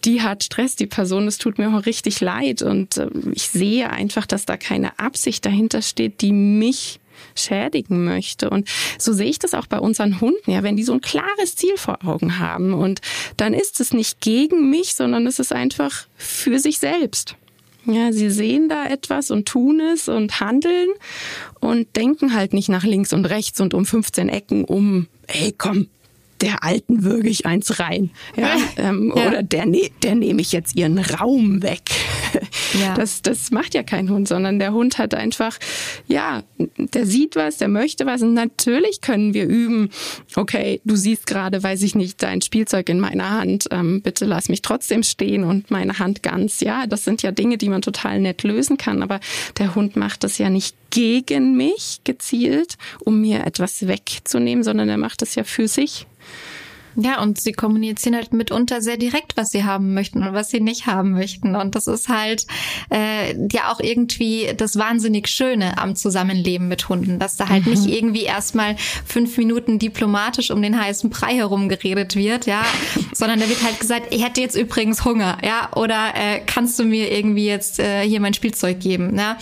die 0.06 0.21
hat 0.21 0.43
Stress, 0.43 0.75
die 0.75 0.88
Person, 0.88 1.27
es 1.27 1.38
tut 1.38 1.60
mir 1.60 1.69
auch 1.75 1.86
richtig 1.86 2.19
leid. 2.19 2.62
Und 2.62 2.97
äh, 2.97 3.10
ich 3.34 3.47
sehe 3.49 3.89
einfach, 3.89 4.25
dass 4.25 4.45
da 4.45 4.58
keine 4.58 4.97
Absicht 4.99 5.45
dahinter 5.45 5.82
steht, 5.82 6.21
die 6.21 6.34
mich 6.34 6.99
schädigen 7.36 8.06
möchte. 8.06 8.49
Und 8.49 8.67
so 8.97 9.13
sehe 9.13 9.30
ich 9.30 9.39
das 9.39 9.53
auch 9.53 9.67
bei 9.67 9.80
unseren 9.80 10.21
Hunden, 10.21 10.51
ja, 10.51 10.63
wenn 10.63 10.77
die 10.77 10.84
so 10.84 10.93
ein 10.93 11.01
klares 11.01 11.56
Ziel 11.56 11.77
vor 11.77 11.99
Augen 12.06 12.39
haben. 12.39 12.73
Und 12.73 13.01
dann 13.38 13.53
ist 13.53 13.80
es 13.80 13.93
nicht 13.93 14.21
gegen 14.21 14.69
mich, 14.69 14.95
sondern 14.95 15.27
es 15.27 15.39
ist 15.39 15.53
einfach 15.53 16.08
für 16.15 16.60
sich 16.60 16.80
selbst. 16.80 17.36
Ja, 17.88 18.12
sie 18.12 18.30
sehen 18.30 18.67
da 18.67 18.86
etwas 18.86 19.32
und 19.32 19.47
tun 19.47 19.80
es 19.80 20.10
und 20.10 20.41
handeln 20.41 20.89
und 21.62 21.95
denken 21.95 22.34
halt 22.34 22.54
nicht 22.54 22.67
nach 22.67 22.84
links 22.84 23.13
und 23.13 23.26
rechts 23.26 23.62
und 23.62 23.73
um 23.73 23.86
15 23.86 24.28
Ecken 24.28 24.65
um, 24.65 25.08
ey, 25.28 25.54
komm, 25.58 25.88
der 26.41 26.63
Alten 26.63 27.04
würge 27.04 27.30
ich 27.30 27.45
eins 27.45 27.80
rein. 27.80 28.12
Ja, 28.36 28.56
ähm, 28.78 29.13
ja. 29.15 29.28
Oder 29.28 29.43
der, 29.43 29.65
ne, 29.65 29.89
der 30.04 30.15
nehme 30.15 30.41
ich 30.41 30.52
jetzt 30.52 30.76
ihren 30.76 31.00
Raum 31.00 31.63
weg. 31.63 31.82
Ja. 32.80 32.93
Das, 32.97 33.21
das 33.21 33.52
macht 33.52 33.73
ja 33.76 33.84
kein 33.84 34.10
Hund, 34.10 34.28
sondern 34.28 34.60
der 34.60 34.73
Hund 34.73 34.97
hat 34.97 35.13
einfach, 35.13 35.58
ja, 36.08 36.43
der 36.58 37.06
sieht 37.06 37.36
was, 37.36 37.58
der 37.58 37.67
möchte 37.67 38.06
was. 38.06 38.21
Und 38.21 38.34
natürlich 38.34 39.02
können 39.02 39.34
wir 39.34 39.45
üben, 39.45 39.89
okay, 40.36 40.82
du 40.84 40.95
siehst 40.95 41.28
gerade, 41.28 41.62
weiß 41.62 41.84
ich 41.84 41.95
nicht, 41.95 42.21
dein 42.23 42.41
Spielzeug 42.41 42.89
in 42.89 43.00
meiner 43.00 43.30
Hand, 43.30 43.67
ähm, 43.71 44.02
bitte 44.02 44.26
lass 44.26 44.50
mich 44.50 44.62
trotzdem 44.62 45.04
stehen 45.04 45.43
und 45.43 45.69
meine 45.71 46.00
Hand 46.00 46.23
ganz. 46.23 46.60
Ja, 46.60 46.88
das 46.88 47.04
sind 47.04 47.21
ja 47.23 47.32
Dinge, 47.32 47.58
die 47.58 47.69
man 47.69 47.82
total 47.82 48.19
nett 48.19 48.43
lösen 48.43 48.78
kann. 48.78 49.04
Aber 49.04 49.19
der 49.58 49.76
Hund 49.76 49.95
macht 49.95 50.23
das 50.23 50.38
ja 50.38 50.50
nicht 50.50 50.76
gegen 50.89 51.56
mich 51.56 52.02
gezielt, 52.04 52.78
um 53.00 53.21
mir 53.21 53.45
etwas 53.45 53.88
wegzunehmen, 53.88 54.63
sondern 54.63 54.89
er 54.89 54.97
macht 54.97 55.21
das 55.21 55.36
ja 55.36 55.43
für 55.43 55.67
sich. 55.67 56.08
Ja, 56.99 57.21
und 57.21 57.39
sie 57.39 57.51
kommunizieren 57.51 58.15
halt 58.15 58.33
mitunter 58.33 58.81
sehr 58.81 58.97
direkt, 58.97 59.38
was 59.38 59.51
sie 59.51 59.63
haben 59.63 59.93
möchten 59.93 60.23
und 60.23 60.33
was 60.33 60.49
sie 60.49 60.60
nicht 60.60 60.88
haben 60.88 61.12
möchten. 61.12 61.55
Und 61.55 61.75
das 61.75 61.86
ist 61.86 62.10
halt 62.10 62.47
äh, 62.89 63.36
ja 63.51 63.71
auch 63.71 63.79
irgendwie 63.79 64.49
das 64.57 64.77
wahnsinnig 64.77 65.27
Schöne 65.27 65.77
am 65.77 65.95
Zusammenleben 65.95 66.67
mit 66.67 66.89
Hunden, 66.89 67.19
dass 67.19 67.38
da 67.38 67.49
halt 67.49 67.67
mhm. 67.67 67.73
nicht 67.73 67.86
irgendwie 67.88 68.23
erstmal 68.23 68.75
fünf 69.05 69.38
Minuten 69.38 69.77
diplomatisch 69.77 70.49
um 70.49 70.60
den 70.62 70.79
heißen 70.79 71.12
Brei 71.12 71.36
herum 71.36 71.69
geredet 71.69 72.15
wird, 72.15 72.47
ja, 72.47 72.63
sondern 73.13 73.39
da 73.39 73.47
wird 73.47 73.63
halt 73.63 73.79
gesagt, 73.79 74.07
ich 74.12 74.25
hätte 74.25 74.41
jetzt 74.41 74.55
übrigens 74.55 75.05
Hunger, 75.05 75.38
ja, 75.43 75.69
oder 75.75 76.13
äh, 76.15 76.39
kannst 76.47 76.79
du 76.79 76.83
mir 76.83 77.12
irgendwie 77.12 77.45
jetzt 77.45 77.79
äh, 77.79 78.01
hier 78.01 78.19
mein 78.19 78.33
Spielzeug 78.33 78.79
geben, 78.79 79.15
ja. 79.17 79.38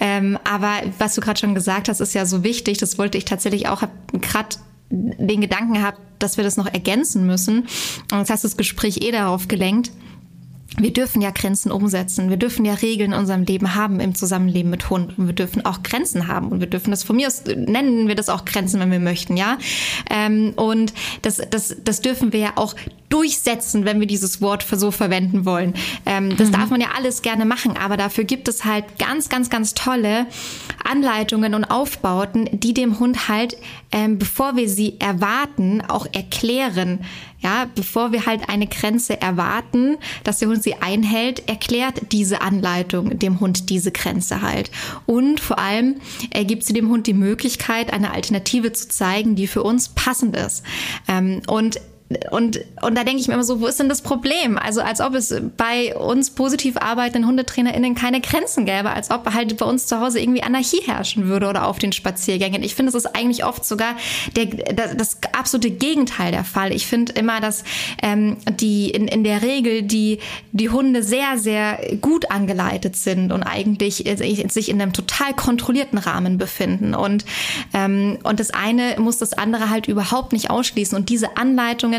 Ähm, 0.00 0.38
aber 0.42 0.72
was 0.98 1.14
du 1.14 1.20
gerade 1.20 1.38
schon 1.38 1.54
gesagt 1.54 1.88
hast, 1.88 2.00
ist 2.00 2.14
ja 2.14 2.26
so 2.26 2.42
wichtig. 2.42 2.78
Das 2.78 2.98
wollte 2.98 3.16
ich 3.16 3.24
tatsächlich 3.24 3.68
auch 3.68 3.82
gerade 4.12 4.56
den 4.90 5.40
Gedanken 5.40 5.74
gehabt, 5.74 6.00
dass 6.18 6.36
wir 6.36 6.44
das 6.44 6.56
noch 6.56 6.66
ergänzen 6.66 7.26
müssen. 7.26 7.66
Und 8.12 8.18
jetzt 8.18 8.30
hast 8.30 8.44
du 8.44 8.48
das 8.48 8.56
Gespräch 8.56 9.02
eh 9.02 9.10
darauf 9.10 9.48
gelenkt 9.48 9.90
wir 10.78 10.92
dürfen 10.92 11.22
ja 11.22 11.30
Grenzen 11.30 11.70
umsetzen. 11.70 12.28
Wir 12.28 12.36
dürfen 12.36 12.64
ja 12.64 12.74
Regeln 12.74 13.12
in 13.12 13.18
unserem 13.18 13.44
Leben 13.44 13.74
haben 13.74 14.00
im 14.00 14.14
Zusammenleben 14.14 14.70
mit 14.70 14.90
Hunden. 14.90 15.26
Wir 15.26 15.34
dürfen 15.34 15.64
auch 15.64 15.82
Grenzen 15.82 16.28
haben 16.28 16.48
und 16.48 16.60
wir 16.60 16.66
dürfen 16.66 16.90
das 16.90 17.02
von 17.02 17.16
mir 17.16 17.28
aus 17.28 17.44
nennen 17.44 18.08
wir 18.08 18.14
das 18.14 18.28
auch 18.28 18.44
Grenzen, 18.44 18.80
wenn 18.80 18.90
wir 18.90 19.00
möchten, 19.00 19.36
ja. 19.36 19.58
Ähm, 20.10 20.52
und 20.56 20.92
das, 21.22 21.40
das, 21.50 21.76
das 21.82 22.00
dürfen 22.00 22.32
wir 22.32 22.40
ja 22.40 22.52
auch 22.56 22.74
durchsetzen, 23.08 23.84
wenn 23.84 24.00
wir 24.00 24.06
dieses 24.06 24.40
Wort 24.40 24.66
so 24.70 24.90
verwenden 24.90 25.44
wollen. 25.44 25.74
Ähm, 26.04 26.36
das 26.36 26.48
mhm. 26.48 26.52
darf 26.52 26.70
man 26.70 26.80
ja 26.80 26.88
alles 26.96 27.22
gerne 27.22 27.44
machen, 27.44 27.76
aber 27.76 27.96
dafür 27.96 28.24
gibt 28.24 28.48
es 28.48 28.64
halt 28.64 28.98
ganz, 28.98 29.28
ganz, 29.28 29.50
ganz 29.50 29.74
tolle 29.74 30.26
Anleitungen 30.84 31.54
und 31.54 31.64
Aufbauten, 31.64 32.48
die 32.52 32.74
dem 32.74 32.98
Hund 32.98 33.28
halt, 33.28 33.56
ähm, 33.92 34.18
bevor 34.18 34.56
wir 34.56 34.68
sie 34.68 34.98
erwarten, 35.00 35.82
auch 35.82 36.06
erklären, 36.12 37.00
ja, 37.40 37.66
bevor 37.74 38.12
wir 38.12 38.26
halt 38.26 38.48
eine 38.48 38.66
Grenze 38.66 39.20
erwarten, 39.20 39.98
dass 40.24 40.38
der 40.38 40.48
Hund 40.48 40.62
sie 40.62 40.74
einhält, 40.74 41.48
erklärt 41.48 42.12
diese 42.12 42.40
Anleitung 42.40 43.18
dem 43.18 43.40
Hund 43.40 43.70
diese 43.70 43.92
Grenze 43.92 44.42
halt. 44.42 44.70
Und 45.04 45.38
vor 45.40 45.58
allem 45.58 45.96
ergibt 46.30 46.64
sie 46.64 46.72
dem 46.72 46.88
Hund 46.88 47.06
die 47.06 47.12
Möglichkeit, 47.12 47.92
eine 47.92 48.12
Alternative 48.12 48.72
zu 48.72 48.88
zeigen, 48.88 49.36
die 49.36 49.46
für 49.46 49.62
uns 49.62 49.90
passend 49.90 50.36
ist. 50.36 50.64
Ähm, 51.08 51.42
und 51.46 51.78
und, 52.30 52.60
und 52.82 52.96
da 52.96 53.02
denke 53.02 53.20
ich 53.20 53.26
mir 53.26 53.34
immer 53.34 53.42
so, 53.42 53.60
wo 53.60 53.66
ist 53.66 53.80
denn 53.80 53.88
das 53.88 54.00
Problem? 54.00 54.58
Also 54.58 54.80
als 54.80 55.00
ob 55.00 55.14
es 55.14 55.34
bei 55.56 55.96
uns 55.96 56.30
positiv 56.30 56.76
arbeitenden 56.76 57.26
HundetrainerInnen 57.26 57.96
keine 57.96 58.20
Grenzen 58.20 58.64
gäbe, 58.64 58.90
als 58.90 59.10
ob 59.10 59.32
halt 59.34 59.56
bei 59.56 59.66
uns 59.66 59.86
zu 59.86 60.00
Hause 60.00 60.20
irgendwie 60.20 60.44
Anarchie 60.44 60.82
herrschen 60.86 61.26
würde 61.26 61.48
oder 61.48 61.66
auf 61.66 61.80
den 61.80 61.90
Spaziergängen. 61.90 62.62
Ich 62.62 62.76
finde, 62.76 62.90
es 62.90 62.94
ist 62.94 63.16
eigentlich 63.16 63.44
oft 63.44 63.64
sogar 63.64 63.96
der, 64.36 64.46
das, 64.46 64.96
das 64.96 65.18
absolute 65.32 65.70
Gegenteil 65.70 66.30
der 66.30 66.44
Fall. 66.44 66.72
Ich 66.72 66.86
finde 66.86 67.12
immer, 67.12 67.40
dass 67.40 67.64
ähm, 68.00 68.36
die 68.50 68.90
in, 68.90 69.08
in 69.08 69.24
der 69.24 69.42
Regel 69.42 69.82
die, 69.82 70.20
die 70.52 70.70
Hunde 70.70 71.02
sehr, 71.02 71.38
sehr 71.38 71.80
gut 72.00 72.30
angeleitet 72.30 72.94
sind 72.94 73.32
und 73.32 73.42
eigentlich 73.42 74.04
sich 74.48 74.68
in 74.68 74.80
einem 74.80 74.92
total 74.92 75.34
kontrollierten 75.34 75.98
Rahmen 75.98 76.38
befinden. 76.38 76.94
Und, 76.94 77.24
ähm, 77.74 78.18
und 78.22 78.38
das 78.38 78.50
eine 78.50 78.96
muss 78.98 79.18
das 79.18 79.32
andere 79.32 79.70
halt 79.70 79.88
überhaupt 79.88 80.32
nicht 80.32 80.50
ausschließen. 80.50 80.96
Und 80.96 81.08
diese 81.08 81.36
Anleitungen 81.36 81.95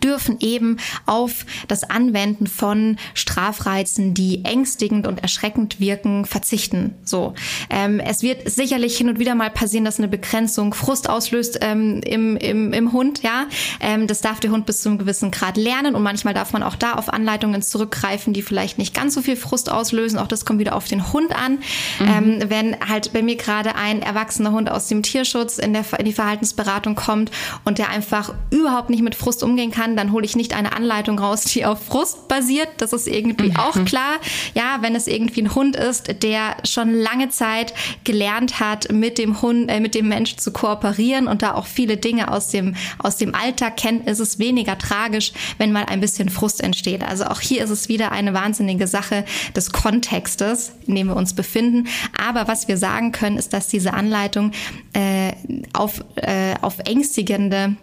dürfen 0.00 0.36
eben 0.40 0.76
auf 1.06 1.44
das 1.68 1.84
Anwenden 1.84 2.46
von 2.46 2.96
Strafreizen, 3.14 4.14
die 4.14 4.44
ängstigend 4.44 5.06
und 5.06 5.22
erschreckend 5.22 5.80
wirken, 5.80 6.24
verzichten. 6.24 6.94
So, 7.04 7.34
ähm, 7.68 8.00
es 8.00 8.22
wird 8.22 8.48
sicherlich 8.50 8.96
hin 8.96 9.08
und 9.08 9.18
wieder 9.18 9.34
mal 9.34 9.50
passieren, 9.50 9.84
dass 9.84 9.98
eine 9.98 10.08
Begrenzung 10.08 10.72
Frust 10.72 11.08
auslöst 11.08 11.58
ähm, 11.62 12.00
im, 12.04 12.36
im, 12.36 12.72
im 12.72 12.92
Hund. 12.92 13.22
Ja, 13.22 13.46
ähm, 13.80 14.06
das 14.06 14.20
darf 14.20 14.40
der 14.40 14.50
Hund 14.50 14.66
bis 14.66 14.82
zu 14.82 14.88
einem 14.88 14.98
gewissen 14.98 15.30
Grad 15.30 15.56
lernen 15.56 15.94
und 15.94 16.02
manchmal 16.02 16.34
darf 16.34 16.52
man 16.52 16.62
auch 16.62 16.76
da 16.76 16.94
auf 16.94 17.12
Anleitungen 17.12 17.62
zurückgreifen, 17.62 18.32
die 18.32 18.42
vielleicht 18.42 18.78
nicht 18.78 18.94
ganz 18.94 19.14
so 19.14 19.22
viel 19.22 19.36
Frust 19.36 19.70
auslösen. 19.70 20.18
Auch 20.18 20.28
das 20.28 20.44
kommt 20.44 20.60
wieder 20.60 20.76
auf 20.76 20.86
den 20.86 21.12
Hund 21.12 21.34
an. 21.34 21.58
Mhm. 21.98 22.40
Ähm, 22.40 22.42
wenn 22.48 22.76
halt 22.88 23.12
bei 23.12 23.22
mir 23.22 23.36
gerade 23.36 23.74
ein 23.74 24.00
erwachsener 24.02 24.52
Hund 24.52 24.70
aus 24.70 24.86
dem 24.86 25.02
Tierschutz 25.02 25.58
in, 25.58 25.72
der, 25.72 25.84
in 25.98 26.04
die 26.04 26.12
Verhaltensberatung 26.12 26.94
kommt 26.94 27.30
und 27.64 27.78
der 27.78 27.88
einfach 27.88 28.32
überhaupt 28.50 28.90
nicht 28.90 29.02
mit 29.02 29.14
Frust 29.14 29.42
umgehen 29.42 29.71
kann, 29.72 29.96
dann 29.96 30.12
hole 30.12 30.24
ich 30.24 30.36
nicht 30.36 30.54
eine 30.54 30.72
Anleitung 30.74 31.18
raus, 31.18 31.42
die 31.44 31.64
auf 31.64 31.84
Frust 31.84 32.28
basiert. 32.28 32.68
Das 32.78 32.92
ist 32.92 33.08
irgendwie 33.08 33.50
mhm. 33.50 33.56
auch 33.56 33.84
klar. 33.84 34.14
Ja, 34.54 34.78
wenn 34.80 34.94
es 34.94 35.06
irgendwie 35.06 35.42
ein 35.42 35.54
Hund 35.54 35.74
ist, 35.74 36.22
der 36.22 36.56
schon 36.64 36.94
lange 36.94 37.30
Zeit 37.30 37.74
gelernt 38.04 38.60
hat, 38.60 38.92
mit 38.92 39.18
dem 39.18 39.42
Hund, 39.42 39.70
äh, 39.70 39.80
mit 39.80 39.94
dem 39.94 40.08
Mensch 40.08 40.36
zu 40.36 40.52
kooperieren 40.52 41.26
und 41.26 41.42
da 41.42 41.54
auch 41.54 41.66
viele 41.66 41.96
Dinge 41.96 42.30
aus 42.30 42.48
dem, 42.48 42.74
aus 42.98 43.16
dem 43.16 43.34
Alltag 43.34 43.76
kennt, 43.76 44.08
ist 44.08 44.20
es 44.20 44.38
weniger 44.38 44.78
tragisch, 44.78 45.32
wenn 45.58 45.72
mal 45.72 45.86
ein 45.86 46.00
bisschen 46.00 46.28
Frust 46.28 46.62
entsteht. 46.62 47.02
Also 47.02 47.24
auch 47.24 47.40
hier 47.40 47.64
ist 47.64 47.70
es 47.70 47.88
wieder 47.88 48.12
eine 48.12 48.34
wahnsinnige 48.34 48.86
Sache 48.86 49.24
des 49.56 49.72
Kontextes, 49.72 50.72
in 50.86 50.94
dem 50.94 51.08
wir 51.08 51.16
uns 51.16 51.34
befinden. 51.34 51.88
Aber 52.16 52.48
was 52.48 52.68
wir 52.68 52.76
sagen 52.76 53.12
können, 53.12 53.38
ist, 53.38 53.52
dass 53.52 53.68
diese 53.68 53.94
Anleitung 53.94 54.52
äh, 54.92 55.32
auf, 55.72 56.04
äh, 56.16 56.54
auf 56.60 56.78
ängstigende 56.84 57.76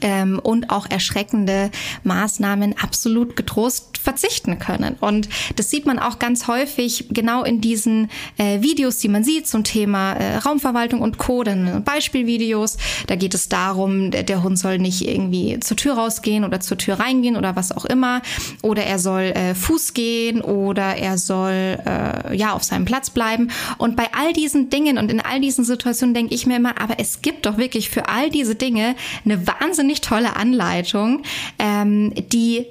ähm, 0.00 0.38
und 0.42 0.70
auch 0.70 0.88
erschreckende 0.88 1.70
Maßnahmen 2.04 2.76
absolut 2.78 3.36
getrost 3.36 3.98
verzichten 3.98 4.58
können. 4.58 4.96
Und 5.00 5.28
das 5.56 5.70
sieht 5.70 5.86
man 5.86 5.98
auch 5.98 6.18
ganz 6.18 6.48
häufig 6.48 7.06
genau 7.10 7.44
in 7.44 7.60
diesen 7.60 8.10
äh, 8.38 8.62
Videos, 8.62 8.98
die 8.98 9.08
man 9.08 9.24
sieht 9.24 9.46
zum 9.46 9.64
Thema 9.64 10.12
äh, 10.14 10.36
Raumverwaltung 10.38 11.00
und 11.00 11.18
Code, 11.18 11.82
Beispielvideos. 11.84 12.78
Da 13.06 13.16
geht 13.16 13.34
es 13.34 13.48
darum, 13.48 14.10
der, 14.10 14.22
der, 14.22 14.42
Hund 14.42 14.58
soll 14.58 14.78
nicht 14.78 15.06
irgendwie 15.06 15.60
zur 15.60 15.76
Tür 15.76 15.94
rausgehen 15.94 16.44
oder 16.44 16.60
zur 16.60 16.78
Tür 16.78 16.98
reingehen 16.98 17.36
oder 17.36 17.56
was 17.56 17.72
auch 17.72 17.84
immer. 17.84 18.22
Oder 18.62 18.84
er 18.84 18.98
soll 18.98 19.22
äh, 19.22 19.54
Fuß 19.54 19.92
gehen 19.92 20.40
oder 20.40 20.96
er 20.96 21.18
soll 21.18 21.78
äh, 21.84 22.34
ja 22.34 22.52
auf 22.52 22.64
seinem 22.64 22.84
Platz 22.84 23.10
bleiben. 23.10 23.50
Und 23.76 23.96
bei 23.96 24.08
all 24.18 24.32
diesen 24.32 24.70
Dingen 24.70 24.96
und 24.96 25.10
in 25.10 25.20
all 25.20 25.40
diesen 25.40 25.64
Situationen 25.64 26.14
denke 26.14 26.34
ich 26.34 26.46
mir 26.46 26.56
immer, 26.56 26.80
aber 26.80 26.98
es 26.98 27.20
gibt 27.20 27.44
doch 27.44 27.58
wirklich 27.58 27.90
für 27.90 28.08
all 28.08 28.30
diese 28.30 28.54
Dinge 28.54 28.94
eine 29.24 29.46
wahnsinnig 29.80 30.02
tolle 30.02 30.36
Anleitung, 30.36 31.22
ähm, 31.58 32.12
die 32.14 32.66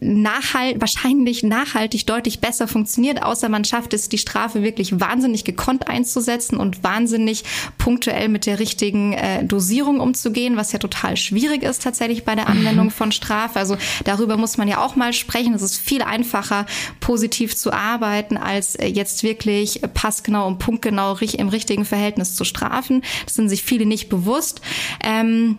nachhalt, 0.00 0.80
wahrscheinlich 0.80 1.42
nachhaltig 1.42 2.06
deutlich 2.06 2.40
besser 2.40 2.66
funktioniert, 2.66 3.22
außer 3.22 3.48
man 3.48 3.64
schafft 3.64 3.94
es, 3.94 4.08
die 4.08 4.18
Strafe 4.18 4.62
wirklich 4.62 4.98
wahnsinnig 4.98 5.44
gekonnt 5.44 5.86
einzusetzen 5.88 6.56
und 6.56 6.82
wahnsinnig 6.82 7.44
punktuell 7.78 8.28
mit 8.28 8.46
der 8.46 8.58
richtigen 8.58 9.12
äh, 9.12 9.44
Dosierung 9.44 10.00
umzugehen, 10.00 10.56
was 10.56 10.72
ja 10.72 10.78
total 10.78 11.16
schwierig 11.16 11.62
ist 11.62 11.82
tatsächlich 11.82 12.24
bei 12.24 12.34
der 12.34 12.48
Anwendung 12.48 12.86
mhm. 12.86 12.90
von 12.90 13.12
Strafe. 13.12 13.58
Also 13.58 13.76
darüber 14.04 14.36
muss 14.36 14.56
man 14.56 14.66
ja 14.66 14.82
auch 14.82 14.96
mal 14.96 15.12
sprechen. 15.12 15.54
Es 15.54 15.62
ist 15.62 15.78
viel 15.78 16.02
einfacher, 16.02 16.66
positiv 17.00 17.56
zu 17.56 17.72
arbeiten, 17.72 18.36
als 18.36 18.74
äh, 18.74 18.86
jetzt 18.86 19.22
wirklich 19.22 19.82
passgenau 19.94 20.46
und 20.48 20.58
punktgenau 20.58 21.16
im 21.16 21.48
richtigen 21.48 21.84
Verhältnis 21.84 22.34
zu 22.34 22.44
strafen. 22.44 23.02
Das 23.24 23.34
sind 23.34 23.48
sich 23.48 23.62
viele 23.62 23.86
nicht 23.86 24.08
bewusst. 24.08 24.62
Ähm, 25.04 25.58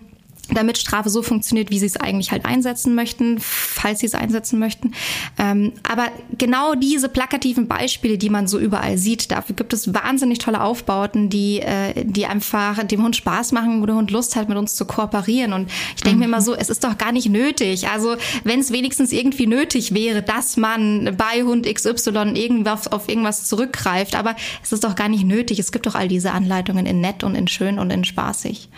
damit 0.50 0.78
Strafe 0.78 1.10
so 1.10 1.22
funktioniert, 1.22 1.72
wie 1.72 1.80
sie 1.80 1.86
es 1.86 1.98
eigentlich 1.98 2.32
halt 2.32 2.46
einsetzen 2.46 2.96
möchten, 2.96 3.38
falls 3.40 4.00
sie 4.00 4.06
es 4.06 4.14
einsetzen 4.14 4.60
möchten. 4.60 4.94
Ähm, 5.38 5.72
aber 5.84 6.08
genau 6.38 6.76
diese 6.76 7.08
plakativen 7.08 7.68
Beispiele, 7.68 8.18
die 8.18 8.30
man 8.30 8.48
so 8.48 8.60
überall 8.60 8.98
sieht, 8.98 9.32
dafür 9.32 9.56
gibt 9.56 9.72
es 9.72 9.94
wahnsinnig 9.94 10.40
tolle 10.40 10.62
Aufbauten, 10.62 11.30
die, 11.30 11.62
äh, 11.62 12.04
die 12.04 12.26
einfach 12.26 12.84
dem 12.84 13.04
Hund 13.04 13.16
Spaß 13.16 13.54
machen, 13.54 13.82
wo 13.82 13.86
der 13.86 13.96
Hund 13.96 14.12
Lust 14.12 14.36
hat, 14.36 14.50
mit 14.50 14.58
uns 14.58 14.76
zu 14.76 14.86
kooperieren. 14.86 15.54
Und 15.54 15.72
ich 15.96 16.02
denke 16.02 16.16
mhm. 16.16 16.20
mir 16.20 16.26
immer 16.26 16.42
so, 16.42 16.54
es 16.56 16.70
ist 16.70 16.84
doch 16.84 16.98
gar 16.98 17.14
nicht 17.14 17.30
nötig. 17.30 17.88
Also 17.88 18.18
wenn 18.44 18.60
es 18.60 18.72
wenigstens 18.72 19.14
irgendwie 19.14 19.48
nötig 19.48 19.94
wäre, 19.94 20.22
dass 20.22 20.58
man 20.58 21.16
bei 21.18 21.44
Hund 21.44 21.74
XY 21.74 22.34
irgendwas 22.36 22.92
auf 22.92 23.08
irgendwas 23.08 23.46
zurückgreift, 23.46 24.16
aber 24.16 24.36
es 24.62 24.74
ist 24.74 24.84
doch 24.84 24.96
gar 24.96 25.08
nicht 25.08 25.26
nötig. 25.26 25.60
Es 25.60 25.72
gibt 25.72 25.86
doch 25.86 25.96
all 25.96 26.10
diese 26.10 26.32
Anleitungen 26.32 26.86
in 26.86 27.00
nett 27.00 27.24
und 27.24 27.36
in 27.36 27.48
schön 27.48 27.80
und 27.80 27.92
in 27.92 28.04
spaßig. 28.04 28.70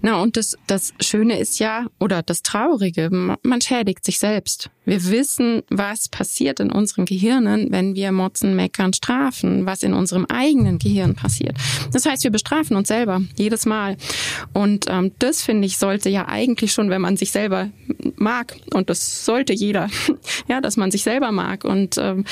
Na, 0.00 0.20
und 0.20 0.36
das, 0.36 0.56
das 0.66 0.92
Schöne 1.00 1.38
ist 1.38 1.58
ja, 1.58 1.86
oder 2.00 2.22
das 2.22 2.42
Traurige, 2.42 3.08
man 3.10 3.60
schädigt 3.60 4.04
sich 4.04 4.18
selbst. 4.18 4.70
Wir 4.84 5.02
wissen, 5.10 5.62
was 5.70 6.08
passiert 6.08 6.60
in 6.60 6.70
unseren 6.70 7.04
Gehirnen, 7.04 7.68
wenn 7.70 7.94
wir 7.94 8.12
motzen, 8.12 8.54
meckern, 8.54 8.92
strafen, 8.92 9.66
was 9.66 9.82
in 9.82 9.94
unserem 9.94 10.26
eigenen 10.26 10.78
Gehirn 10.78 11.14
passiert. 11.14 11.56
Das 11.92 12.06
heißt, 12.06 12.24
wir 12.24 12.30
bestrafen 12.30 12.76
uns 12.76 12.88
selber 12.88 13.22
jedes 13.36 13.66
Mal. 13.66 13.96
Und 14.52 14.86
ähm, 14.88 15.12
das, 15.18 15.42
finde 15.42 15.66
ich, 15.66 15.78
sollte 15.78 16.10
ja 16.10 16.28
eigentlich 16.28 16.72
schon, 16.72 16.90
wenn 16.90 17.00
man 17.00 17.16
sich 17.16 17.30
selber 17.30 17.70
mag, 18.16 18.56
und 18.72 18.90
das 18.90 19.24
sollte 19.24 19.52
jeder, 19.52 19.88
ja, 20.48 20.60
dass 20.60 20.76
man 20.76 20.90
sich 20.90 21.02
selber 21.02 21.32
mag. 21.32 21.64
Und 21.64 21.96
ähm, 21.98 22.24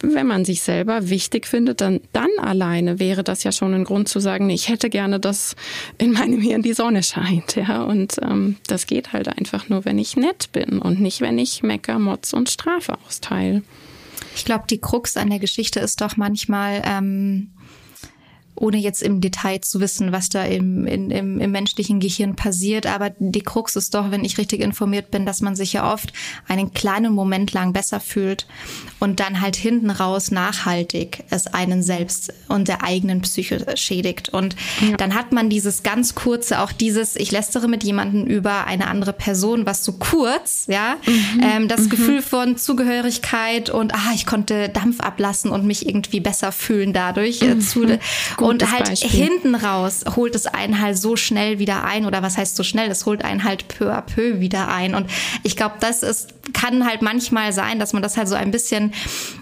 wenn 0.00 0.26
man 0.26 0.44
sich 0.44 0.62
selber 0.62 1.08
wichtig 1.08 1.46
findet, 1.46 1.80
dann, 1.80 2.00
dann 2.12 2.30
alleine 2.38 2.98
wäre 2.98 3.24
das 3.24 3.42
ja 3.42 3.52
schon 3.52 3.74
ein 3.74 3.84
Grund 3.84 4.08
zu 4.08 4.20
sagen, 4.20 4.50
ich 4.50 4.68
hätte 4.68 4.90
gerne, 4.90 5.18
dass 5.18 5.56
in 5.98 6.12
meinem 6.12 6.40
Hirn 6.40 6.62
die 6.62 6.74
Sonne 6.74 7.02
scheint. 7.02 7.56
Ja, 7.56 7.82
und 7.82 8.16
ähm, 8.22 8.56
das 8.66 8.86
geht 8.86 9.12
halt 9.12 9.28
einfach 9.28 9.68
nur, 9.68 9.84
wenn 9.84 9.98
ich 9.98 10.16
nett 10.16 10.50
bin 10.52 10.78
und 10.78 11.00
nicht, 11.00 11.20
wenn 11.20 11.38
ich 11.38 11.62
Mecker, 11.72 11.98
Motz 11.98 12.34
und 12.34 12.50
Strafe 12.50 12.98
austeile. 13.06 13.62
Ich 14.36 14.44
glaube, 14.44 14.64
die 14.68 14.78
Krux 14.78 15.16
an 15.16 15.30
der 15.30 15.38
Geschichte 15.38 15.80
ist 15.80 16.02
doch 16.02 16.18
manchmal, 16.18 16.82
ähm, 16.84 17.50
ohne 18.54 18.76
jetzt 18.76 19.02
im 19.02 19.20
Detail 19.20 19.60
zu 19.60 19.80
wissen, 19.80 20.12
was 20.12 20.28
da 20.28 20.44
im, 20.44 20.86
in, 20.86 21.10
im, 21.10 21.40
im 21.40 21.50
menschlichen 21.50 22.00
Gehirn 22.00 22.36
passiert. 22.36 22.86
Aber 22.86 23.10
die 23.18 23.40
Krux 23.40 23.76
ist 23.76 23.94
doch, 23.94 24.10
wenn 24.10 24.24
ich 24.24 24.38
richtig 24.38 24.60
informiert 24.60 25.10
bin, 25.10 25.24
dass 25.24 25.40
man 25.40 25.56
sich 25.56 25.72
ja 25.72 25.92
oft 25.92 26.12
einen 26.48 26.74
kleinen 26.74 27.12
Moment 27.12 27.52
lang 27.52 27.72
besser 27.72 27.98
fühlt 27.98 28.46
und 29.00 29.20
dann 29.20 29.40
halt 29.40 29.56
hinten 29.56 29.90
raus 29.90 30.30
nachhaltig 30.30 31.24
es 31.30 31.46
einen 31.46 31.82
selbst 31.82 32.32
und 32.48 32.68
der 32.68 32.84
eigenen 32.84 33.22
Psyche 33.22 33.64
schädigt. 33.76 34.28
Und 34.28 34.54
ja. 34.80 34.96
dann 34.96 35.14
hat 35.14 35.32
man 35.32 35.48
dieses 35.48 35.82
ganz 35.82 36.14
kurze, 36.14 36.60
auch 36.60 36.72
dieses, 36.72 37.16
ich 37.16 37.30
lästere 37.30 37.68
mit 37.68 37.82
jemandem 37.84 38.26
über 38.26 38.66
eine 38.66 38.86
andere 38.86 39.12
Person, 39.12 39.66
was 39.66 39.84
so 39.84 39.92
kurz, 39.92 40.66
ja, 40.68 40.96
mhm. 41.06 41.40
ähm, 41.42 41.68
das 41.68 41.82
mhm. 41.82 41.88
Gefühl 41.88 42.22
von 42.22 42.56
Zugehörigkeit 42.56 43.70
und 43.70 43.94
ah, 43.94 44.12
ich 44.14 44.26
konnte 44.26 44.68
Dampf 44.68 45.00
ablassen 45.00 45.50
und 45.50 45.64
mich 45.64 45.86
irgendwie 45.88 46.20
besser 46.20 46.52
fühlen 46.52 46.92
dadurch. 46.92 47.40
Äh, 47.42 47.54
mhm. 47.54 47.60
zu, 47.60 47.98
und 48.42 48.70
halt 48.70 48.88
Beispiel. 48.88 49.10
hinten 49.10 49.54
raus 49.54 50.04
holt 50.16 50.34
es 50.34 50.46
einen 50.46 50.80
halt 50.80 50.98
so 50.98 51.16
schnell 51.16 51.58
wieder 51.58 51.84
ein 51.84 52.06
oder 52.06 52.22
was 52.22 52.36
heißt 52.36 52.56
so 52.56 52.62
schnell? 52.62 52.90
Es 52.90 53.06
holt 53.06 53.24
einen 53.24 53.44
halt 53.44 53.68
peu 53.68 53.92
à 53.92 54.02
peu 54.02 54.40
wieder 54.40 54.68
ein. 54.68 54.94
Und 54.94 55.08
ich 55.42 55.56
glaube, 55.56 55.76
das 55.80 56.02
ist 56.02 56.28
kann 56.52 56.84
halt 56.86 57.02
manchmal 57.02 57.52
sein, 57.52 57.78
dass 57.78 57.92
man 57.92 58.02
das 58.02 58.16
halt 58.16 58.28
so 58.28 58.34
ein 58.34 58.50
bisschen 58.50 58.92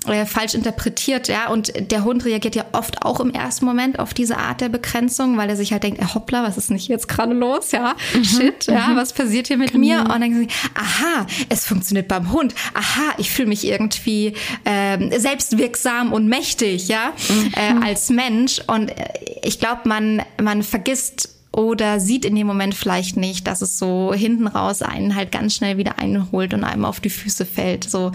äh, 0.06 0.26
falsch 0.26 0.54
interpretiert, 0.54 1.28
ja. 1.28 1.48
Und 1.48 1.72
der 1.90 2.04
Hund 2.04 2.24
reagiert 2.24 2.54
ja 2.54 2.64
oft 2.72 3.02
auch 3.02 3.20
im 3.20 3.30
ersten 3.30 3.64
Moment 3.64 3.98
auf 3.98 4.12
diese 4.12 4.36
Art 4.36 4.60
der 4.60 4.68
Begrenzung, 4.68 5.36
weil 5.36 5.48
er 5.48 5.56
sich 5.56 5.72
halt 5.72 5.82
denkt, 5.82 6.00
äh, 6.00 6.04
hoppla, 6.04 6.42
was 6.42 6.58
ist 6.58 6.70
denn 6.70 6.76
hier 6.76 6.94
jetzt 6.94 7.08
gerade 7.08 7.32
los, 7.32 7.72
ja? 7.72 7.94
Mhm. 8.14 8.24
Shit, 8.24 8.66
ja, 8.66 8.88
mhm. 8.88 8.96
was 8.96 9.12
passiert 9.12 9.46
hier 9.46 9.56
mit 9.56 9.72
genau. 9.72 9.86
mir? 9.86 10.00
Und 10.00 10.08
dann 10.10 10.20
denken 10.20 10.40
sie, 10.40 10.48
aha, 10.74 11.26
es 11.48 11.64
funktioniert 11.64 12.08
beim 12.08 12.32
Hund. 12.32 12.54
Aha, 12.74 13.14
ich 13.18 13.30
fühle 13.30 13.48
mich 13.48 13.66
irgendwie 13.66 14.34
ähm, 14.64 15.10
selbstwirksam 15.16 16.12
und 16.12 16.26
mächtig, 16.26 16.88
ja, 16.88 17.12
mhm. 17.28 17.52
äh, 17.54 17.86
als 17.86 18.10
Mensch. 18.10 18.60
Und 18.66 18.89
äh, 18.96 19.40
ich 19.42 19.58
glaube, 19.58 19.82
man, 19.88 20.22
man 20.40 20.62
vergisst 20.62 21.36
oder 21.52 21.98
sieht 21.98 22.24
in 22.24 22.36
dem 22.36 22.46
Moment 22.46 22.74
vielleicht 22.74 23.16
nicht, 23.16 23.46
dass 23.46 23.62
es 23.62 23.78
so 23.78 24.12
hinten 24.14 24.46
raus 24.46 24.82
einen 24.82 25.16
halt 25.16 25.32
ganz 25.32 25.54
schnell 25.54 25.78
wieder 25.78 25.98
einholt 25.98 26.54
und 26.54 26.64
einem 26.64 26.84
auf 26.84 27.00
die 27.00 27.10
Füße 27.10 27.44
fällt, 27.44 27.84
so 27.84 28.12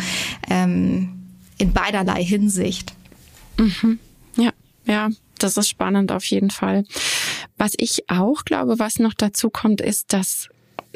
ähm, 0.49 1.09
in 1.57 1.73
beiderlei 1.73 2.23
Hinsicht. 2.23 2.93
Mhm. 3.57 3.99
Ja, 4.37 4.51
ja, 4.85 5.09
das 5.37 5.57
ist 5.57 5.69
spannend 5.69 6.11
auf 6.11 6.25
jeden 6.25 6.49
Fall. 6.49 6.85
Was 7.57 7.73
ich 7.77 8.09
auch 8.09 8.45
glaube, 8.45 8.79
was 8.79 8.99
noch 8.99 9.13
dazu 9.13 9.49
kommt, 9.49 9.81
ist, 9.81 10.13
dass 10.13 10.49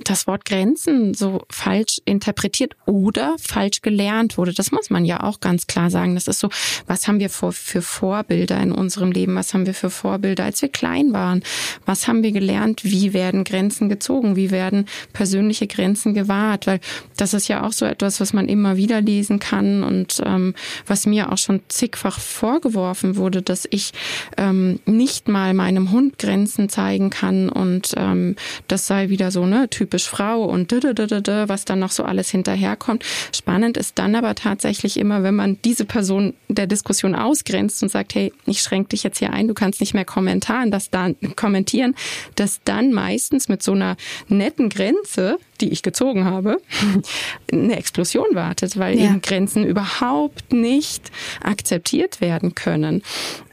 das 0.04 0.28
Wort 0.28 0.46
Grenzen 0.46 1.14
so 1.14 1.42
falsch 1.50 2.02
interpretiert 2.06 2.76
oder 2.86 3.36
falsch 3.40 3.82
gelernt 3.82 4.38
wurde. 4.38 4.54
Das 4.54 4.72
muss 4.72 4.90
man 4.90 5.06
ja 5.06 5.24
auch 5.24 5.40
ganz 5.40 5.68
klar 5.68 5.90
sagen. 5.90 6.16
Das 6.16 6.28
ist 6.28 6.40
so, 6.40 6.50
was 6.88 7.08
haben 7.08 7.20
wir 7.20 7.30
für, 7.30 7.52
für 7.52 7.82
Vorbilder 7.82 8.60
in 8.60 8.72
unserem 8.72 9.12
Leben? 9.12 9.36
Was 9.36 9.54
haben 9.54 9.66
wir 9.66 9.74
für 9.74 9.90
Vorbilder, 9.90 10.46
als 10.46 10.62
wir 10.62 10.70
klein 10.70 11.14
waren? 11.14 11.44
Was 11.86 12.08
haben 12.08 12.24
wir 12.24 12.32
gelernt? 12.32 12.84
Wie 12.84 13.14
werden 13.14 13.44
Grenzen 13.44 13.90
gezogen? 13.90 14.36
Wie 14.36 14.52
werden 14.52 14.86
persönliche 15.14 15.68
Grenzen 15.68 16.14
gewahrt? 16.14 16.68
Weil 16.68 16.80
das 17.18 17.34
ist 17.34 17.48
ja 17.48 17.64
auch 17.64 17.74
so 17.74 17.86
etwas, 17.86 18.20
was 18.20 18.34
man 18.34 18.48
immer 18.48 18.78
wieder 18.78 19.02
lesen 19.02 19.40
kann 19.40 19.84
und 19.84 20.22
ähm, 20.26 20.54
was 20.88 21.06
mir 21.06 21.32
auch 21.32 21.38
schon 21.38 21.62
zigfach 21.68 22.20
vorgeworfen 22.20 23.16
wurde, 23.16 23.42
dass 23.42 23.68
ich 23.70 23.92
ähm, 24.38 24.80
nicht 24.86 25.28
mal 25.28 25.54
meinem 25.54 25.92
Hund 25.92 26.20
Grenzen 26.20 26.70
zeigen 26.70 27.10
kann 27.10 27.50
und 27.50 27.94
ähm, 27.98 28.36
das 28.68 28.88
sei 28.88 29.10
wieder 29.10 29.32
so, 29.32 29.46
ne, 29.46 29.70
typisch 29.90 30.08
Frau 30.08 30.44
und 30.44 30.72
was 30.72 31.66
dann 31.66 31.80
noch 31.80 31.90
so 31.90 32.04
alles 32.04 32.30
hinterherkommt. 32.30 33.04
Spannend 33.36 33.76
ist 33.76 33.98
dann 33.98 34.14
aber 34.14 34.36
tatsächlich 34.36 34.98
immer, 34.98 35.24
wenn 35.24 35.36
man 35.36 35.58
diese 35.66 35.84
Person 35.84 36.36
der 36.48 36.68
Diskussion 36.68 37.16
ausgrenzt 37.16 37.82
und 37.82 37.90
sagt, 37.90 38.14
hey, 38.14 38.32
ich 38.46 38.62
schränke 38.62 38.90
dich 38.90 39.02
jetzt 39.02 39.18
hier 39.18 39.34
ein, 39.34 39.48
du 39.48 39.56
kannst 39.56 39.80
nicht 39.80 39.96
mehr 39.96 40.06
kommentieren, 40.06 40.70
das 40.70 40.92
dann 40.92 41.16
kommentieren, 41.36 41.96
dass 42.36 42.62
dann 42.66 42.94
meistens 42.94 43.50
mit 43.50 43.64
so 43.64 43.72
einer 43.72 43.98
netten 44.28 44.70
Grenze, 44.70 45.40
die 45.60 45.70
ich 45.70 45.82
gezogen 45.82 46.26
habe, 46.26 46.62
eine 47.52 47.76
Explosion 47.76 48.28
wartet, 48.34 48.78
weil 48.78 48.96
ja. 48.96 49.06
eben 49.06 49.22
Grenzen 49.22 49.66
überhaupt 49.66 50.54
nicht 50.54 51.12
akzeptiert 51.42 52.22
werden 52.22 52.54
können. 52.54 53.02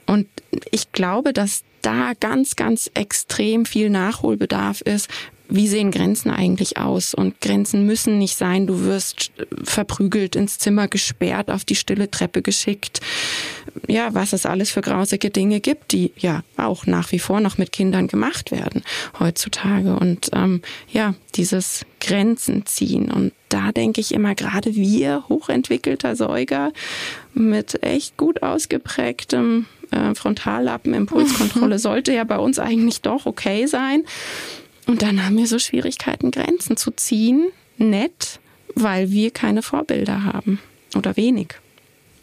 Und 0.04 0.28
ich 0.70 0.92
glaube, 0.92 1.32
dass 1.32 1.62
da 1.86 2.12
ganz, 2.18 2.56
ganz 2.56 2.90
extrem 2.94 3.64
viel 3.64 3.90
Nachholbedarf 3.90 4.80
ist, 4.80 5.08
wie 5.48 5.68
sehen 5.68 5.90
Grenzen 5.90 6.30
eigentlich 6.30 6.76
aus? 6.76 7.14
Und 7.14 7.40
Grenzen 7.40 7.86
müssen 7.86 8.18
nicht 8.18 8.36
sein, 8.36 8.66
du 8.66 8.84
wirst 8.84 9.30
verprügelt 9.62 10.36
ins 10.36 10.58
Zimmer 10.58 10.88
gesperrt, 10.88 11.50
auf 11.50 11.64
die 11.64 11.76
stille 11.76 12.10
Treppe 12.10 12.42
geschickt. 12.42 13.00
Ja, 13.86 14.14
was 14.14 14.32
es 14.32 14.46
alles 14.46 14.70
für 14.70 14.80
grausige 14.80 15.30
Dinge 15.30 15.60
gibt, 15.60 15.92
die 15.92 16.12
ja 16.16 16.42
auch 16.56 16.86
nach 16.86 17.12
wie 17.12 17.18
vor 17.18 17.40
noch 17.40 17.58
mit 17.58 17.72
Kindern 17.72 18.08
gemacht 18.08 18.50
werden 18.50 18.82
heutzutage. 19.18 19.96
Und 19.96 20.30
ähm, 20.32 20.62
ja, 20.90 21.14
dieses 21.34 21.84
Grenzen 22.00 22.66
ziehen. 22.66 23.10
Und 23.10 23.32
da 23.48 23.72
denke 23.72 24.00
ich 24.00 24.12
immer, 24.12 24.34
gerade 24.34 24.74
wir, 24.74 25.24
hochentwickelter 25.28 26.16
Säuger 26.16 26.72
mit 27.34 27.82
echt 27.82 28.16
gut 28.16 28.42
ausgeprägtem 28.42 29.66
äh, 29.90 30.14
Frontallappen, 30.14 30.94
Impulskontrolle 30.94 31.78
sollte 31.80 32.12
ja 32.12 32.24
bei 32.24 32.38
uns 32.38 32.58
eigentlich 32.58 33.02
doch 33.02 33.26
okay 33.26 33.66
sein. 33.66 34.04
Und 34.86 35.02
dann 35.02 35.24
haben 35.24 35.36
wir 35.36 35.46
so 35.46 35.58
Schwierigkeiten, 35.58 36.30
Grenzen 36.30 36.76
zu 36.76 36.90
ziehen, 36.92 37.48
nett, 37.76 38.40
weil 38.74 39.10
wir 39.10 39.30
keine 39.30 39.62
Vorbilder 39.62 40.24
haben 40.24 40.60
oder 40.94 41.16
wenig. 41.16 41.56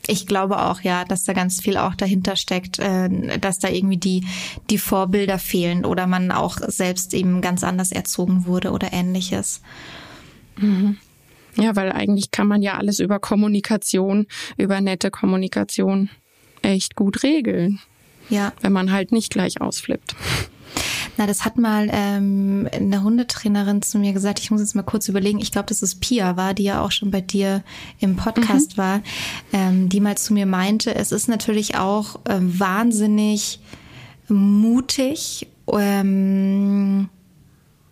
Ich 0.07 0.27
glaube 0.27 0.61
auch, 0.61 0.81
ja, 0.81 1.05
dass 1.05 1.23
da 1.23 1.33
ganz 1.33 1.61
viel 1.61 1.77
auch 1.77 1.95
dahinter 1.95 2.35
steckt, 2.35 2.79
äh, 2.79 3.37
dass 3.39 3.59
da 3.59 3.69
irgendwie 3.69 3.97
die, 3.97 4.25
die 4.69 4.77
Vorbilder 4.77 5.39
fehlen 5.39 5.85
oder 5.85 6.07
man 6.07 6.31
auch 6.31 6.57
selbst 6.67 7.13
eben 7.13 7.41
ganz 7.41 7.63
anders 7.63 7.91
erzogen 7.91 8.45
wurde 8.45 8.71
oder 8.71 8.91
ähnliches. 8.91 9.61
Mhm. 10.57 10.97
Ja, 11.55 11.75
weil 11.75 11.91
eigentlich 11.91 12.31
kann 12.31 12.47
man 12.47 12.61
ja 12.61 12.77
alles 12.77 12.99
über 12.99 13.19
Kommunikation, 13.19 14.27
über 14.57 14.81
nette 14.81 15.11
Kommunikation 15.11 16.09
echt 16.61 16.95
gut 16.95 17.23
regeln. 17.23 17.79
Ja. 18.29 18.53
Wenn 18.61 18.73
man 18.73 18.91
halt 18.91 19.11
nicht 19.11 19.31
gleich 19.31 19.61
ausflippt. 19.61 20.15
Na, 21.17 21.27
das 21.27 21.45
hat 21.45 21.57
mal 21.57 21.89
ähm, 21.91 22.67
eine 22.71 23.03
Hundetrainerin 23.03 23.81
zu 23.81 23.99
mir 23.99 24.13
gesagt. 24.13 24.39
Ich 24.39 24.49
muss 24.51 24.61
jetzt 24.61 24.75
mal 24.75 24.83
kurz 24.83 25.07
überlegen. 25.07 25.39
Ich 25.39 25.51
glaube, 25.51 25.67
dass 25.67 25.81
es 25.81 25.95
Pia 25.95 26.37
war, 26.37 26.53
die 26.53 26.63
ja 26.63 26.81
auch 26.81 26.91
schon 26.91 27.11
bei 27.11 27.21
dir 27.21 27.63
im 27.99 28.15
Podcast 28.15 28.73
mhm. 28.73 28.81
war, 28.81 29.01
ähm, 29.51 29.89
die 29.89 29.99
mal 29.99 30.17
zu 30.17 30.33
mir 30.33 30.45
meinte, 30.45 30.95
es 30.95 31.11
ist 31.11 31.27
natürlich 31.27 31.77
auch 31.77 32.19
ähm, 32.27 32.59
wahnsinnig 32.59 33.59
mutig. 34.27 35.47
Ähm, 35.71 37.09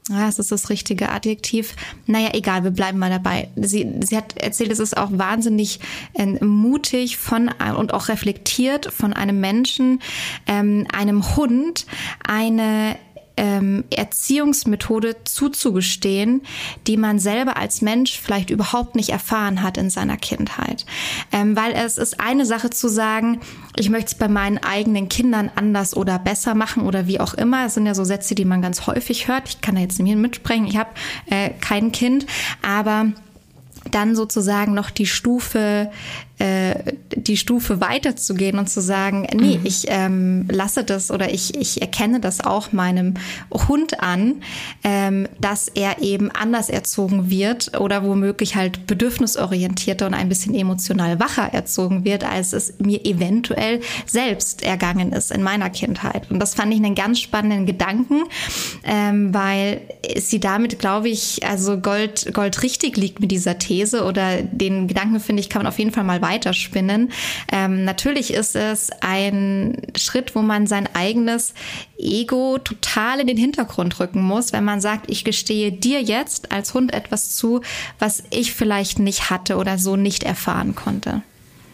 ja, 0.09 0.27
es 0.27 0.39
ist 0.39 0.51
das 0.51 0.69
richtige 0.69 1.09
Adjektiv. 1.09 1.75
Naja, 2.07 2.29
egal, 2.33 2.63
wir 2.63 2.71
bleiben 2.71 2.97
mal 2.97 3.09
dabei. 3.09 3.49
Sie, 3.55 3.87
sie 4.03 4.17
hat 4.17 4.35
erzählt, 4.37 4.71
es 4.71 4.79
ist 4.79 4.97
auch 4.97 5.09
wahnsinnig 5.11 5.79
äh, 6.13 6.25
mutig 6.43 7.17
von 7.17 7.49
und 7.77 7.93
auch 7.93 8.07
reflektiert 8.09 8.91
von 8.91 9.13
einem 9.13 9.39
Menschen, 9.39 10.01
ähm, 10.47 10.87
einem 10.91 11.35
Hund, 11.35 11.85
eine 12.27 12.97
ähm, 13.41 13.85
Erziehungsmethode 13.89 15.15
zuzugestehen, 15.23 16.43
die 16.85 16.95
man 16.95 17.17
selber 17.17 17.57
als 17.57 17.81
Mensch 17.81 18.19
vielleicht 18.19 18.51
überhaupt 18.51 18.95
nicht 18.95 19.09
erfahren 19.09 19.63
hat 19.63 19.79
in 19.79 19.89
seiner 19.89 20.15
Kindheit. 20.15 20.85
Ähm, 21.31 21.55
weil 21.55 21.73
es 21.73 21.97
ist 21.97 22.19
eine 22.19 22.45
Sache 22.45 22.69
zu 22.69 22.87
sagen, 22.87 23.41
ich 23.75 23.89
möchte 23.89 24.11
es 24.11 24.15
bei 24.15 24.27
meinen 24.27 24.59
eigenen 24.59 25.09
Kindern 25.09 25.49
anders 25.55 25.97
oder 25.97 26.19
besser 26.19 26.53
machen 26.53 26.83
oder 26.83 27.07
wie 27.07 27.19
auch 27.19 27.33
immer. 27.33 27.65
Es 27.65 27.73
sind 27.73 27.87
ja 27.87 27.95
so 27.95 28.03
Sätze, 28.03 28.35
die 28.35 28.45
man 28.45 28.61
ganz 28.61 28.85
häufig 28.85 29.27
hört. 29.27 29.49
Ich 29.49 29.61
kann 29.61 29.73
da 29.73 29.81
jetzt 29.81 29.99
nicht 29.99 30.15
mitsprechen. 30.15 30.67
Ich 30.67 30.77
habe 30.77 30.91
äh, 31.25 31.49
kein 31.61 31.91
Kind, 31.91 32.27
aber 32.61 33.07
dann 33.89 34.15
sozusagen 34.15 34.75
noch 34.75 34.91
die 34.91 35.07
Stufe 35.07 35.89
äh, 36.41 36.95
die 37.15 37.37
Stufe 37.37 37.81
weiterzugehen 37.81 38.57
und 38.57 38.67
zu 38.67 38.81
sagen, 38.81 39.27
nee, 39.33 39.59
mhm. 39.59 39.65
ich 39.65 39.85
ähm, 39.89 40.47
lasse 40.49 40.83
das 40.83 41.11
oder 41.11 41.31
ich, 41.31 41.55
ich 41.55 41.81
erkenne 41.81 42.19
das 42.19 42.41
auch 42.41 42.71
meinem 42.71 43.13
Hund 43.51 44.01
an, 44.01 44.41
ähm, 44.83 45.27
dass 45.39 45.67
er 45.67 46.01
eben 46.01 46.31
anders 46.31 46.69
erzogen 46.69 47.29
wird 47.29 47.79
oder 47.79 48.03
womöglich 48.03 48.55
halt 48.55 48.87
bedürfnisorientierter 48.87 50.07
und 50.07 50.15
ein 50.15 50.29
bisschen 50.29 50.55
emotional 50.55 51.19
wacher 51.19 51.53
erzogen 51.53 52.05
wird, 52.05 52.23
als 52.23 52.53
es 52.53 52.73
mir 52.79 53.05
eventuell 53.05 53.81
selbst 54.07 54.63
ergangen 54.63 55.11
ist 55.11 55.31
in 55.31 55.43
meiner 55.43 55.69
Kindheit. 55.69 56.31
Und 56.31 56.39
das 56.39 56.55
fand 56.55 56.73
ich 56.73 56.79
einen 56.79 56.95
ganz 56.95 57.19
spannenden 57.19 57.67
Gedanken, 57.67 58.23
ähm, 58.83 59.31
weil 59.31 59.81
sie 60.17 60.39
damit, 60.39 60.79
glaube 60.79 61.09
ich, 61.09 61.45
also 61.45 61.77
Gold, 61.77 62.33
Gold 62.33 62.63
richtig 62.63 62.97
liegt 62.97 63.19
mit 63.19 63.29
dieser 63.29 63.59
These 63.59 64.05
oder 64.05 64.41
den 64.41 64.87
Gedanken, 64.87 65.19
finde 65.19 65.41
ich, 65.41 65.49
kann 65.49 65.61
man 65.61 65.67
auf 65.67 65.77
jeden 65.77 65.91
Fall 65.91 66.03
mal 66.03 66.21
weiter 66.21 66.30
weiterspinnen. 66.31 67.11
Ähm, 67.51 67.83
natürlich 67.83 68.33
ist 68.33 68.55
es 68.55 68.89
ein 69.01 69.81
Schritt, 69.95 70.35
wo 70.35 70.41
man 70.41 70.67
sein 70.67 70.87
eigenes 70.93 71.53
Ego 71.97 72.57
total 72.57 73.19
in 73.19 73.27
den 73.27 73.37
Hintergrund 73.37 73.99
rücken 73.99 74.21
muss, 74.21 74.53
wenn 74.53 74.63
man 74.63 74.81
sagt, 74.81 75.09
ich 75.09 75.23
gestehe 75.23 75.71
dir 75.71 76.01
jetzt 76.01 76.51
als 76.51 76.73
Hund 76.73 76.93
etwas 76.93 77.35
zu, 77.35 77.61
was 77.99 78.23
ich 78.31 78.53
vielleicht 78.53 78.99
nicht 78.99 79.29
hatte 79.29 79.57
oder 79.57 79.77
so 79.77 79.95
nicht 79.95 80.23
erfahren 80.23 80.75
konnte. 80.75 81.21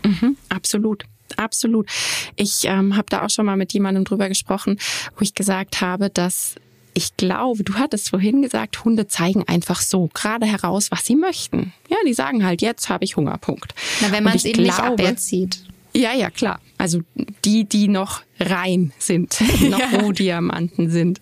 Mhm, 0.04 0.38
absolut. 0.50 1.04
Absolut. 1.36 1.90
Ich 2.38 2.64
ähm, 2.64 2.96
habe 2.96 3.08
da 3.10 3.26
auch 3.26 3.30
schon 3.30 3.46
mal 3.46 3.58
mit 3.58 3.74
jemandem 3.74 4.06
drüber 4.06 4.30
gesprochen, 4.30 4.80
wo 5.16 5.22
ich 5.22 5.34
gesagt 5.34 5.82
habe, 5.82 6.10
dass 6.10 6.56
ich 6.98 7.16
glaube, 7.16 7.64
du 7.64 7.76
hattest 7.76 8.10
vorhin 8.10 8.42
gesagt, 8.42 8.84
Hunde 8.84 9.08
zeigen 9.08 9.48
einfach 9.48 9.82
so 9.82 10.10
gerade 10.16 10.48
heraus, 10.48 10.90
was 10.90 11.06
sie 11.06 11.16
möchten. 11.16 11.72
Ja, 11.90 11.98
die 12.08 12.14
sagen 12.16 12.44
halt, 12.44 12.64
jetzt 12.64 12.90
habe 12.90 13.06
ich 13.06 13.16
Hunger, 13.16 13.38
Punkt. 13.38 13.76
Na, 14.02 14.12
wenn 14.12 14.24
man 14.24 14.36
es 14.36 14.46
eben 14.46 14.64
nicht 14.64 14.80
aberzieht. 14.80 15.60
Ja, 15.94 16.16
ja, 16.16 16.32
klar. 16.32 16.60
Also 16.80 17.02
die, 17.46 17.66
die 17.66 17.88
noch 17.88 18.24
rein 18.40 18.94
sind, 18.98 19.40
noch 19.70 19.78
ja. 19.78 20.00
Rohdiamanten 20.00 20.90
sind. 20.90 21.22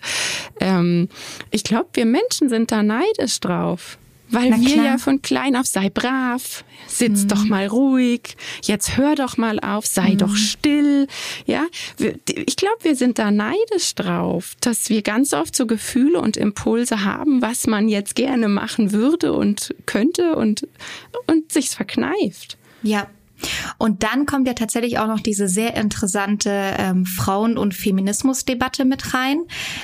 Ähm, 0.61 1.09
ich 1.51 1.65
glaube, 1.65 1.89
wir 1.95 2.05
Menschen 2.05 2.47
sind 2.47 2.71
da 2.71 2.81
neidisch 2.81 3.41
drauf. 3.41 3.97
Weil 4.29 4.49
Na 4.49 4.59
wir 4.59 4.73
klar. 4.73 4.85
ja 4.85 4.97
von 4.97 5.21
klein 5.21 5.55
auf 5.55 5.67
sei 5.67 5.89
brav, 5.89 6.63
sitz 6.87 7.23
mhm. 7.23 7.27
doch 7.27 7.43
mal 7.45 7.67
ruhig, 7.67 8.35
jetzt 8.63 8.97
hör 8.97 9.15
doch 9.15 9.37
mal 9.37 9.59
auf, 9.59 9.85
sei 9.85 10.11
mhm. 10.11 10.17
doch 10.17 10.35
still. 10.35 11.07
Ja, 11.45 11.65
ich 11.99 12.55
glaube, 12.55 12.77
wir 12.81 12.95
sind 12.95 13.19
da 13.19 13.31
neidisch 13.31 13.95
drauf, 13.95 14.53
dass 14.61 14.89
wir 14.89 15.01
ganz 15.01 15.33
oft 15.33 15.55
so 15.55 15.67
Gefühle 15.67 16.19
und 16.19 16.37
Impulse 16.37 17.03
haben, 17.03 17.41
was 17.41 17.67
man 17.67 17.87
jetzt 17.87 18.15
gerne 18.15 18.47
machen 18.47 18.91
würde 18.91 19.33
und 19.33 19.75
könnte 19.85 20.35
und, 20.35 20.67
und 21.27 21.51
sich's 21.51 21.75
verkneift. 21.75 22.57
Ja, 22.81 23.07
und 23.77 24.03
dann 24.03 24.25
kommt 24.25 24.47
ja 24.47 24.53
tatsächlich 24.53 24.99
auch 24.99 25.07
noch 25.07 25.19
diese 25.19 25.47
sehr 25.47 25.75
interessante 25.75 26.49
ähm, 26.77 27.05
Frauen- 27.05 27.57
und 27.57 27.73
Feminismusdebatte 27.73 28.85
mit 28.85 29.13
rein, 29.13 29.39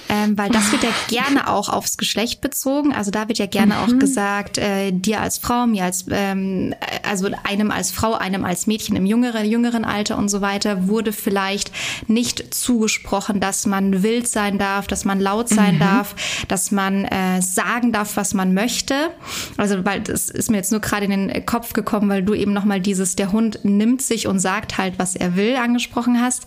ähm, 0.10 0.38
weil 0.38 0.50
das 0.50 0.72
wird 0.72 0.84
ja 0.84 0.90
gerne 1.08 1.48
auch 1.48 1.70
aufs 1.70 1.98
Geschlecht 1.98 2.42
bezogen. 2.42 2.94
Also 2.94 3.12
da 3.12 3.28
wird 3.28 3.38
ja 3.38 3.46
gerne 3.46 3.76
mhm. 3.76 3.80
auch 3.80 4.00
gesagt, 4.00 4.58
äh, 4.58 4.92
dir 4.92 5.22
als 5.22 5.38
Frau, 5.38 5.68
mir 5.68 5.84
als, 5.84 6.06
ähm, 6.10 6.74
also 7.08 7.30
einem 7.44 7.72
als 7.72 7.92
Frau, 7.92 8.14
einem 8.14 8.46
als 8.46 8.68
Mädchen 8.68 8.96
im 8.96 9.06
jüngeren, 9.06 9.46
jüngeren 9.46 9.86
Alter 9.86 10.18
und 10.18 10.30
so 10.30 10.42
weiter, 10.42 10.88
wurde 10.88 11.14
vielleicht 11.14 11.72
nicht 12.08 12.54
zugesprochen, 12.54 13.40
dass 13.40 13.66
man 13.66 14.04
wild 14.04 14.28
sein 14.28 14.58
darf, 14.58 14.88
dass 14.88 15.06
man 15.06 15.20
laut 15.20 15.50
sein 15.50 15.76
mhm. 15.76 15.80
darf, 15.80 16.16
dass 16.48 16.72
man 16.72 17.06
äh, 17.06 17.42
sagen 17.42 17.92
darf, 17.92 18.16
was 18.16 18.34
man 18.34 18.54
möchte. 18.54 19.12
Also 19.58 19.84
weil 19.86 20.02
das 20.02 20.30
ist 20.30 20.50
mir 20.50 20.58
jetzt 20.58 20.72
nur 20.72 20.82
gerade 20.82 21.06
in 21.06 21.28
den 21.28 21.46
Kopf 21.46 21.74
gekommen, 21.74 22.10
weil 22.10 22.24
du 22.24 22.34
eben 22.34 22.54
nochmal 22.54 22.80
dieses, 22.80 23.16
der 23.16 23.32
Hund 23.32 23.41
nimmt 23.64 24.02
sich 24.02 24.28
und 24.28 24.40
sagt 24.40 24.78
halt, 24.78 24.98
was 24.98 25.16
er 25.16 25.36
will, 25.36 25.56
angesprochen 25.56 26.22
hast. 26.22 26.46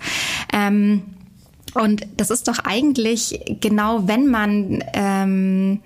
Ähm, 0.52 1.02
und 1.74 2.06
das 2.16 2.30
ist 2.30 2.48
doch 2.48 2.60
eigentlich 2.60 3.40
genau, 3.60 4.06
wenn 4.06 4.28
man 4.28 4.84
ähm, 4.92 5.80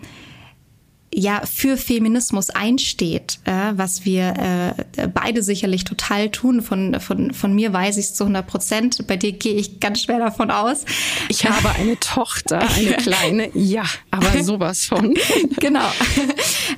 ja 1.14 1.42
für 1.46 1.76
Feminismus 1.76 2.50
einsteht, 2.50 3.38
äh, 3.44 3.72
was 3.72 4.04
wir 4.04 4.74
äh, 4.96 5.09
beide 5.09 5.42
sicherlich 5.42 5.84
total 5.84 6.30
tun. 6.30 6.62
Von, 6.62 7.00
von, 7.00 7.32
von 7.32 7.54
mir 7.54 7.72
weiß 7.72 7.96
ich 7.96 8.06
es 8.06 8.14
zu 8.14 8.24
100 8.24 8.46
Prozent. 8.46 9.06
Bei 9.06 9.16
dir 9.16 9.32
gehe 9.32 9.54
ich 9.54 9.80
ganz 9.80 10.02
schwer 10.02 10.18
davon 10.18 10.50
aus. 10.50 10.84
Ich 11.28 11.46
habe 11.46 11.70
eine 11.70 11.98
Tochter, 11.98 12.61
eine 12.61 12.92
kleine, 12.96 13.50
ja, 13.54 13.84
aber 14.11 14.42
sowas 14.42 14.84
von. 14.84 15.14
genau. 15.59 15.90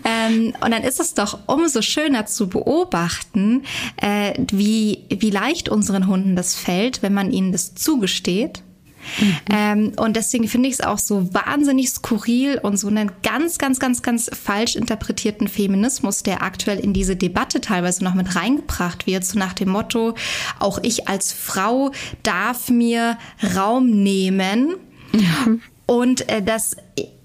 ähm, 0.04 0.54
und 0.60 0.70
dann 0.70 0.82
ist 0.82 1.00
es 1.00 1.14
doch 1.14 1.38
umso 1.46 1.82
schöner 1.82 2.26
zu 2.26 2.48
beobachten, 2.48 3.64
äh, 3.96 4.34
wie, 4.52 5.04
wie 5.08 5.30
leicht 5.30 5.68
unseren 5.68 6.06
Hunden 6.06 6.36
das 6.36 6.54
fällt, 6.54 7.02
wenn 7.02 7.14
man 7.14 7.32
ihnen 7.32 7.52
das 7.52 7.74
zugesteht 7.74 8.62
Mhm. 9.20 9.36
Ähm, 9.52 9.92
und 9.96 10.16
deswegen 10.16 10.48
finde 10.48 10.68
ich 10.68 10.74
es 10.74 10.80
auch 10.80 10.98
so 10.98 11.32
wahnsinnig 11.34 11.90
skurril 11.90 12.58
und 12.62 12.76
so 12.76 12.88
einen 12.88 13.10
ganz, 13.22 13.58
ganz, 13.58 13.78
ganz, 13.80 14.02
ganz 14.02 14.30
falsch 14.32 14.76
interpretierten 14.76 15.48
Feminismus, 15.48 16.22
der 16.22 16.42
aktuell 16.42 16.78
in 16.78 16.92
diese 16.92 17.16
Debatte 17.16 17.60
teilweise 17.60 18.04
noch 18.04 18.14
mit 18.14 18.36
reingebracht 18.36 19.06
wird, 19.06 19.24
so 19.24 19.38
nach 19.38 19.52
dem 19.52 19.70
Motto, 19.70 20.14
auch 20.58 20.78
ich 20.82 21.08
als 21.08 21.32
Frau 21.32 21.92
darf 22.22 22.70
mir 22.70 23.18
Raum 23.56 23.90
nehmen. 23.90 24.74
Mhm. 25.12 25.62
Und 25.90 26.28
äh, 26.28 26.40
das 26.40 26.76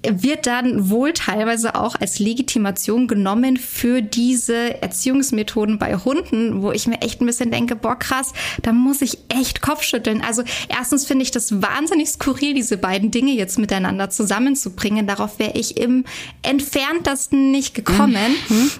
wird 0.01 0.47
dann 0.47 0.89
wohl 0.89 1.13
teilweise 1.13 1.75
auch 1.75 1.93
als 1.93 2.17
Legitimation 2.17 3.07
genommen 3.07 3.57
für 3.57 4.01
diese 4.01 4.81
Erziehungsmethoden 4.81 5.77
bei 5.77 5.95
Hunden, 5.97 6.63
wo 6.63 6.71
ich 6.71 6.87
mir 6.87 6.99
echt 7.03 7.21
ein 7.21 7.27
bisschen 7.27 7.51
denke, 7.51 7.75
boah 7.75 7.95
krass, 7.95 8.33
da 8.63 8.71
muss 8.71 9.03
ich 9.03 9.19
echt 9.29 9.61
Kopfschütteln. 9.61 10.23
Also 10.23 10.41
erstens 10.67 11.05
finde 11.05 11.21
ich 11.21 11.29
das 11.29 11.61
wahnsinnig 11.61 12.09
skurril, 12.09 12.55
diese 12.55 12.77
beiden 12.77 13.11
Dinge 13.11 13.33
jetzt 13.33 13.59
miteinander 13.59 14.09
zusammenzubringen. 14.09 15.05
Darauf 15.05 15.37
wäre 15.37 15.55
ich 15.55 15.77
im 15.77 16.03
entferntesten 16.41 17.51
nicht 17.51 17.75
gekommen. 17.75 18.35
Mhm. 18.49 18.71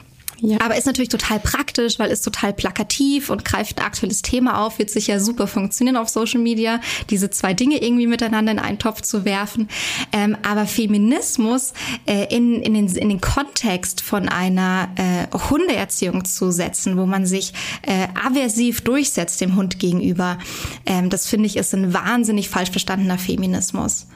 Ja. 0.42 0.60
Aber 0.62 0.76
ist 0.78 0.86
natürlich 0.86 1.10
total 1.10 1.40
praktisch, 1.40 1.98
weil 2.00 2.12
ist 2.12 2.22
total 2.22 2.54
plakativ 2.54 3.30
und 3.30 3.46
greift 3.46 3.80
ein 3.80 3.86
aktuelles 3.86 4.22
Thema 4.22 4.66
auf, 4.66 4.80
wird 4.80 4.90
sicher 4.90 5.20
super 5.20 5.48
funktionieren 5.48 5.98
auf 5.98 6.10
Social 6.10 6.42
Media, 6.42 6.82
diese 7.10 7.30
zwei 7.30 7.54
Dinge 7.54 7.82
irgendwie 7.82 8.08
miteinander 8.08 8.52
in 8.52 8.60
einen 8.60 8.80
Topf 8.80 9.02
zu 9.02 9.26
werfen. 9.26 9.70
Ähm, 10.12 10.38
aber 10.44 10.66
Feminismus 10.66 11.74
äh, 12.06 12.34
in, 12.36 12.62
in, 12.62 12.74
den, 12.74 12.88
in 12.88 13.10
den 13.10 13.22
Kontext 13.22 14.02
von 14.02 14.28
einer 14.28 14.90
äh, 14.96 15.38
Hundeerziehung 15.50 16.26
zu 16.26 16.52
setzen, 16.52 16.98
wo 16.98 17.06
man 17.06 17.26
sich 17.26 17.54
äh, 17.84 18.08
aversiv 18.22 18.82
durchsetzt 18.82 19.42
dem 19.42 19.56
Hund 19.56 19.80
gegenüber, 19.80 20.38
ähm, 20.86 21.10
das 21.10 21.28
finde 21.28 21.48
ich 21.48 21.58
ist 21.58 21.74
ein 21.74 21.94
wahnsinnig 21.94 22.50
falsch 22.50 22.72
verstandener 22.72 23.18
Feminismus. 23.18 24.08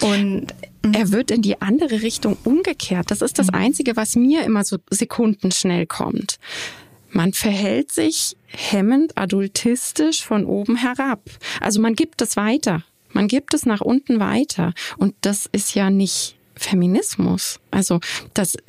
Und 0.00 0.52
er 0.92 1.12
wird 1.12 1.30
in 1.30 1.42
die 1.42 1.60
andere 1.62 2.02
Richtung 2.02 2.36
umgekehrt. 2.44 3.10
Das 3.10 3.22
ist 3.22 3.38
das 3.38 3.48
mhm. 3.48 3.54
Einzige, 3.54 3.96
was 3.96 4.16
mir 4.16 4.44
immer 4.44 4.64
so 4.64 4.78
sekundenschnell 4.90 5.86
kommt. 5.86 6.38
Man 7.10 7.32
verhält 7.32 7.92
sich 7.92 8.36
hemmend, 8.46 9.16
adultistisch 9.16 10.24
von 10.24 10.44
oben 10.44 10.76
herab. 10.76 11.22
Also 11.60 11.80
man 11.80 11.94
gibt 11.94 12.20
es 12.22 12.36
weiter. 12.36 12.82
Man 13.12 13.28
gibt 13.28 13.54
es 13.54 13.66
nach 13.66 13.80
unten 13.80 14.18
weiter. 14.18 14.74
Und 14.98 15.14
das 15.20 15.48
ist 15.52 15.74
ja 15.74 15.90
nicht 15.90 16.36
Feminismus. 16.56 17.60
Also 17.70 18.00
das 18.34 18.56
äh, 18.56 18.60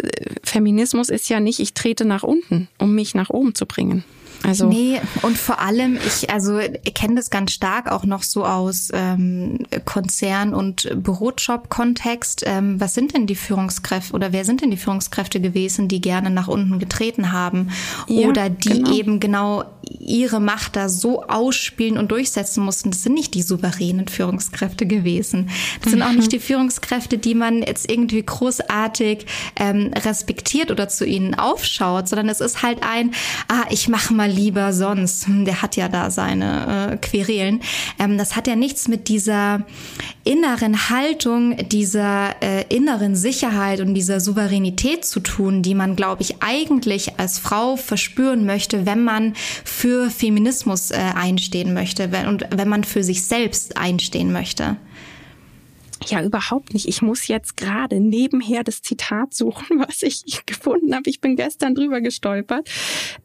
Feminismus 0.43 1.09
ist 1.09 1.29
ja 1.29 1.39
nicht, 1.39 1.59
ich 1.59 1.73
trete 1.73 2.05
nach 2.05 2.23
unten, 2.23 2.67
um 2.77 2.93
mich 2.93 3.15
nach 3.15 3.29
oben 3.29 3.55
zu 3.55 3.65
bringen. 3.65 4.03
Also 4.43 4.67
nee, 4.67 5.01
und 5.21 5.37
vor 5.37 5.59
allem, 5.59 5.97
ich 6.05 6.29
also 6.29 6.59
kenne 6.93 7.15
das 7.15 7.29
ganz 7.29 7.51
stark 7.51 7.91
auch 7.91 8.05
noch 8.05 8.23
so 8.23 8.45
aus 8.45 8.89
ähm, 8.93 9.59
Konzern- 9.85 10.53
und 10.53 10.89
Bürojob-Kontext. 10.95 12.43
Ähm, 12.45 12.79
was 12.79 12.93
sind 12.93 13.13
denn 13.15 13.27
die 13.27 13.35
Führungskräfte 13.35 14.13
oder 14.13 14.31
wer 14.31 14.45
sind 14.45 14.61
denn 14.61 14.71
die 14.71 14.77
Führungskräfte 14.77 15.41
gewesen, 15.41 15.87
die 15.87 16.01
gerne 16.01 16.29
nach 16.29 16.47
unten 16.47 16.79
getreten 16.79 17.31
haben 17.31 17.69
ja, 18.07 18.27
oder 18.27 18.49
die 18.49 18.69
genau. 18.69 18.93
eben 18.93 19.19
genau 19.19 19.63
ihre 19.99 20.39
Macht 20.39 20.75
da 20.75 20.89
so 20.89 21.23
ausspielen 21.23 21.97
und 21.97 22.11
durchsetzen 22.11 22.63
mussten? 22.63 22.91
Das 22.91 23.03
sind 23.03 23.13
nicht 23.13 23.33
die 23.33 23.41
souveränen 23.41 24.07
Führungskräfte 24.07 24.85
gewesen. 24.85 25.49
Das 25.81 25.91
sind 25.91 25.99
mhm. 25.99 26.05
auch 26.05 26.13
nicht 26.13 26.31
die 26.31 26.39
Führungskräfte, 26.39 27.17
die 27.17 27.35
man 27.35 27.61
jetzt 27.61 27.89
irgendwie 27.89 28.23
großartig 28.23 29.25
ähm, 29.55 29.91
respektiert 29.95 30.71
oder 30.71 30.87
zu 30.87 31.05
ihnen 31.05 31.33
aufschaut, 31.35 32.07
sondern 32.07 32.29
es 32.29 32.41
ist 32.41 32.61
halt 32.61 32.83
ein, 32.83 33.11
ah, 33.47 33.65
ich 33.69 33.87
mache 33.87 34.13
mal 34.13 34.24
lieber 34.27 34.73
sonst. 34.73 35.25
Der 35.27 35.61
hat 35.61 35.75
ja 35.75 35.89
da 35.89 36.09
seine 36.11 36.91
äh, 36.93 36.97
Querelen. 36.97 37.61
Ähm, 37.99 38.17
das 38.17 38.35
hat 38.35 38.47
ja 38.47 38.55
nichts 38.55 38.87
mit 38.87 39.07
dieser 39.07 39.65
inneren 40.23 40.89
Haltung, 40.89 41.55
dieser 41.69 42.35
äh, 42.41 42.65
inneren 42.69 43.15
Sicherheit 43.15 43.79
und 43.79 43.93
dieser 43.93 44.19
Souveränität 44.19 45.05
zu 45.05 45.19
tun, 45.19 45.61
die 45.61 45.75
man, 45.75 45.95
glaube 45.95 46.23
ich, 46.23 46.41
eigentlich 46.41 47.19
als 47.19 47.39
Frau 47.39 47.75
verspüren 47.75 48.45
möchte, 48.45 48.85
wenn 48.85 49.03
man 49.03 49.33
für 49.63 50.09
Feminismus 50.09 50.91
äh, 50.91 50.95
einstehen 50.95 51.73
möchte 51.73 52.09
und 52.27 52.45
wenn 52.49 52.67
man 52.67 52.83
für 52.83 53.03
sich 53.03 53.25
selbst 53.25 53.77
einstehen 53.77 54.31
möchte. 54.31 54.77
Ja, 56.07 56.23
überhaupt 56.23 56.73
nicht. 56.73 56.87
Ich 56.87 57.01
muss 57.01 57.27
jetzt 57.27 57.57
gerade 57.57 57.99
nebenher 57.99 58.63
das 58.63 58.81
Zitat 58.81 59.33
suchen, 59.33 59.79
was 59.87 60.03
ich 60.03 60.45
gefunden 60.45 60.93
habe. 60.95 61.09
Ich 61.09 61.21
bin 61.21 61.35
gestern 61.35 61.75
drüber 61.75 62.01
gestolpert. 62.01 62.69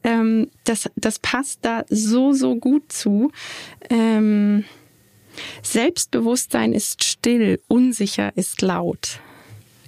Ähm, 0.03 0.51
das, 0.65 0.91
das 0.97 1.19
passt 1.19 1.61
da 1.63 1.85
so, 1.89 2.33
so 2.33 2.57
gut 2.57 2.93
zu. 2.93 3.31
Ähm, 3.89 4.65
Selbstbewusstsein 5.63 6.73
ist 6.73 7.05
still, 7.05 7.61
unsicher 7.69 8.33
ist 8.37 8.63
laut 8.63 9.21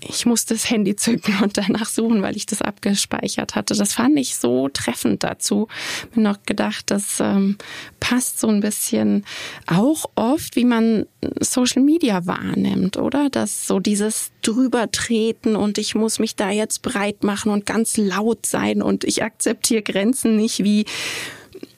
ich 0.08 0.26
musste 0.26 0.54
das 0.54 0.68
Handy 0.68 0.96
zücken 0.96 1.38
und 1.42 1.56
danach 1.56 1.88
suchen, 1.88 2.22
weil 2.22 2.36
ich 2.36 2.46
das 2.46 2.62
abgespeichert 2.62 3.54
hatte. 3.54 3.74
Das 3.74 3.94
fand 3.94 4.18
ich 4.18 4.36
so 4.36 4.68
treffend 4.68 5.22
dazu. 5.22 5.68
Bin 6.14 6.24
noch 6.24 6.42
gedacht, 6.44 6.90
das 6.90 7.20
ähm, 7.20 7.56
passt 8.00 8.40
so 8.40 8.48
ein 8.48 8.60
bisschen 8.60 9.24
auch 9.66 10.06
oft, 10.14 10.56
wie 10.56 10.64
man 10.64 11.06
Social 11.40 11.82
Media 11.82 12.26
wahrnimmt, 12.26 12.96
oder? 12.96 13.30
Dass 13.30 13.66
so 13.66 13.80
dieses 13.80 14.32
drübertreten 14.42 15.56
und 15.56 15.78
ich 15.78 15.94
muss 15.94 16.18
mich 16.18 16.36
da 16.36 16.50
jetzt 16.50 16.82
breit 16.82 17.22
machen 17.22 17.52
und 17.52 17.66
ganz 17.66 17.96
laut 17.96 18.46
sein 18.46 18.82
und 18.82 19.04
ich 19.04 19.22
akzeptiere 19.22 19.82
Grenzen 19.82 20.36
nicht 20.36 20.64
wie 20.64 20.84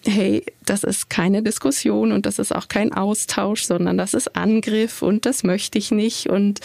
hey, 0.06 0.44
das 0.64 0.84
ist 0.84 1.08
keine 1.08 1.42
Diskussion 1.42 2.12
und 2.12 2.26
das 2.26 2.38
ist 2.38 2.54
auch 2.54 2.68
kein 2.68 2.92
Austausch, 2.92 3.64
sondern 3.64 3.96
das 3.96 4.12
ist 4.12 4.36
Angriff 4.36 5.00
und 5.02 5.24
das 5.24 5.44
möchte 5.44 5.78
ich 5.78 5.90
nicht 5.90 6.28
und 6.28 6.60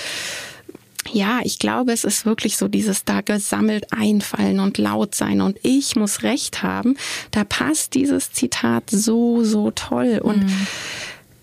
ja, 1.12 1.40
ich 1.44 1.60
glaube, 1.60 1.92
es 1.92 2.04
ist 2.04 2.26
wirklich 2.26 2.58
so 2.58 2.68
dieses 2.68 3.06
da 3.06 3.22
gesammelt 3.22 3.92
einfallen 3.92 4.60
und 4.60 4.78
laut 4.78 5.16
sein 5.16 5.42
und 5.42 5.58
ich 5.64 5.96
muss 5.96 6.24
recht 6.24 6.64
haben. 6.64 6.96
Da 7.32 7.44
passt 7.44 7.96
dieses 7.96 8.32
Zitat 8.32 8.90
so, 8.90 9.44
so 9.44 9.72
toll. 9.72 10.20
Und 10.24 10.44
mhm. 10.44 10.68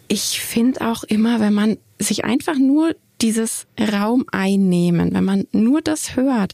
ich 0.09 0.41
finde 0.41 0.87
auch 0.89 1.05
immer, 1.05 1.41
wenn 1.41 1.55
man 1.55 1.79
sich 1.99 2.25
einfach 2.25 2.57
nur 2.57 2.95
dieses 3.23 3.67
Raum 3.81 4.27
einnehmen, 4.31 5.15
wenn 5.15 5.25
man 5.25 5.47
nur 5.53 5.81
das 5.81 6.17
hört, 6.17 6.53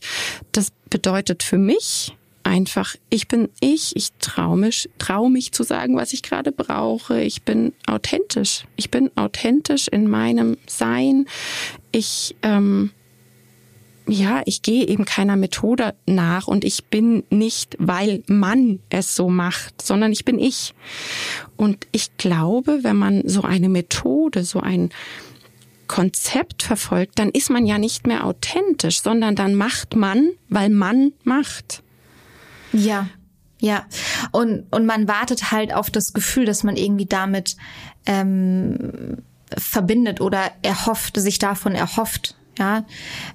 das 0.52 0.68
bedeutet 0.90 1.42
für 1.42 1.58
mich 1.58 2.14
einfach, 2.44 2.96
ich 3.10 3.28
bin 3.28 3.48
ich, 3.60 3.94
ich 3.96 4.10
traue 4.20 4.56
mich, 4.58 4.88
trau 4.98 5.28
mich 5.28 5.52
zu 5.52 5.62
sagen, 5.62 5.96
was 5.96 6.12
ich 6.12 6.22
gerade 6.22 6.52
brauche. 6.52 7.20
Ich 7.20 7.42
bin 7.42 7.72
authentisch. 7.86 8.64
Ich 8.76 8.90
bin 8.90 9.10
authentisch 9.16 9.88
in 9.88 10.08
meinem 10.08 10.56
Sein. 10.66 11.26
Ich 11.92 12.34
ähm, 12.42 12.90
ja, 14.06 14.42
ich 14.46 14.62
gehe 14.62 14.86
eben 14.86 15.04
keiner 15.04 15.36
Methode 15.36 15.94
nach 16.06 16.48
und 16.48 16.64
ich 16.64 16.86
bin 16.86 17.22
nicht, 17.30 17.76
weil 17.78 18.22
man 18.26 18.80
es 18.90 19.14
so 19.14 19.28
macht, 19.28 19.80
sondern 19.80 20.12
ich 20.12 20.24
bin 20.24 20.38
ich. 20.38 20.74
Und 21.56 21.86
ich 21.92 22.16
glaube, 22.16 22.80
wenn 22.82 22.96
man 22.96 23.28
so 23.28 23.42
eine 23.42 23.68
Methode, 23.68 24.44
so 24.44 24.60
ein 24.60 24.90
Konzept 25.86 26.62
verfolgt, 26.62 27.18
dann 27.18 27.30
ist 27.30 27.50
man 27.50 27.66
ja 27.66 27.78
nicht 27.78 28.06
mehr 28.06 28.24
authentisch, 28.26 29.02
sondern 29.02 29.36
dann 29.36 29.54
macht 29.54 29.94
man, 29.94 30.30
weil 30.48 30.70
man 30.70 31.12
macht. 31.22 31.82
Ja, 32.72 33.08
ja. 33.60 33.86
Und, 34.32 34.64
und 34.70 34.86
man 34.86 35.06
wartet 35.06 35.52
halt 35.52 35.72
auf 35.72 35.90
das 35.90 36.12
Gefühl, 36.12 36.46
dass 36.46 36.64
man 36.64 36.76
irgendwie 36.76 37.06
damit 37.06 37.56
ähm, 38.06 39.18
verbindet 39.56 40.20
oder 40.20 40.50
erhofft, 40.62 41.20
sich 41.20 41.38
davon 41.38 41.74
erhofft, 41.74 42.36
ja, 42.58 42.84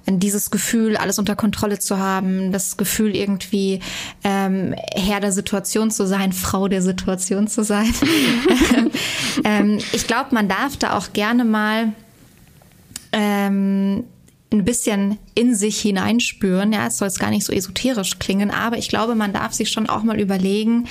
dieses 0.08 0.52
Gefühl, 0.52 0.96
alles 0.96 1.18
unter 1.18 1.36
Kontrolle 1.36 1.80
zu 1.80 1.98
haben, 1.98 2.52
das 2.52 2.78
Gefühl 2.78 3.16
irgendwie 3.16 3.80
ähm, 4.24 4.76
Herr 4.94 5.20
der 5.20 5.32
Situation 5.32 5.90
zu 5.90 6.06
sein, 6.06 6.34
Frau 6.34 6.68
der 6.68 6.82
Situation 6.82 7.48
zu 7.48 7.64
sein. 7.64 7.92
ähm, 9.44 9.80
ich 9.92 10.06
glaube, 10.06 10.36
man 10.36 10.48
darf 10.48 10.78
da 10.78 10.96
auch 10.96 11.14
gerne 11.14 11.46
mal 11.46 11.94
ähm, 13.12 14.04
ein 14.52 14.64
bisschen 14.64 15.18
in 15.34 15.56
sich 15.56 15.82
hineinspüren. 15.82 16.72
Ja, 16.72 16.88
es 16.88 16.98
soll 16.98 17.08
jetzt 17.08 17.20
gar 17.20 17.32
nicht 17.32 17.46
so 17.46 17.54
esoterisch 17.54 18.20
klingen, 18.20 18.52
aber 18.52 18.78
ich 18.78 18.88
glaube, 18.88 19.16
man 19.16 19.34
darf 19.34 19.54
sich 19.54 19.72
schon 19.72 19.90
auch 19.90 20.04
mal 20.04 20.20
überlegen, 20.20 20.88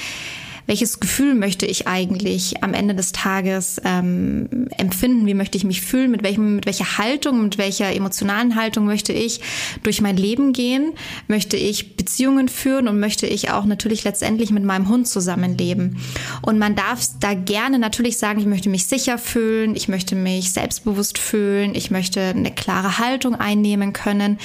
welches 0.66 1.00
Gefühl 1.00 1.34
möchte 1.34 1.66
ich 1.66 1.86
eigentlich 1.86 2.62
am 2.62 2.74
Ende 2.74 2.94
des 2.94 3.12
Tages 3.12 3.80
ähm, 3.84 4.68
empfinden, 4.76 5.26
wie 5.26 5.34
möchte 5.34 5.56
ich 5.56 5.64
mich 5.64 5.82
fühlen, 5.82 6.10
mit 6.10 6.22
welchem, 6.22 6.56
mit 6.56 6.66
welcher 6.66 6.98
Haltung, 6.98 7.44
mit 7.44 7.58
welcher 7.58 7.94
emotionalen 7.94 8.56
Haltung 8.56 8.84
möchte 8.84 9.12
ich 9.12 9.40
durch 9.82 10.00
mein 10.00 10.16
Leben 10.16 10.52
gehen, 10.52 10.92
möchte 11.28 11.56
ich 11.56 11.96
Beziehungen 11.96 12.48
führen 12.48 12.88
und 12.88 12.98
möchte 12.98 13.26
ich 13.26 13.50
auch 13.50 13.64
natürlich 13.64 14.04
letztendlich 14.04 14.50
mit 14.50 14.64
meinem 14.64 14.88
Hund 14.88 15.06
zusammenleben. 15.06 15.98
Und 16.42 16.58
man 16.58 16.74
darf 16.74 17.06
da 17.20 17.34
gerne 17.34 17.78
natürlich 17.78 18.18
sagen, 18.18 18.40
ich 18.40 18.46
möchte 18.46 18.68
mich 18.68 18.86
sicher 18.86 19.18
fühlen, 19.18 19.76
ich 19.76 19.88
möchte 19.88 20.16
mich 20.16 20.52
selbstbewusst 20.52 21.18
fühlen, 21.18 21.74
ich 21.74 21.90
möchte 21.90 22.20
eine 22.20 22.50
klare 22.50 22.98
Haltung 22.98 23.36
einnehmen 23.36 23.92
können. 23.92 24.38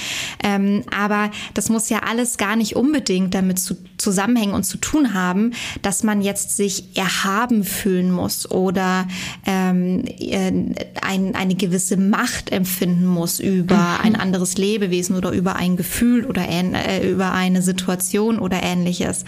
Ähm, 0.44 0.84
aber 0.96 1.32
das 1.54 1.70
muss 1.70 1.90
ja 1.90 2.00
alles 2.08 2.38
gar 2.38 2.56
nicht 2.56 2.76
unbedingt 2.76 3.34
damit 3.34 3.60
zu, 3.60 3.76
zusammenhängen 3.98 4.54
und 4.54 4.64
zu 4.64 4.78
tun 4.78 5.14
haben, 5.14 5.54
dass 5.82 6.04
man 6.04 6.11
jetzt 6.20 6.58
sich 6.58 6.98
erhaben 6.98 7.64
fühlen 7.64 8.12
muss 8.12 8.52
oder 8.52 9.08
ähm, 9.46 10.04
äh, 10.06 10.52
ein, 11.02 11.36
eine 11.36 11.56
gewisse 11.56 11.96
Macht 11.96 12.52
empfinden 12.52 13.06
muss 13.06 13.40
über 13.40 13.76
mhm. 13.76 13.98
ein 14.04 14.16
anderes 14.18 14.58
Lebewesen 14.58 15.16
oder 15.16 15.32
über 15.32 15.56
ein 15.56 15.78
Gefühl 15.78 16.26
oder 16.26 16.50
äh, 16.50 17.10
über 17.10 17.32
eine 17.32 17.62
Situation 17.62 18.40
oder 18.40 18.62
ähnliches. 18.62 19.24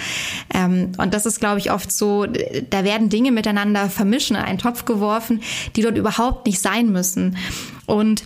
Ähm, 0.54 0.92
und 0.98 1.14
das 1.14 1.26
ist, 1.26 1.40
glaube 1.40 1.60
ich, 1.60 1.72
oft 1.72 1.92
so, 1.92 2.26
da 2.26 2.84
werden 2.84 3.10
Dinge 3.10 3.32
miteinander 3.32 3.90
vermischen, 3.90 4.36
in 4.36 4.42
einen 4.42 4.60
Topf 4.60 4.86
geworfen, 4.86 5.42
die 5.76 5.82
dort 5.84 5.98
überhaupt 5.98 6.46
nicht 6.46 6.60
sein 6.60 6.92
müssen. 6.92 7.38
Und 7.86 8.24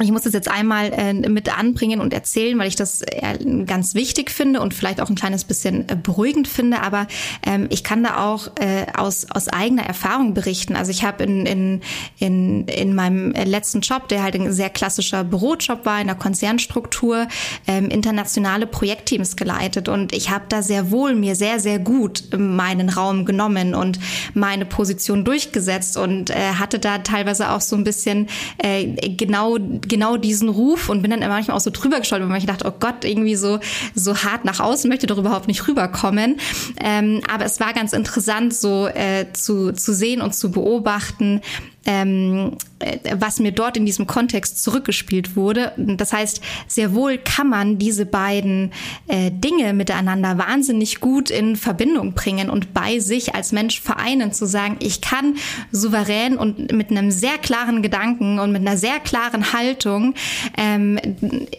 ich 0.00 0.12
muss 0.12 0.22
das 0.22 0.32
jetzt 0.32 0.50
einmal 0.50 0.92
äh, 0.92 1.12
mit 1.12 1.56
anbringen 1.56 2.00
und 2.00 2.12
erzählen, 2.12 2.58
weil 2.58 2.68
ich 2.68 2.76
das 2.76 3.02
äh, 3.02 3.38
ganz 3.66 3.94
wichtig 3.94 4.30
finde 4.30 4.60
und 4.60 4.74
vielleicht 4.74 5.00
auch 5.00 5.08
ein 5.08 5.16
kleines 5.16 5.44
bisschen 5.44 5.88
äh, 5.88 5.96
beruhigend 6.00 6.46
finde. 6.46 6.82
Aber 6.82 7.06
ähm, 7.44 7.66
ich 7.70 7.82
kann 7.82 8.04
da 8.04 8.24
auch 8.24 8.48
äh, 8.56 8.86
aus, 8.96 9.26
aus 9.30 9.48
eigener 9.48 9.84
Erfahrung 9.84 10.34
berichten. 10.34 10.76
Also 10.76 10.90
ich 10.90 11.04
habe 11.04 11.24
in, 11.24 11.46
in, 11.46 11.80
in, 12.18 12.68
in 12.68 12.94
meinem 12.94 13.32
letzten 13.32 13.80
Job, 13.80 14.08
der 14.08 14.22
halt 14.22 14.34
ein 14.36 14.52
sehr 14.52 14.70
klassischer 14.70 15.24
Bürojob 15.24 15.84
war, 15.84 16.00
in 16.00 16.06
der 16.06 16.16
Konzernstruktur, 16.16 17.26
ähm, 17.66 17.88
internationale 17.88 18.66
Projektteams 18.66 19.36
geleitet. 19.36 19.88
Und 19.88 20.12
ich 20.12 20.30
habe 20.30 20.44
da 20.48 20.62
sehr 20.62 20.90
wohl 20.90 21.14
mir 21.14 21.34
sehr, 21.34 21.58
sehr 21.58 21.78
gut 21.78 22.24
meinen 22.36 22.88
Raum 22.88 23.24
genommen 23.24 23.74
und 23.74 23.98
meine 24.34 24.64
Position 24.64 25.24
durchgesetzt 25.24 25.96
und 25.96 26.30
äh, 26.30 26.52
hatte 26.58 26.78
da 26.78 26.98
teilweise 26.98 27.50
auch 27.50 27.60
so 27.60 27.74
ein 27.74 27.84
bisschen 27.84 28.28
äh, 28.58 28.86
genau 29.16 29.58
genau 29.88 30.16
diesen 30.16 30.48
Ruf 30.48 30.88
und 30.88 31.02
bin 31.02 31.10
dann 31.10 31.20
manchmal 31.20 31.56
auch 31.56 31.60
so 31.60 31.70
drüber 31.70 31.98
gestolpert, 31.98 32.28
weil 32.28 32.38
ich 32.38 32.46
dachte, 32.46 32.66
oh 32.66 32.74
Gott, 32.78 33.04
irgendwie 33.04 33.34
so, 33.34 33.60
so 33.94 34.16
hart 34.16 34.44
nach 34.44 34.60
außen 34.60 34.88
möchte 34.88 35.06
doch 35.06 35.18
überhaupt 35.18 35.48
nicht 35.48 35.66
rüberkommen. 35.66 36.36
Ähm, 36.80 37.22
aber 37.32 37.44
es 37.44 37.60
war 37.60 37.72
ganz 37.72 37.92
interessant, 37.92 38.54
so 38.54 38.86
äh, 38.86 39.26
zu, 39.32 39.72
zu 39.72 39.92
sehen 39.92 40.20
und 40.20 40.34
zu 40.34 40.50
beobachten, 40.50 41.40
ähm, 41.88 42.52
äh, 42.80 42.98
was 43.18 43.40
mir 43.40 43.50
dort 43.50 43.78
in 43.78 43.86
diesem 43.86 44.06
Kontext 44.06 44.62
zurückgespielt 44.62 45.36
wurde. 45.36 45.72
Das 45.76 46.12
heißt, 46.12 46.42
sehr 46.66 46.94
wohl 46.94 47.16
kann 47.16 47.48
man 47.48 47.78
diese 47.78 48.04
beiden 48.04 48.72
äh, 49.08 49.30
Dinge 49.32 49.72
miteinander 49.72 50.36
wahnsinnig 50.36 51.00
gut 51.00 51.30
in 51.30 51.56
Verbindung 51.56 52.12
bringen 52.12 52.50
und 52.50 52.74
bei 52.74 53.00
sich 53.00 53.34
als 53.34 53.52
Mensch 53.52 53.80
vereinen, 53.80 54.32
zu 54.32 54.46
sagen, 54.46 54.76
ich 54.80 55.00
kann 55.00 55.36
souverän 55.72 56.36
und 56.36 56.72
mit 56.72 56.90
einem 56.90 57.10
sehr 57.10 57.38
klaren 57.38 57.80
Gedanken 57.80 58.38
und 58.38 58.52
mit 58.52 58.60
einer 58.60 58.76
sehr 58.76 59.00
klaren 59.00 59.54
Haltung 59.54 60.14
ähm, 60.58 60.98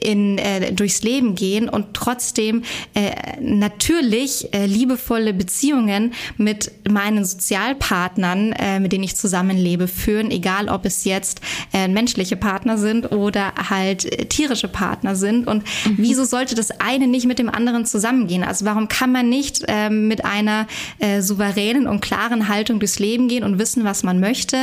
in, 0.02 0.38
äh, 0.38 0.72
durchs 0.74 1.02
Leben 1.02 1.34
gehen 1.34 1.68
und 1.68 1.96
trotzdem 1.96 2.62
äh, 2.94 3.12
natürlich 3.42 4.54
äh, 4.54 4.68
liebevolle 4.68 5.34
Beziehungen 5.34 6.14
mit 6.38 6.72
meinen 6.88 7.26
Sozialpartnern, 7.26 8.54
äh, 8.54 8.80
mit 8.80 8.92
denen 8.92 9.04
ich 9.04 9.16
zusammenlebe, 9.16 9.88
führen 9.88 10.19
führen, 10.20 10.32
egal 10.32 10.70
ob 10.70 10.86
es 10.86 11.06
jetzt 11.06 11.42
äh, 11.74 11.88
menschliche 11.88 12.36
Partner 12.36 12.78
sind 12.78 13.12
oder 13.12 13.54
halt 13.70 14.06
äh, 14.06 14.26
tierische 14.26 14.68
Partner 14.68 15.16
sind. 15.16 15.48
Und 15.48 15.64
mhm. 15.86 15.96
wieso 15.98 16.26
sollte 16.26 16.56
das 16.56 16.72
eine 16.72 17.08
nicht 17.08 17.26
mit 17.26 17.40
dem 17.40 17.50
anderen 17.50 17.86
zusammengehen? 17.86 18.44
Also 18.44 18.66
warum 18.66 18.88
kann 18.88 19.12
man 19.12 19.30
nicht 19.30 19.64
äh, 19.68 19.90
mit 19.90 20.26
einer 20.26 20.68
äh, 21.00 21.22
souveränen 21.22 21.88
und 21.88 22.02
klaren 22.02 22.48
Haltung 22.48 22.80
durchs 22.80 23.00
Leben 23.00 23.28
gehen 23.28 23.44
und 23.44 23.60
wissen, 23.60 23.84
was 23.84 24.04
man 24.04 24.20
möchte, 24.20 24.58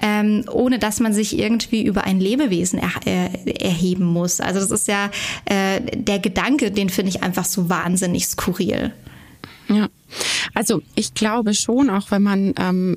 ähm, 0.00 0.44
ohne 0.50 0.78
dass 0.78 1.00
man 1.00 1.12
sich 1.12 1.38
irgendwie 1.38 1.84
über 1.84 2.04
ein 2.04 2.20
Lebewesen 2.20 2.78
er, 2.78 2.92
äh, 3.06 3.52
erheben 3.60 4.04
muss? 4.04 4.40
Also 4.40 4.60
das 4.60 4.70
ist 4.70 4.88
ja 4.88 5.10
äh, 5.46 5.80
der 5.94 6.18
Gedanke, 6.18 6.70
den 6.70 6.90
finde 6.90 7.10
ich 7.10 7.22
einfach 7.22 7.44
so 7.44 7.68
wahnsinnig 7.68 8.26
skurril. 8.26 8.92
Ja. 9.68 9.88
Also 10.54 10.82
ich 10.94 11.14
glaube 11.14 11.54
schon, 11.54 11.90
auch 11.90 12.10
wenn 12.10 12.22
man 12.22 12.54
ähm, 12.58 12.96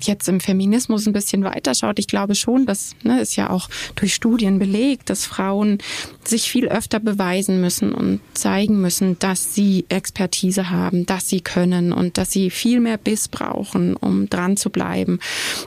jetzt 0.00 0.28
im 0.28 0.40
Feminismus 0.40 1.06
ein 1.06 1.12
bisschen 1.12 1.44
weiterschaut, 1.44 1.98
ich 1.98 2.06
glaube 2.06 2.34
schon, 2.34 2.66
das 2.66 2.94
ne, 3.02 3.20
ist 3.20 3.36
ja 3.36 3.50
auch 3.50 3.68
durch 3.96 4.14
Studien 4.14 4.58
belegt, 4.58 5.10
dass 5.10 5.26
Frauen 5.26 5.78
sich 6.24 6.50
viel 6.50 6.68
öfter 6.68 7.00
beweisen 7.00 7.60
müssen 7.60 7.92
und 7.92 8.20
zeigen 8.34 8.80
müssen, 8.80 9.18
dass 9.18 9.54
sie 9.54 9.84
Expertise 9.88 10.70
haben, 10.70 11.06
dass 11.06 11.28
sie 11.28 11.40
können 11.40 11.92
und 11.92 12.18
dass 12.18 12.30
sie 12.32 12.50
viel 12.50 12.80
mehr 12.80 12.98
Biss 12.98 13.28
brauchen, 13.28 13.96
um 13.96 14.28
dran 14.28 14.56
zu 14.56 14.70
bleiben. 14.70 15.18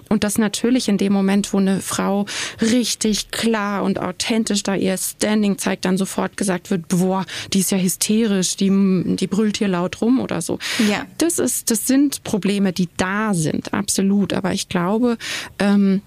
Und 0.10 0.24
das 0.24 0.38
natürlich 0.38 0.88
in 0.88 0.98
dem 0.98 1.14
Moment, 1.14 1.54
wo 1.54 1.58
eine 1.58 1.82
Frau 1.82 2.26
richtig 2.62 3.32
klar 3.32 3.84
und 3.84 4.00
authentisch 4.00 4.64
da 4.64 4.76
ihr 4.76 4.98
Standing 4.98 5.58
zeigt, 5.58 5.86
dann 5.86 5.98
sofort 5.98 6.38
gesagt 6.38 6.72
wird, 6.72 6.88
boah, 6.88 7.26
die 7.52 7.60
ist 7.60 7.72
ja 7.72 7.78
hysterisch, 7.78 8.56
die, 8.56 8.72
die 9.16 9.28
brüllt 9.28 9.58
hier 9.58 9.68
laut 9.68 10.02
rum 10.02 10.20
oder 10.20 10.42
so. 10.42 10.60
Ja. 10.90 10.93
Das 11.18 11.40
ist, 11.40 11.72
das 11.72 11.88
sind 11.88 12.24
Probleme, 12.24 12.74
die 12.74 12.90
da 12.98 13.34
sind, 13.34 13.74
absolut. 13.74 14.34
Aber 14.34 14.54
ich 14.54 14.70
glaube, 14.70 15.18
ähm, 15.60 16.02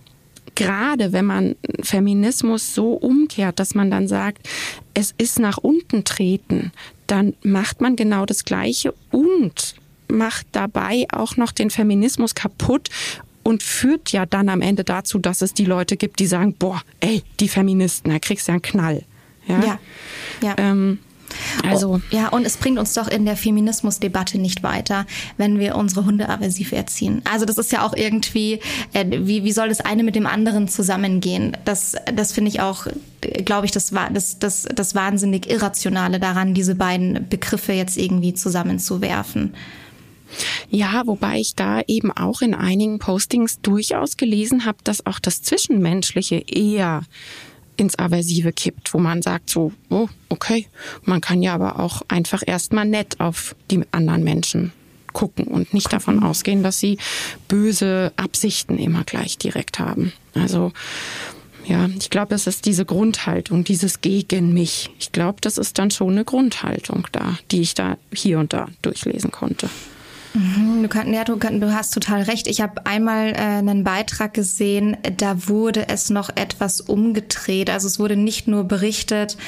gerade 0.55 1.13
wenn 1.13 1.25
man 1.25 1.57
Feminismus 1.83 2.75
so 2.75 2.93
umkehrt, 2.93 3.61
dass 3.61 3.75
man 3.75 3.91
dann 3.91 4.09
sagt, 4.09 4.49
es 4.95 5.15
ist 5.19 5.39
nach 5.39 5.59
unten 5.59 6.05
treten, 6.05 6.73
dann 7.07 7.35
macht 7.43 7.81
man 7.81 7.95
genau 7.97 8.27
das 8.27 8.45
Gleiche 8.45 8.95
und 9.11 9.77
macht 10.09 10.47
dabei 10.53 11.07
auch 11.13 11.37
noch 11.37 11.53
den 11.53 11.71
Feminismus 11.71 12.35
kaputt 12.35 12.89
und 13.43 13.63
führt 13.63 14.11
ja 14.11 14.27
dann 14.27 14.49
am 14.49 14.61
Ende 14.61 14.83
dazu, 14.83 15.19
dass 15.19 15.43
es 15.43 15.55
die 15.55 15.65
Leute 15.65 15.97
gibt, 15.97 16.19
die 16.19 16.27
sagen, 16.27 16.55
boah, 16.55 16.83
ey, 17.01 17.23
die 17.39 17.49
Feministen, 17.49 18.11
da 18.11 18.19
kriegst 18.19 18.49
du 18.49 18.53
ja 18.53 18.55
einen 18.55 18.63
Knall. 18.63 19.05
Ja. 19.47 19.61
ja. 19.63 19.79
ja. 20.43 20.55
Ähm, 20.59 20.99
also 21.69 21.95
oh, 21.95 22.01
ja, 22.11 22.29
und 22.29 22.47
es 22.47 22.57
bringt 22.57 22.79
uns 22.79 22.95
doch 22.95 23.09
in 23.09 23.25
der 23.25 23.37
Feminismusdebatte 23.37 24.39
nicht 24.39 24.63
weiter, 24.63 25.07
wenn 25.37 25.59
wir 25.59 25.77
unsere 25.77 26.05
Hunde 26.05 26.29
aversiv 26.29 26.73
erziehen. 26.73 27.23
Also 27.25 27.45
das 27.45 27.59
ist 27.59 27.73
ja 27.73 27.85
auch 27.87 27.95
irgendwie, 27.95 28.61
äh, 28.93 29.05
wie, 29.09 29.45
wie 29.45 29.53
soll 29.53 29.69
das 29.69 29.81
eine 29.81 30.03
mit 30.03 30.15
dem 30.15 30.27
anderen 30.27 30.69
zusammengehen? 30.69 31.57
Das, 31.65 31.95
das 32.15 32.33
finde 32.33 32.51
ich 32.51 32.61
auch, 32.61 32.87
glaube 33.45 33.67
ich, 33.67 33.73
das 33.73 33.93
war 33.93 34.11
das, 34.11 34.39
das, 34.39 34.67
das 34.75 34.95
wahnsinnig 34.95 35.51
irrationale 35.51 36.21
daran, 36.21 36.55
diese 36.55 36.75
beiden 36.75 37.29
Begriffe 37.29 37.73
jetzt 37.73 37.97
irgendwie 37.97 38.35
zusammenzuwerfen. 38.35 39.55
Ja, 40.71 41.03
wobei 41.07 41.39
ich 41.39 41.55
da 41.55 41.81
eben 41.87 42.11
auch 42.11 42.43
in 42.43 42.55
einigen 42.55 42.99
Postings 42.99 43.61
durchaus 43.61 44.17
gelesen 44.17 44.65
habe, 44.65 44.79
dass 44.85 45.07
auch 45.07 45.21
das 45.21 45.43
Zwischenmenschliche 45.43 46.37
eher 46.37 47.03
ins 47.77 47.99
Aversive 47.99 48.53
kippt, 48.53 48.93
wo 48.95 48.99
man 48.99 49.23
sagt 49.23 49.51
so, 49.51 49.73
oh, 49.91 50.09
okay, 50.29 50.67
man 51.03 51.21
kann 51.21 51.43
ja 51.43 51.55
aber 51.55 51.79
auch 51.79 52.03
einfach 52.09 52.43
erstmal 52.47 52.85
nett 52.85 53.21
auf 53.21 53.55
die 53.71 53.83
anderen 53.93 54.25
Menschen 54.25 54.73
gucken 55.13 55.47
und 55.47 55.73
nicht 55.73 55.93
davon 55.93 56.23
ausgehen, 56.23 56.63
dass 56.63 56.79
sie 56.79 56.99
böse 57.49 58.13
Absichten 58.17 58.79
immer 58.79 59.03
gleich 59.05 59.39
direkt 59.39 59.79
haben. 59.79 60.13
Also 60.35 60.73
ja, 61.67 61.89
ich 61.99 62.11
glaube, 62.11 62.35
es 62.35 62.47
ist 62.47 62.67
diese 62.67 62.85
Grundhaltung, 62.85 63.65
dieses 63.65 64.01
gegen 64.01 64.53
mich. 64.53 64.91
Ich 65.01 65.13
glaube, 65.13 65.41
das 65.41 65.59
ist 65.59 65.79
dann 65.79 65.91
schon 65.91 66.13
eine 66.13 66.25
Grundhaltung 66.25 67.09
da, 67.13 67.39
die 67.51 67.63
ich 67.63 67.75
da 67.75 67.97
hier 68.13 68.39
und 68.39 68.53
da 68.53 68.69
durchlesen 68.83 69.33
konnte. 69.33 69.69
Mhm, 70.37 70.83
du, 70.83 70.89
kann, 70.89 71.15
ja, 71.15 71.25
du, 71.25 71.37
du, 71.37 71.75
hast 71.75 71.95
total 71.95 72.23
recht. 72.23 72.47
Ich 72.47 72.61
habe 72.61 72.85
einmal 72.85 73.29
äh, 73.29 73.37
einen 73.37 73.85
Beitrag 73.85 74.35
gesehen, 74.35 74.99
da 75.17 75.49
wurde 75.49 75.89
es 75.89 76.11
noch 76.11 76.29
etwas 76.35 76.83
umgedreht. 76.83 77.71
Also 77.71 77.87
es 77.87 77.99
wurde 77.99 78.17
nicht 78.17 78.47
nur 78.47 78.65
berichtet, 78.65 79.39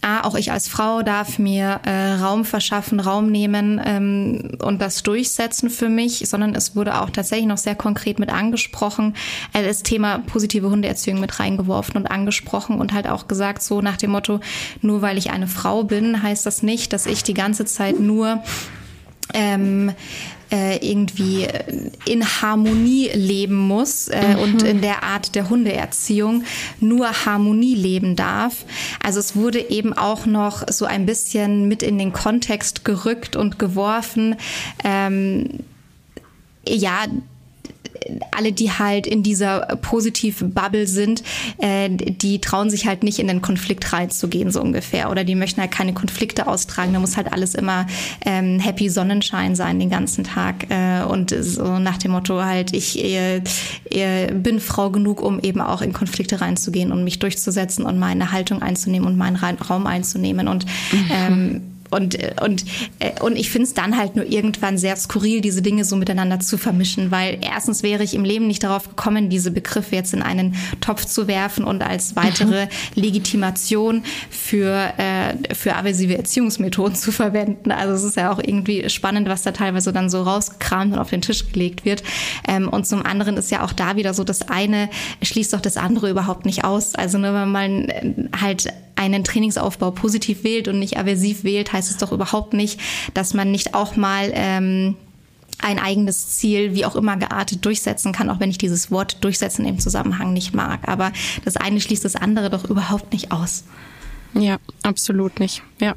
ah, 0.00 0.20
auch 0.22 0.36
ich 0.36 0.52
als 0.52 0.68
Frau 0.68 1.02
darf 1.02 1.40
mir 1.40 1.80
äh, 1.84 2.12
Raum 2.12 2.44
verschaffen, 2.44 3.00
Raum 3.00 3.32
nehmen 3.32 3.80
ähm, 3.84 4.52
und 4.62 4.80
das 4.80 5.02
durchsetzen 5.02 5.70
für 5.70 5.88
mich, 5.88 6.28
sondern 6.28 6.54
es 6.54 6.76
wurde 6.76 7.00
auch 7.00 7.10
tatsächlich 7.10 7.48
noch 7.48 7.58
sehr 7.58 7.74
konkret 7.74 8.20
mit 8.20 8.30
angesprochen, 8.30 9.16
äh, 9.54 9.64
das 9.64 9.82
Thema 9.82 10.20
positive 10.20 10.70
Hundeerziehung 10.70 11.18
mit 11.18 11.40
reingeworfen 11.40 11.96
und 11.96 12.06
angesprochen 12.06 12.78
und 12.78 12.92
halt 12.92 13.08
auch 13.08 13.26
gesagt, 13.26 13.60
so 13.60 13.80
nach 13.80 13.96
dem 13.96 14.12
Motto, 14.12 14.38
nur 14.82 15.02
weil 15.02 15.18
ich 15.18 15.30
eine 15.30 15.48
Frau 15.48 15.82
bin, 15.82 16.22
heißt 16.22 16.46
das 16.46 16.62
nicht, 16.62 16.92
dass 16.92 17.06
ich 17.06 17.24
die 17.24 17.34
ganze 17.34 17.64
Zeit 17.64 17.98
nur 17.98 18.40
ähm, 19.34 19.92
äh, 20.50 20.76
irgendwie 20.76 21.46
in 22.06 22.24
Harmonie 22.24 23.10
leben 23.12 23.54
muss 23.54 24.08
äh, 24.08 24.34
mhm. 24.34 24.38
und 24.40 24.62
in 24.62 24.80
der 24.80 25.02
Art 25.02 25.34
der 25.34 25.50
Hundeerziehung 25.50 26.44
nur 26.80 27.26
Harmonie 27.26 27.74
leben 27.74 28.16
darf. 28.16 28.64
Also 29.02 29.20
es 29.20 29.36
wurde 29.36 29.70
eben 29.70 29.92
auch 29.92 30.26
noch 30.26 30.64
so 30.70 30.86
ein 30.86 31.04
bisschen 31.06 31.68
mit 31.68 31.82
in 31.82 31.98
den 31.98 32.12
Kontext 32.12 32.84
gerückt 32.84 33.36
und 33.36 33.58
geworfen. 33.58 34.36
Ähm, 34.84 35.60
ja, 36.66 37.04
alle, 38.30 38.52
die 38.52 38.70
halt 38.70 39.06
in 39.06 39.22
dieser 39.22 39.60
positiven 39.82 40.52
Bubble 40.52 40.86
sind, 40.86 41.22
äh, 41.58 41.88
die 41.90 42.40
trauen 42.40 42.70
sich 42.70 42.86
halt 42.86 43.02
nicht 43.02 43.18
in 43.18 43.28
den 43.28 43.42
Konflikt 43.42 43.92
reinzugehen, 43.92 44.50
so 44.50 44.60
ungefähr. 44.60 45.10
Oder 45.10 45.24
die 45.24 45.34
möchten 45.34 45.60
halt 45.60 45.70
keine 45.70 45.92
Konflikte 45.92 46.46
austragen. 46.46 46.92
Da 46.92 47.00
muss 47.00 47.16
halt 47.16 47.32
alles 47.32 47.54
immer 47.54 47.86
ähm, 48.24 48.58
happy 48.58 48.88
Sonnenschein 48.88 49.54
sein 49.54 49.78
den 49.78 49.90
ganzen 49.90 50.24
Tag. 50.24 50.66
Äh, 50.70 51.04
und 51.04 51.34
so 51.38 51.78
nach 51.78 51.98
dem 51.98 52.12
Motto 52.12 52.42
halt, 52.42 52.74
ich 52.74 53.02
äh, 53.02 53.42
äh, 53.90 54.32
bin 54.32 54.60
Frau 54.60 54.90
genug, 54.90 55.20
um 55.20 55.40
eben 55.40 55.60
auch 55.60 55.82
in 55.82 55.92
Konflikte 55.92 56.40
reinzugehen 56.40 56.92
und 56.92 57.04
mich 57.04 57.18
durchzusetzen 57.18 57.84
und 57.84 57.98
meine 57.98 58.32
Haltung 58.32 58.62
einzunehmen 58.62 59.06
und 59.06 59.16
meinen 59.16 59.36
Raum 59.36 59.86
einzunehmen. 59.86 60.48
Und 60.48 60.66
mhm. 60.92 61.10
ähm, 61.10 61.60
und, 61.90 62.18
und, 62.42 62.64
äh, 62.98 63.20
und 63.20 63.36
ich 63.36 63.50
finde 63.50 63.66
es 63.66 63.74
dann 63.74 63.96
halt 63.96 64.16
nur 64.16 64.26
irgendwann 64.26 64.78
sehr 64.78 64.96
skurril, 64.96 65.40
diese 65.40 65.62
Dinge 65.62 65.84
so 65.84 65.96
miteinander 65.96 66.40
zu 66.40 66.58
vermischen, 66.58 67.10
weil 67.10 67.38
erstens 67.40 67.82
wäre 67.82 68.02
ich 68.02 68.14
im 68.14 68.24
Leben 68.24 68.46
nicht 68.46 68.62
darauf 68.62 68.88
gekommen, 68.88 69.30
diese 69.30 69.50
Begriffe 69.50 69.96
jetzt 69.96 70.14
in 70.14 70.22
einen 70.22 70.56
Topf 70.80 71.04
zu 71.04 71.28
werfen 71.28 71.64
und 71.64 71.82
als 71.82 72.16
weitere 72.16 72.66
mhm. 72.66 72.70
Legitimation 72.94 74.02
für, 74.30 74.92
äh, 74.98 75.54
für 75.54 75.76
aversive 75.76 76.16
Erziehungsmethoden 76.16 76.94
zu 76.94 77.12
verwenden. 77.12 77.72
Also 77.72 77.94
es 77.94 78.02
ist 78.02 78.16
ja 78.16 78.32
auch 78.32 78.38
irgendwie 78.38 78.88
spannend, 78.90 79.28
was 79.28 79.42
da 79.42 79.52
teilweise 79.52 79.92
dann 79.92 80.10
so 80.10 80.22
rausgekramt 80.22 80.92
und 80.94 80.98
auf 80.98 81.10
den 81.10 81.22
Tisch 81.22 81.50
gelegt 81.52 81.84
wird. 81.84 82.02
Ähm, 82.46 82.68
und 82.68 82.86
zum 82.86 83.04
anderen 83.04 83.36
ist 83.36 83.50
ja 83.50 83.64
auch 83.64 83.72
da 83.72 83.96
wieder 83.96 84.14
so, 84.14 84.24
das 84.24 84.42
eine 84.42 84.90
schließt 85.22 85.52
doch 85.52 85.60
das 85.60 85.76
andere 85.76 86.10
überhaupt 86.10 86.46
nicht 86.46 86.64
aus. 86.64 86.94
Also 86.94 87.18
nur 87.18 87.34
wenn 87.34 87.50
man 87.50 87.88
äh, 87.88 88.14
halt 88.40 88.72
einen 88.98 89.24
Trainingsaufbau 89.24 89.92
positiv 89.92 90.44
wählt 90.44 90.68
und 90.68 90.78
nicht 90.78 90.98
aversiv 90.98 91.44
wählt, 91.44 91.72
heißt 91.72 91.90
es 91.90 91.96
doch 91.98 92.12
überhaupt 92.12 92.52
nicht, 92.52 92.80
dass 93.14 93.32
man 93.32 93.50
nicht 93.50 93.74
auch 93.74 93.96
mal 93.96 94.30
ähm, 94.34 94.96
ein 95.60 95.78
eigenes 95.78 96.36
Ziel, 96.36 96.74
wie 96.74 96.84
auch 96.84 96.96
immer 96.96 97.16
geartet, 97.16 97.64
durchsetzen 97.64 98.12
kann, 98.12 98.30
auch 98.30 98.40
wenn 98.40 98.50
ich 98.50 98.58
dieses 98.58 98.90
Wort 98.90 99.24
durchsetzen 99.24 99.64
im 99.64 99.78
Zusammenhang 99.78 100.32
nicht 100.32 100.54
mag. 100.54 100.88
Aber 100.88 101.12
das 101.44 101.56
eine 101.56 101.80
schließt 101.80 102.04
das 102.04 102.16
andere 102.16 102.50
doch 102.50 102.64
überhaupt 102.64 103.12
nicht 103.12 103.32
aus. 103.32 103.64
Ja, 104.34 104.58
absolut 104.82 105.40
nicht. 105.40 105.62
Ja 105.80 105.94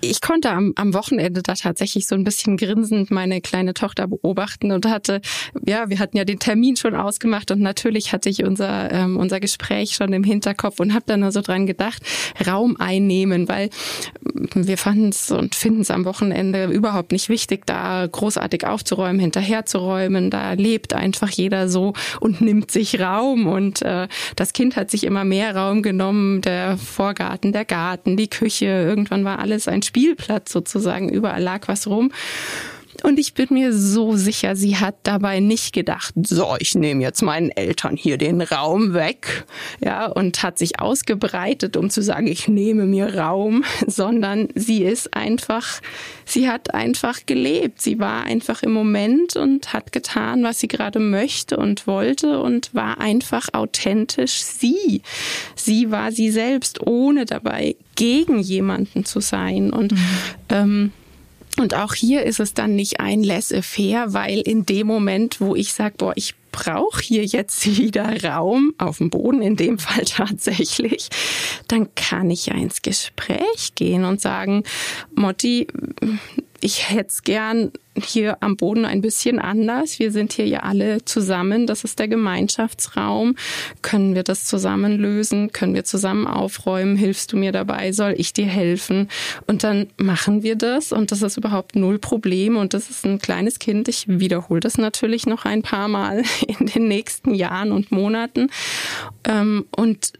ich 0.00 0.20
konnte 0.20 0.50
am, 0.50 0.72
am 0.76 0.94
Wochenende 0.94 1.42
da 1.42 1.54
tatsächlich 1.54 2.06
so 2.06 2.14
ein 2.14 2.24
bisschen 2.24 2.56
grinsend 2.56 3.10
meine 3.10 3.40
kleine 3.40 3.74
Tochter 3.74 4.06
beobachten 4.06 4.72
und 4.72 4.86
hatte, 4.86 5.20
ja, 5.66 5.88
wir 5.88 5.98
hatten 5.98 6.16
ja 6.16 6.24
den 6.24 6.38
Termin 6.38 6.76
schon 6.76 6.94
ausgemacht 6.94 7.50
und 7.50 7.60
natürlich 7.60 8.12
hatte 8.12 8.28
ich 8.28 8.44
unser, 8.44 8.92
ähm, 8.92 9.16
unser 9.16 9.40
Gespräch 9.40 9.94
schon 9.94 10.12
im 10.12 10.24
Hinterkopf 10.24 10.80
und 10.80 10.94
habe 10.94 11.04
dann 11.06 11.20
nur 11.20 11.32
so 11.32 11.40
dran 11.40 11.66
gedacht, 11.66 12.02
Raum 12.46 12.76
einnehmen, 12.78 13.48
weil 13.48 13.70
wir 14.54 14.78
fanden 14.78 15.10
es 15.10 15.30
und 15.30 15.54
finden 15.54 15.82
es 15.82 15.90
am 15.90 16.04
Wochenende 16.04 16.66
überhaupt 16.66 17.12
nicht 17.12 17.28
wichtig, 17.28 17.66
da 17.66 18.06
großartig 18.06 18.66
aufzuräumen, 18.66 19.20
hinterherzuräumen. 19.20 20.30
Da 20.30 20.52
lebt 20.52 20.94
einfach 20.94 21.30
jeder 21.30 21.68
so 21.68 21.92
und 22.20 22.40
nimmt 22.40 22.70
sich 22.70 23.00
Raum 23.00 23.46
und 23.46 23.82
äh, 23.82 24.08
das 24.36 24.52
Kind 24.52 24.76
hat 24.76 24.90
sich 24.90 25.04
immer 25.04 25.24
mehr 25.24 25.54
Raum 25.54 25.82
genommen, 25.82 26.40
der 26.40 26.76
Vorgarten, 26.76 27.52
der 27.52 27.64
Garten, 27.64 28.16
die 28.16 28.28
Küche, 28.28 28.66
irgendwann 28.66 29.24
war 29.24 29.38
alles 29.38 29.59
ein 29.68 29.82
Spielplatz 29.82 30.52
sozusagen, 30.52 31.08
überall 31.08 31.42
lag 31.42 31.68
was 31.68 31.86
rum. 31.86 32.12
Und 33.04 33.18
ich 33.18 33.34
bin 33.34 33.48
mir 33.50 33.72
so 33.72 34.16
sicher, 34.16 34.56
sie 34.56 34.76
hat 34.76 34.96
dabei 35.02 35.40
nicht 35.40 35.72
gedacht, 35.72 36.14
so, 36.22 36.56
ich 36.58 36.74
nehme 36.74 37.02
jetzt 37.02 37.22
meinen 37.22 37.50
Eltern 37.50 37.96
hier 37.96 38.18
den 38.18 38.40
Raum 38.40 38.94
weg, 38.94 39.44
ja, 39.80 40.06
und 40.06 40.42
hat 40.42 40.58
sich 40.58 40.80
ausgebreitet, 40.80 41.76
um 41.76 41.90
zu 41.90 42.02
sagen, 42.02 42.26
ich 42.26 42.48
nehme 42.48 42.86
mir 42.86 43.16
Raum, 43.16 43.64
sondern 43.86 44.48
sie 44.54 44.82
ist 44.84 45.14
einfach, 45.14 45.80
sie 46.24 46.48
hat 46.48 46.74
einfach 46.74 47.26
gelebt. 47.26 47.80
Sie 47.80 47.98
war 47.98 48.24
einfach 48.24 48.62
im 48.62 48.72
Moment 48.72 49.36
und 49.36 49.72
hat 49.72 49.92
getan, 49.92 50.42
was 50.42 50.60
sie 50.60 50.68
gerade 50.68 50.98
möchte 50.98 51.56
und 51.56 51.86
wollte 51.86 52.40
und 52.40 52.74
war 52.74 53.00
einfach 53.00 53.48
authentisch 53.52 54.42
sie. 54.42 55.02
Sie 55.54 55.90
war 55.90 56.12
sie 56.12 56.30
selbst, 56.30 56.86
ohne 56.86 57.24
dabei 57.24 57.76
gegen 57.94 58.40
jemanden 58.40 59.04
zu 59.04 59.20
sein 59.20 59.70
und, 59.70 59.92
mhm. 59.92 59.98
ähm, 60.48 60.92
und 61.58 61.74
auch 61.74 61.94
hier 61.94 62.24
ist 62.24 62.40
es 62.40 62.54
dann 62.54 62.76
nicht 62.76 63.00
ein 63.00 63.22
laissez-faire, 63.22 64.12
weil 64.12 64.40
in 64.40 64.66
dem 64.66 64.86
Moment, 64.86 65.40
wo 65.40 65.54
ich 65.54 65.72
sage, 65.72 65.94
boah, 65.98 66.12
ich 66.16 66.34
brauche 66.52 67.02
hier 67.02 67.24
jetzt 67.24 67.66
wieder 67.78 68.22
Raum, 68.22 68.74
auf 68.78 68.98
dem 68.98 69.10
Boden 69.10 69.42
in 69.42 69.56
dem 69.56 69.78
Fall 69.78 70.04
tatsächlich, 70.06 71.08
dann 71.68 71.94
kann 71.94 72.30
ich 72.30 72.46
ja 72.46 72.54
ins 72.54 72.82
Gespräch 72.82 73.74
gehen 73.74 74.04
und 74.04 74.20
sagen, 74.20 74.64
Motti, 75.14 75.66
ich 76.60 76.90
hätte 76.90 77.08
es 77.08 77.22
gern 77.22 77.72
hier 77.96 78.42
am 78.42 78.56
Boden 78.56 78.84
ein 78.84 79.00
bisschen 79.00 79.38
anders. 79.38 79.98
Wir 79.98 80.12
sind 80.12 80.32
hier 80.32 80.46
ja 80.46 80.60
alle 80.60 81.04
zusammen. 81.04 81.66
Das 81.66 81.84
ist 81.84 81.98
der 81.98 82.08
Gemeinschaftsraum. 82.08 83.36
Können 83.82 84.14
wir 84.14 84.22
das 84.22 84.44
zusammen 84.44 84.98
lösen? 84.98 85.52
Können 85.52 85.74
wir 85.74 85.84
zusammen 85.84 86.26
aufräumen? 86.26 86.96
Hilfst 86.96 87.32
du 87.32 87.36
mir 87.36 87.52
dabei? 87.52 87.92
Soll 87.92 88.14
ich 88.16 88.32
dir 88.32 88.46
helfen? 88.46 89.08
Und 89.46 89.64
dann 89.64 89.88
machen 89.96 90.42
wir 90.42 90.56
das 90.56 90.92
und 90.92 91.10
das 91.10 91.22
ist 91.22 91.36
überhaupt 91.36 91.76
null 91.76 91.98
Problem 91.98 92.56
und 92.56 92.74
das 92.74 92.90
ist 92.90 93.04
ein 93.04 93.18
kleines 93.18 93.58
Kind. 93.58 93.88
Ich 93.88 94.06
wiederhole 94.06 94.60
das 94.60 94.78
natürlich 94.78 95.26
noch 95.26 95.44
ein 95.44 95.62
paar 95.62 95.88
Mal 95.88 96.22
in 96.46 96.66
den 96.66 96.88
nächsten 96.88 97.34
Jahren 97.34 97.72
und 97.72 97.90
Monaten. 97.90 98.50
Ähm, 99.24 99.66
und 99.74 100.12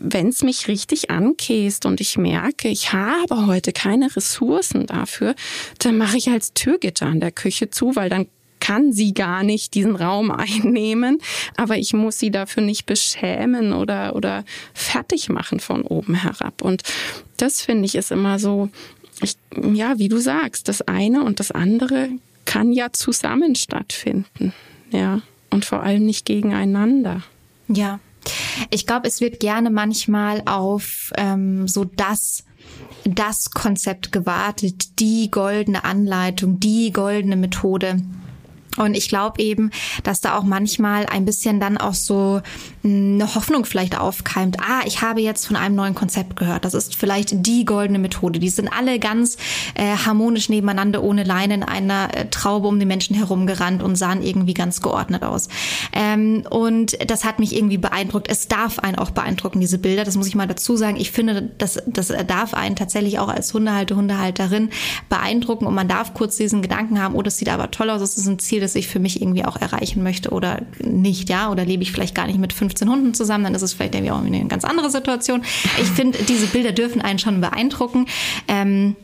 wenn 0.00 0.28
es 0.28 0.42
mich 0.42 0.68
richtig 0.68 1.10
ankäst 1.10 1.86
und 1.86 2.00
ich 2.00 2.16
merke, 2.16 2.68
ich 2.68 2.92
habe 2.92 3.46
heute 3.46 3.72
keine 3.72 4.14
Ressourcen 4.14 4.86
dafür, 4.86 5.34
dann 5.78 5.98
mache 5.98 6.16
ich 6.16 6.30
als 6.30 6.52
Türgitter 6.54 7.06
an 7.06 7.20
der 7.20 7.32
Küche 7.32 7.70
zu, 7.70 7.96
weil 7.96 8.08
dann 8.08 8.26
kann 8.60 8.92
sie 8.92 9.14
gar 9.14 9.44
nicht 9.44 9.74
diesen 9.74 9.96
Raum 9.96 10.30
einnehmen, 10.32 11.18
aber 11.56 11.78
ich 11.78 11.92
muss 11.92 12.18
sie 12.18 12.30
dafür 12.30 12.62
nicht 12.62 12.86
beschämen 12.86 13.72
oder, 13.72 14.14
oder 14.16 14.44
fertig 14.74 15.28
machen 15.28 15.60
von 15.60 15.82
oben 15.82 16.14
herab. 16.14 16.62
Und 16.62 16.82
das 17.36 17.62
finde 17.62 17.86
ich 17.86 17.94
ist 17.94 18.10
immer 18.10 18.38
so, 18.38 18.68
ich, 19.22 19.36
ja, 19.72 19.98
wie 19.98 20.08
du 20.08 20.18
sagst, 20.18 20.68
das 20.68 20.82
eine 20.82 21.24
und 21.24 21.40
das 21.40 21.50
andere 21.50 22.08
kann 22.44 22.72
ja 22.72 22.92
zusammen 22.92 23.54
stattfinden. 23.54 24.52
Ja. 24.90 25.20
Und 25.50 25.64
vor 25.64 25.82
allem 25.82 26.04
nicht 26.04 26.26
gegeneinander. 26.26 27.22
Ja, 27.68 28.00
ich 28.70 28.86
glaube, 28.86 29.08
es 29.08 29.20
wird 29.20 29.40
gerne 29.40 29.70
manchmal 29.70 30.42
auf 30.46 31.12
ähm, 31.16 31.68
so 31.68 31.84
das 31.84 32.44
das 33.04 33.50
Konzept 33.50 34.12
gewartet, 34.12 34.98
die 34.98 35.30
goldene 35.30 35.84
Anleitung, 35.84 36.60
die 36.60 36.92
goldene 36.92 37.36
Methode. 37.36 38.02
Und 38.76 38.94
ich 38.94 39.08
glaube 39.08 39.42
eben, 39.42 39.70
dass 40.04 40.20
da 40.20 40.36
auch 40.38 40.44
manchmal 40.44 41.06
ein 41.06 41.24
bisschen 41.24 41.58
dann 41.58 41.78
auch 41.78 41.94
so 41.94 42.40
eine 42.88 43.34
Hoffnung 43.34 43.64
vielleicht 43.64 43.98
aufkeimt. 43.98 44.58
Ah, 44.60 44.82
ich 44.86 45.02
habe 45.02 45.20
jetzt 45.20 45.46
von 45.46 45.56
einem 45.56 45.74
neuen 45.74 45.94
Konzept 45.94 46.36
gehört. 46.36 46.64
Das 46.64 46.74
ist 46.74 46.94
vielleicht 46.94 47.46
die 47.46 47.64
goldene 47.64 47.98
Methode. 47.98 48.38
Die 48.38 48.48
sind 48.48 48.68
alle 48.68 48.98
ganz 48.98 49.36
äh, 49.74 49.96
harmonisch 49.96 50.48
nebeneinander 50.48 51.02
ohne 51.02 51.24
Leine 51.24 51.54
in 51.54 51.62
einer 51.62 52.14
äh, 52.14 52.26
Traube 52.30 52.68
um 52.68 52.78
die 52.78 52.86
Menschen 52.86 53.14
herumgerannt 53.14 53.82
und 53.82 53.96
sahen 53.96 54.22
irgendwie 54.22 54.54
ganz 54.54 54.80
geordnet 54.80 55.22
aus. 55.22 55.48
Ähm, 55.92 56.44
und 56.50 56.96
das 57.10 57.24
hat 57.24 57.38
mich 57.38 57.54
irgendwie 57.54 57.78
beeindruckt. 57.78 58.28
Es 58.30 58.48
darf 58.48 58.78
einen 58.78 58.98
auch 58.98 59.10
beeindrucken, 59.10 59.60
diese 59.60 59.78
Bilder. 59.78 60.04
Das 60.04 60.16
muss 60.16 60.26
ich 60.26 60.34
mal 60.34 60.46
dazu 60.46 60.76
sagen. 60.76 60.96
Ich 60.96 61.10
finde, 61.10 61.50
das, 61.58 61.82
das 61.86 62.12
darf 62.26 62.54
einen 62.54 62.76
tatsächlich 62.76 63.18
auch 63.18 63.28
als 63.28 63.52
Hundehalter, 63.52 63.96
Hundehalterin 63.96 64.70
beeindrucken 65.08 65.66
und 65.66 65.74
man 65.74 65.88
darf 65.88 66.14
kurz 66.14 66.36
diesen 66.36 66.62
Gedanken 66.62 67.00
haben, 67.00 67.14
oh, 67.14 67.22
das 67.22 67.38
sieht 67.38 67.48
aber 67.48 67.70
toll 67.70 67.90
aus, 67.90 68.00
das 68.00 68.16
ist 68.16 68.26
ein 68.26 68.38
Ziel, 68.38 68.60
das 68.60 68.74
ich 68.74 68.88
für 68.88 68.98
mich 68.98 69.20
irgendwie 69.20 69.44
auch 69.44 69.56
erreichen 69.56 70.02
möchte 70.02 70.30
oder 70.30 70.62
nicht, 70.78 71.28
ja, 71.28 71.50
oder 71.50 71.64
lebe 71.64 71.82
ich 71.82 71.92
vielleicht 71.92 72.14
gar 72.14 72.26
nicht 72.26 72.38
mit 72.38 72.52
15 72.78 72.88
Hunden 72.88 73.14
zusammen, 73.14 73.44
dann 73.44 73.54
ist 73.54 73.62
es 73.62 73.72
vielleicht 73.72 73.94
irgendwie 73.94 74.12
auch 74.12 74.22
eine 74.24 74.46
ganz 74.46 74.64
andere 74.64 74.90
Situation. 74.90 75.42
Ich 75.80 75.88
finde, 75.88 76.18
diese 76.22 76.46
Bilder 76.46 76.72
dürfen 76.72 77.00
einen 77.00 77.18
schon 77.18 77.40
beeindrucken. 77.40 78.06
Ähm, 78.46 78.96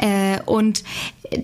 äh, 0.00 0.40
und 0.44 0.82
äh, 1.30 1.42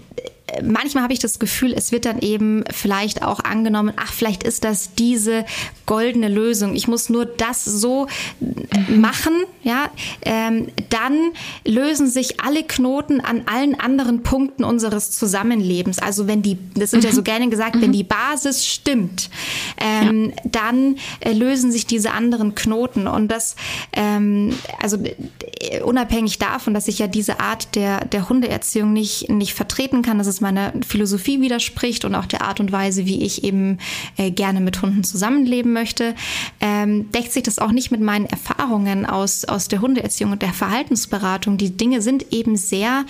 manchmal 0.63 1.05
habe 1.05 1.13
ich 1.13 1.19
das 1.19 1.39
Gefühl, 1.39 1.73
es 1.73 1.93
wird 1.93 2.05
dann 2.05 2.21
eben 2.21 2.65
vielleicht 2.71 3.23
auch 3.23 3.41
angenommen, 3.41 3.93
ach, 3.97 4.13
vielleicht 4.13 4.43
ist 4.43 4.65
das 4.65 4.95
diese 4.95 5.45
goldene 5.87 6.29
Lösung. 6.29 6.75
Ich 6.75 6.89
muss 6.89 7.09
nur 7.09 7.27
das 7.27 7.65
so 7.65 8.07
mhm. 8.41 9.01
machen, 9.01 9.33
ja, 9.63 9.91
ähm, 10.23 10.69
dann 10.91 11.33
lösen 11.67 12.09
sich 12.09 12.41
alle 12.41 12.63
Knoten 12.63 13.21
an 13.21 13.43
allen 13.47 13.79
anderen 13.79 14.23
Punkten 14.23 14.65
unseres 14.65 15.11
Zusammenlebens. 15.11 15.99
Also 15.99 16.27
wenn 16.27 16.43
die, 16.43 16.59
das 16.75 16.93
wird 16.93 17.03
mhm. 17.03 17.09
ja 17.09 17.15
so 17.15 17.23
gerne 17.23 17.49
gesagt, 17.49 17.77
mhm. 17.77 17.83
wenn 17.83 17.93
die 17.93 18.05
Basis 18.05 18.67
stimmt, 18.67 19.31
ähm, 19.79 20.33
ja. 20.37 20.43
dann 20.51 20.97
äh, 21.21 21.33
lösen 21.33 21.73
sich 21.73 21.87
diese 21.87 22.13
anderen 22.13 22.55
Knoten. 22.55 23.07
Und 23.07 23.29
das, 23.29 23.57
ähm, 23.93 24.55
also 24.81 24.99
äh, 25.61 25.81
unabhängig 25.83 26.39
davon, 26.39 26.75
dass 26.75 26.89
ich 26.89 26.99
ja 26.99 27.07
diese 27.07 27.41
Art 27.41 27.75
der, 27.75 28.05
der 28.05 28.29
Hundeerziehung 28.29 28.93
nicht, 28.93 29.29
nicht 29.29 29.55
vertreten 29.55 30.03
kann, 30.03 30.19
dass 30.19 30.27
es 30.27 30.41
meiner 30.45 30.73
Philosophie 30.87 31.41
widerspricht 31.41 32.05
und 32.05 32.15
auch 32.15 32.27
der 32.27 32.43
Art 32.43 32.61
und 32.61 32.71
Weise, 32.71 33.07
wie 33.07 33.25
ich 33.25 33.45
eben 33.45 33.79
äh, 34.17 34.31
gerne 34.31 34.61
mit 34.61 34.81
Hunden 34.83 35.03
zusammenleben 35.03 35.73
möchte, 35.73 36.15
ähm, 36.61 37.11
deckt 37.13 37.33
sich 37.33 37.43
das 37.43 37.59
auch 37.59 37.73
nicht 37.73 37.91
mit 37.91 38.01
meinen 38.01 38.27
Erfahrungen 38.27 39.07
aus, 39.07 39.45
aus 39.47 39.69
der 39.69 39.81
Hundeerziehung 39.81 40.33
und 40.33 40.43
der 40.43 40.53
Verhaltensberatung. 40.53 41.57
Die 41.57 41.77
Dinge 41.77 42.03
sind 42.03 42.33
eben 42.33 42.57
sehr 42.57 43.07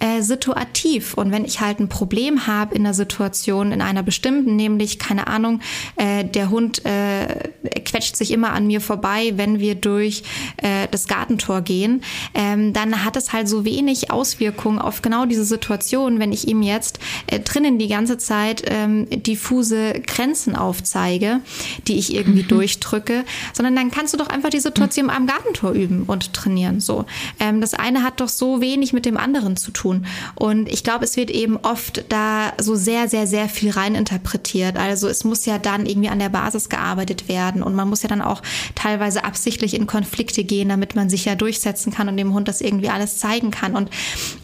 äh, 0.00 0.22
situativ. 0.22 1.14
Und 1.14 1.30
wenn 1.30 1.44
ich 1.44 1.60
halt 1.60 1.78
ein 1.78 1.88
Problem 1.88 2.46
habe 2.46 2.74
in 2.74 2.86
einer 2.86 2.94
Situation, 2.94 3.70
in 3.72 3.82
einer 3.82 4.02
bestimmten, 4.02 4.56
nämlich, 4.56 4.98
keine 4.98 5.26
Ahnung, 5.26 5.60
äh, 5.96 6.24
der 6.24 6.48
Hund 6.48 6.84
äh, 6.86 7.50
quetscht 7.84 8.16
sich 8.16 8.30
immer 8.30 8.52
an 8.52 8.66
mir 8.66 8.80
vorbei, 8.80 9.32
wenn 9.36 9.60
wir 9.60 9.74
durch 9.74 10.22
äh, 10.56 10.88
das 10.90 11.06
Gartentor 11.06 11.60
gehen, 11.60 12.02
ähm, 12.32 12.72
dann 12.72 13.04
hat 13.04 13.16
es 13.16 13.32
halt 13.32 13.48
so 13.48 13.66
wenig 13.66 14.10
Auswirkungen 14.10 14.78
auf 14.78 15.02
genau 15.02 15.26
diese 15.26 15.44
Situation, 15.44 16.18
wenn 16.18 16.32
ich 16.32 16.48
ihm 16.48 16.62
jetzt 16.62 16.77
äh, 17.26 17.40
drinnen 17.40 17.78
die 17.78 17.88
ganze 17.88 18.18
Zeit 18.18 18.62
ähm, 18.66 19.06
diffuse 19.10 19.94
Grenzen 20.06 20.56
aufzeige, 20.56 21.40
die 21.86 21.98
ich 21.98 22.14
irgendwie 22.14 22.42
mhm. 22.42 22.48
durchdrücke, 22.48 23.24
sondern 23.52 23.76
dann 23.76 23.90
kannst 23.90 24.14
du 24.14 24.18
doch 24.18 24.28
einfach 24.28 24.50
die 24.50 24.60
Situation 24.60 25.06
mhm. 25.06 25.10
am 25.10 25.26
Gartentor 25.26 25.72
üben 25.72 26.04
und 26.04 26.32
trainieren. 26.32 26.80
So, 26.80 27.06
ähm, 27.40 27.60
das 27.60 27.74
eine 27.74 28.02
hat 28.02 28.20
doch 28.20 28.28
so 28.28 28.60
wenig 28.60 28.92
mit 28.92 29.04
dem 29.06 29.16
anderen 29.16 29.56
zu 29.56 29.70
tun. 29.70 30.06
Und 30.34 30.68
ich 30.68 30.84
glaube, 30.84 31.04
es 31.04 31.16
wird 31.16 31.30
eben 31.30 31.56
oft 31.56 32.04
da 32.08 32.52
so 32.58 32.74
sehr, 32.74 33.08
sehr, 33.08 33.26
sehr 33.26 33.48
viel 33.48 33.70
reininterpretiert. 33.70 34.76
Also 34.76 35.08
es 35.08 35.24
muss 35.24 35.46
ja 35.46 35.58
dann 35.58 35.86
irgendwie 35.86 36.08
an 36.08 36.18
der 36.18 36.28
Basis 36.28 36.68
gearbeitet 36.68 37.28
werden 37.28 37.62
und 37.62 37.74
man 37.74 37.88
muss 37.88 38.02
ja 38.02 38.08
dann 38.08 38.22
auch 38.22 38.42
teilweise 38.74 39.24
absichtlich 39.24 39.74
in 39.74 39.86
Konflikte 39.86 40.44
gehen, 40.44 40.68
damit 40.68 40.94
man 40.94 41.10
sich 41.10 41.24
ja 41.24 41.34
durchsetzen 41.34 41.92
kann 41.92 42.08
und 42.08 42.16
dem 42.16 42.34
Hund 42.34 42.48
das 42.48 42.60
irgendwie 42.60 42.88
alles 42.88 43.18
zeigen 43.18 43.50
kann. 43.50 43.74
Und, 43.74 43.90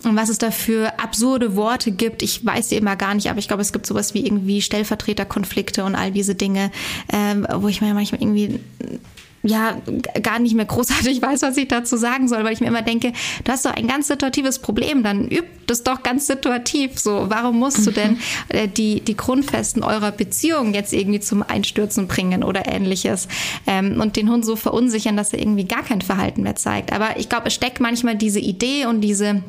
und 0.05 0.16
was 0.16 0.28
es 0.28 0.39
da 0.39 0.51
für 0.51 0.99
absurde 0.99 1.57
Worte 1.57 1.93
gibt, 1.93 2.22
ich 2.24 2.44
weiß 2.44 2.70
sie 2.70 2.76
immer 2.76 2.96
gar 2.96 3.14
nicht, 3.14 3.28
aber 3.28 3.38
ich 3.38 3.46
glaube, 3.46 3.62
es 3.62 3.72
gibt 3.72 3.86
sowas 3.86 4.14
wie 4.14 4.26
irgendwie 4.26 4.62
Stellvertreterkonflikte 4.62 5.84
und 5.84 5.94
all 5.94 6.10
diese 6.10 6.34
Dinge, 6.34 6.72
ähm, 7.12 7.46
wo 7.56 7.68
ich 7.68 7.80
mir 7.80 7.92
manchmal 7.94 8.22
irgendwie 8.22 8.58
ja 9.46 9.76
gar 10.22 10.38
nicht 10.38 10.54
mehr 10.54 10.64
großartig 10.64 11.20
weiß, 11.22 11.42
was 11.42 11.56
ich 11.58 11.68
dazu 11.68 11.96
sagen 11.96 12.28
soll, 12.28 12.44
weil 12.44 12.54
ich 12.54 12.60
mir 12.60 12.68
immer 12.68 12.82
denke, 12.82 13.12
du 13.44 13.52
hast 13.52 13.66
doch 13.66 13.74
ein 13.74 13.86
ganz 13.86 14.08
situatives 14.08 14.58
Problem, 14.58 15.02
dann 15.02 15.28
üb 15.28 15.44
das 15.66 15.82
doch 15.82 16.02
ganz 16.02 16.26
situativ. 16.26 16.98
So, 16.98 17.26
warum 17.28 17.58
musst 17.58 17.80
mhm. 17.80 17.84
du 17.84 17.90
denn 17.90 18.18
äh, 18.48 18.68
die, 18.68 19.00
die 19.00 19.16
Grundfesten 19.16 19.82
eurer 19.82 20.12
Beziehung 20.12 20.74
jetzt 20.74 20.92
irgendwie 20.92 21.20
zum 21.20 21.42
Einstürzen 21.42 22.06
bringen 22.08 22.42
oder 22.42 22.66
ähnliches 22.66 23.28
ähm, 23.66 24.00
und 24.00 24.16
den 24.16 24.30
Hund 24.30 24.46
so 24.46 24.56
verunsichern, 24.56 25.16
dass 25.16 25.32
er 25.32 25.40
irgendwie 25.40 25.64
gar 25.64 25.82
kein 25.82 26.00
Verhalten 26.00 26.42
mehr 26.42 26.56
zeigt. 26.56 26.92
Aber 26.92 27.18
ich 27.18 27.28
glaube, 27.28 27.48
es 27.48 27.54
steckt 27.54 27.80
manchmal 27.80 28.16
diese 28.16 28.40
Idee 28.40 28.86
und 28.86 29.02
diese 29.02 29.42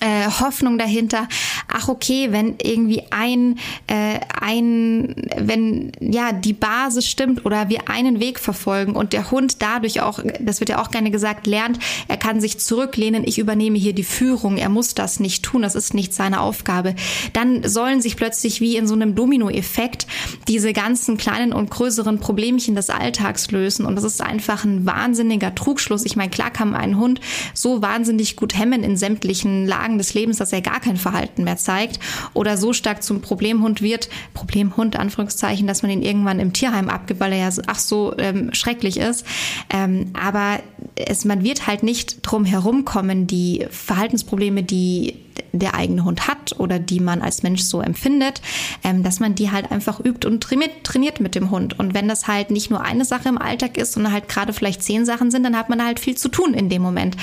äh, 0.00 0.26
Hoffnung 0.40 0.78
dahinter, 0.78 1.28
ach 1.68 1.88
okay, 1.88 2.28
wenn 2.30 2.56
irgendwie 2.62 3.02
ein, 3.10 3.58
äh, 3.86 4.20
ein, 4.40 5.14
wenn 5.36 5.92
ja 6.00 6.32
die 6.32 6.52
Basis 6.52 7.06
stimmt 7.06 7.44
oder 7.44 7.68
wir 7.68 7.88
einen 7.88 8.20
Weg 8.20 8.38
verfolgen 8.38 8.94
und 8.94 9.12
der 9.12 9.30
Hund 9.30 9.60
dadurch 9.62 10.00
auch, 10.00 10.20
das 10.40 10.60
wird 10.60 10.70
ja 10.70 10.80
auch 10.80 10.90
gerne 10.90 11.10
gesagt, 11.10 11.46
lernt, 11.46 11.78
er 12.08 12.16
kann 12.16 12.40
sich 12.40 12.58
zurücklehnen, 12.58 13.24
ich 13.26 13.38
übernehme 13.38 13.78
hier 13.78 13.92
die 13.92 14.04
Führung, 14.04 14.56
er 14.56 14.68
muss 14.68 14.94
das 14.94 15.20
nicht 15.20 15.44
tun, 15.44 15.62
das 15.62 15.74
ist 15.74 15.94
nicht 15.94 16.14
seine 16.14 16.40
Aufgabe, 16.40 16.94
dann 17.32 17.66
sollen 17.68 18.00
sich 18.00 18.16
plötzlich 18.16 18.60
wie 18.60 18.76
in 18.76 18.86
so 18.86 18.94
einem 18.94 19.14
Dominoeffekt 19.14 20.06
diese 20.46 20.72
ganzen 20.72 21.16
kleinen 21.16 21.52
und 21.52 21.70
größeren 21.70 22.20
Problemchen 22.20 22.74
des 22.74 22.90
Alltags 22.90 23.50
lösen 23.50 23.84
und 23.86 23.96
das 23.96 24.04
ist 24.04 24.20
einfach 24.20 24.64
ein 24.64 24.86
wahnsinniger 24.86 25.54
Trugschluss. 25.54 26.04
Ich 26.04 26.16
meine, 26.16 26.30
klar 26.30 26.50
kann 26.50 26.70
man 26.70 26.80
einen 26.80 26.98
Hund 26.98 27.20
so 27.54 27.82
wahnsinnig 27.82 28.36
gut 28.36 28.56
hemmen 28.56 28.82
in 28.84 28.96
sämtlichen 28.96 29.66
Lagen, 29.66 29.87
Tagen 29.88 29.98
des 29.98 30.12
Lebens, 30.12 30.36
dass 30.36 30.52
er 30.52 30.60
gar 30.60 30.80
kein 30.80 30.96
Verhalten 30.96 31.44
mehr 31.44 31.56
zeigt 31.56 31.98
oder 32.34 32.56
so 32.56 32.72
stark 32.72 33.02
zum 33.02 33.22
Problemhund 33.22 33.80
wird, 33.80 34.10
Problemhund, 34.34 34.96
Anführungszeichen, 34.96 35.66
dass 35.66 35.82
man 35.82 35.90
ihn 35.90 36.02
irgendwann 36.02 36.40
im 36.40 36.52
Tierheim 36.52 36.90
abgibt, 36.90 37.20
weil 37.20 37.32
er 37.32 37.38
ja 37.38 37.50
ach 37.66 37.78
so 37.78 38.14
ähm, 38.18 38.52
schrecklich 38.52 38.98
ist. 38.98 39.24
Ähm, 39.70 40.12
aber 40.12 40.60
es, 40.94 41.24
man 41.24 41.42
wird 41.42 41.66
halt 41.66 41.82
nicht 41.82 42.18
drum 42.22 42.44
herum 42.44 42.84
kommen, 42.84 43.26
die 43.26 43.66
Verhaltensprobleme, 43.70 44.62
die 44.62 45.14
der 45.52 45.74
eigene 45.74 46.04
Hund 46.04 46.28
hat 46.28 46.58
oder 46.58 46.78
die 46.78 47.00
man 47.00 47.22
als 47.22 47.42
Mensch 47.42 47.62
so 47.62 47.80
empfindet, 47.80 48.40
ähm, 48.84 49.02
dass 49.02 49.20
man 49.20 49.34
die 49.34 49.50
halt 49.50 49.70
einfach 49.70 50.00
übt 50.00 50.26
und 50.26 50.42
trainiert, 50.42 50.84
trainiert 50.84 51.20
mit 51.20 51.34
dem 51.34 51.50
Hund. 51.50 51.78
Und 51.78 51.94
wenn 51.94 52.08
das 52.08 52.26
halt 52.26 52.50
nicht 52.50 52.70
nur 52.70 52.82
eine 52.82 53.04
Sache 53.04 53.28
im 53.28 53.38
Alltag 53.38 53.76
ist, 53.76 53.92
sondern 53.92 54.12
halt 54.12 54.28
gerade 54.28 54.52
vielleicht 54.52 54.82
zehn 54.82 55.04
Sachen 55.04 55.30
sind, 55.30 55.44
dann 55.44 55.56
hat 55.56 55.68
man 55.68 55.84
halt 55.84 56.00
viel 56.00 56.16
zu 56.16 56.28
tun 56.28 56.54
in 56.54 56.68
dem 56.68 56.82
Moment. 56.82 57.16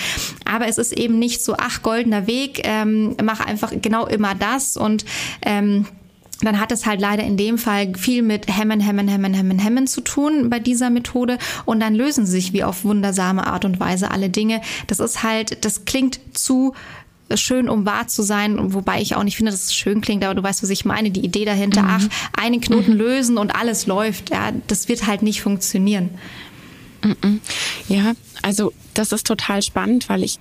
Aber 0.45 0.67
es 0.67 0.77
ist 0.77 0.93
eben 0.93 1.19
nicht 1.19 1.43
so, 1.43 1.55
ach, 1.57 1.81
goldener 1.81 2.27
Weg, 2.27 2.61
ähm, 2.63 3.15
mach 3.23 3.39
einfach 3.39 3.71
genau 3.81 4.05
immer 4.05 4.35
das 4.35 4.77
und 4.77 5.05
ähm, 5.41 5.85
dann 6.41 6.59
hat 6.59 6.71
es 6.71 6.85
halt 6.85 6.99
leider 6.99 7.23
in 7.23 7.37
dem 7.37 7.57
Fall 7.57 7.93
viel 7.95 8.21
mit 8.21 8.47
Hemmen, 8.47 8.79
Hemmen, 8.79 9.07
Hemmen, 9.07 9.33
Hemmen, 9.33 9.59
Hemmen 9.59 9.87
zu 9.87 10.01
tun 10.01 10.49
bei 10.49 10.59
dieser 10.59 10.89
Methode. 10.89 11.37
Und 11.65 11.79
dann 11.79 11.95
lösen 11.95 12.25
sich 12.25 12.53
wie 12.53 12.63
auf 12.63 12.83
wundersame 12.83 13.47
Art 13.47 13.65
und 13.65 13.79
Weise 13.79 14.11
alle 14.11 14.29
Dinge. 14.29 14.61
Das 14.87 14.99
ist 14.99 15.23
halt, 15.23 15.63
das 15.63 15.85
klingt 15.85 16.19
zu 16.33 16.73
schön, 17.33 17.69
um 17.69 17.85
wahr 17.85 18.07
zu 18.07 18.23
sein, 18.23 18.73
wobei 18.73 19.01
ich 19.01 19.15
auch 19.15 19.23
nicht 19.23 19.37
finde, 19.37 19.51
dass 19.51 19.65
es 19.65 19.75
schön 19.75 20.01
klingt, 20.01 20.23
aber 20.23 20.35
du 20.35 20.43
weißt, 20.43 20.61
was 20.61 20.69
ich 20.69 20.85
meine, 20.85 21.11
die 21.11 21.25
Idee 21.25 21.45
dahinter, 21.45 21.81
mhm. 21.81 21.89
ach, 21.89 22.07
einen 22.33 22.61
Knoten 22.61 22.93
mhm. 22.93 22.97
lösen 22.97 23.37
und 23.37 23.55
alles 23.55 23.87
läuft, 23.87 24.29
ja, 24.29 24.51
das 24.67 24.87
wird 24.87 25.07
halt 25.07 25.21
nicht 25.21 25.41
funktionieren. 25.41 26.09
Mhm. 27.03 27.41
Ja, 27.87 28.13
also 28.41 28.73
das 28.93 29.11
ist 29.11 29.27
total 29.27 29.61
spannend, 29.61 30.09
weil 30.09 30.23
ich 30.23 30.39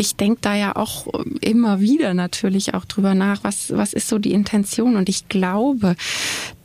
ich 0.00 0.16
denke 0.16 0.38
da 0.40 0.54
ja 0.56 0.76
auch 0.76 1.06
immer 1.42 1.80
wieder 1.80 2.14
natürlich 2.14 2.72
auch 2.72 2.86
drüber 2.86 3.14
nach, 3.14 3.44
was, 3.44 3.70
was 3.76 3.92
ist 3.92 4.08
so 4.08 4.18
die 4.18 4.32
Intention. 4.32 4.96
Und 4.96 5.10
ich 5.10 5.28
glaube, 5.28 5.94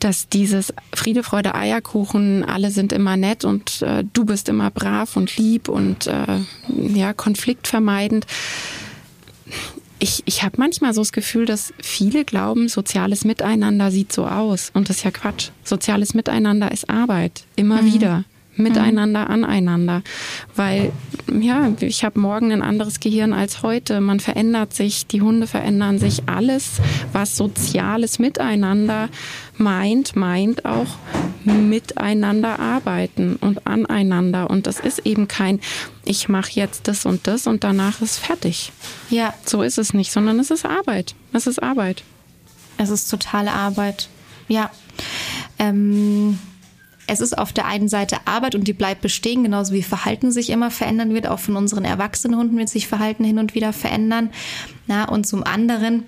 dass 0.00 0.28
dieses 0.28 0.72
Friede, 0.94 1.22
Freude, 1.22 1.54
Eierkuchen, 1.54 2.44
alle 2.44 2.70
sind 2.70 2.94
immer 2.94 3.18
nett 3.18 3.44
und 3.44 3.82
äh, 3.82 4.04
du 4.10 4.24
bist 4.24 4.48
immer 4.48 4.70
brav 4.70 5.16
und 5.16 5.36
lieb 5.36 5.68
und 5.68 6.06
äh, 6.06 6.38
ja, 6.68 7.12
konfliktvermeidend 7.12 8.26
ich, 9.98 10.22
ich 10.26 10.42
habe 10.42 10.56
manchmal 10.58 10.94
so 10.94 11.00
das 11.00 11.12
Gefühl, 11.12 11.46
dass 11.46 11.72
viele 11.80 12.24
glauben, 12.24 12.68
soziales 12.68 13.24
Miteinander 13.24 13.90
sieht 13.90 14.12
so 14.12 14.26
aus. 14.26 14.70
Und 14.74 14.88
das 14.88 14.98
ist 14.98 15.04
ja 15.04 15.10
Quatsch. 15.10 15.50
Soziales 15.64 16.14
Miteinander 16.14 16.70
ist 16.72 16.90
Arbeit. 16.90 17.44
Immer 17.56 17.82
mhm. 17.82 17.92
wieder 17.92 18.24
miteinander, 18.56 19.28
aneinander. 19.30 20.02
Weil, 20.54 20.92
ja, 21.40 21.70
ich 21.80 22.04
habe 22.04 22.20
morgen 22.20 22.52
ein 22.52 22.62
anderes 22.62 23.00
Gehirn 23.00 23.32
als 23.32 23.62
heute. 23.62 24.00
Man 24.00 24.20
verändert 24.20 24.74
sich, 24.74 25.06
die 25.06 25.22
Hunde 25.22 25.46
verändern 25.46 25.98
sich. 25.98 26.22
Alles, 26.26 26.80
was 27.12 27.36
soziales 27.36 28.18
Miteinander 28.18 29.08
meint, 29.56 30.16
meint 30.16 30.64
auch 30.64 30.96
miteinander 31.44 32.58
arbeiten 32.58 33.36
und 33.36 33.66
aneinander. 33.66 34.50
Und 34.50 34.66
das 34.66 34.80
ist 34.80 35.00
eben 35.00 35.28
kein, 35.28 35.60
ich 36.04 36.28
mache 36.28 36.50
jetzt 36.52 36.88
das 36.88 37.06
und 37.06 37.26
das 37.26 37.46
und 37.46 37.64
danach 37.64 38.00
ist 38.00 38.18
fertig. 38.18 38.72
Ja. 39.10 39.34
So 39.44 39.62
ist 39.62 39.78
es 39.78 39.94
nicht, 39.94 40.12
sondern 40.12 40.38
es 40.40 40.50
ist 40.50 40.64
Arbeit. 40.66 41.14
Es 41.32 41.46
ist 41.46 41.62
Arbeit. 41.62 42.02
Es 42.78 42.90
ist 42.90 43.08
totale 43.08 43.52
Arbeit. 43.52 44.08
Ja. 44.48 44.70
Ähm 45.58 46.38
es 47.06 47.20
ist 47.20 47.38
auf 47.38 47.52
der 47.52 47.66
einen 47.66 47.88
Seite 47.88 48.18
Arbeit 48.24 48.54
und 48.54 48.66
die 48.66 48.72
bleibt 48.72 49.00
bestehen, 49.00 49.44
genauso 49.44 49.72
wie 49.72 49.82
Verhalten 49.82 50.32
sich 50.32 50.50
immer 50.50 50.70
verändern 50.70 51.14
wird. 51.14 51.26
Auch 51.26 51.38
von 51.38 51.56
unseren 51.56 51.84
erwachsenen 51.84 52.38
Hunden 52.38 52.58
wird 52.58 52.68
sich 52.68 52.88
Verhalten 52.88 53.24
hin 53.24 53.38
und 53.38 53.54
wieder 53.54 53.72
verändern. 53.72 54.30
Na, 54.86 55.08
und 55.08 55.26
zum 55.26 55.44
anderen 55.44 56.04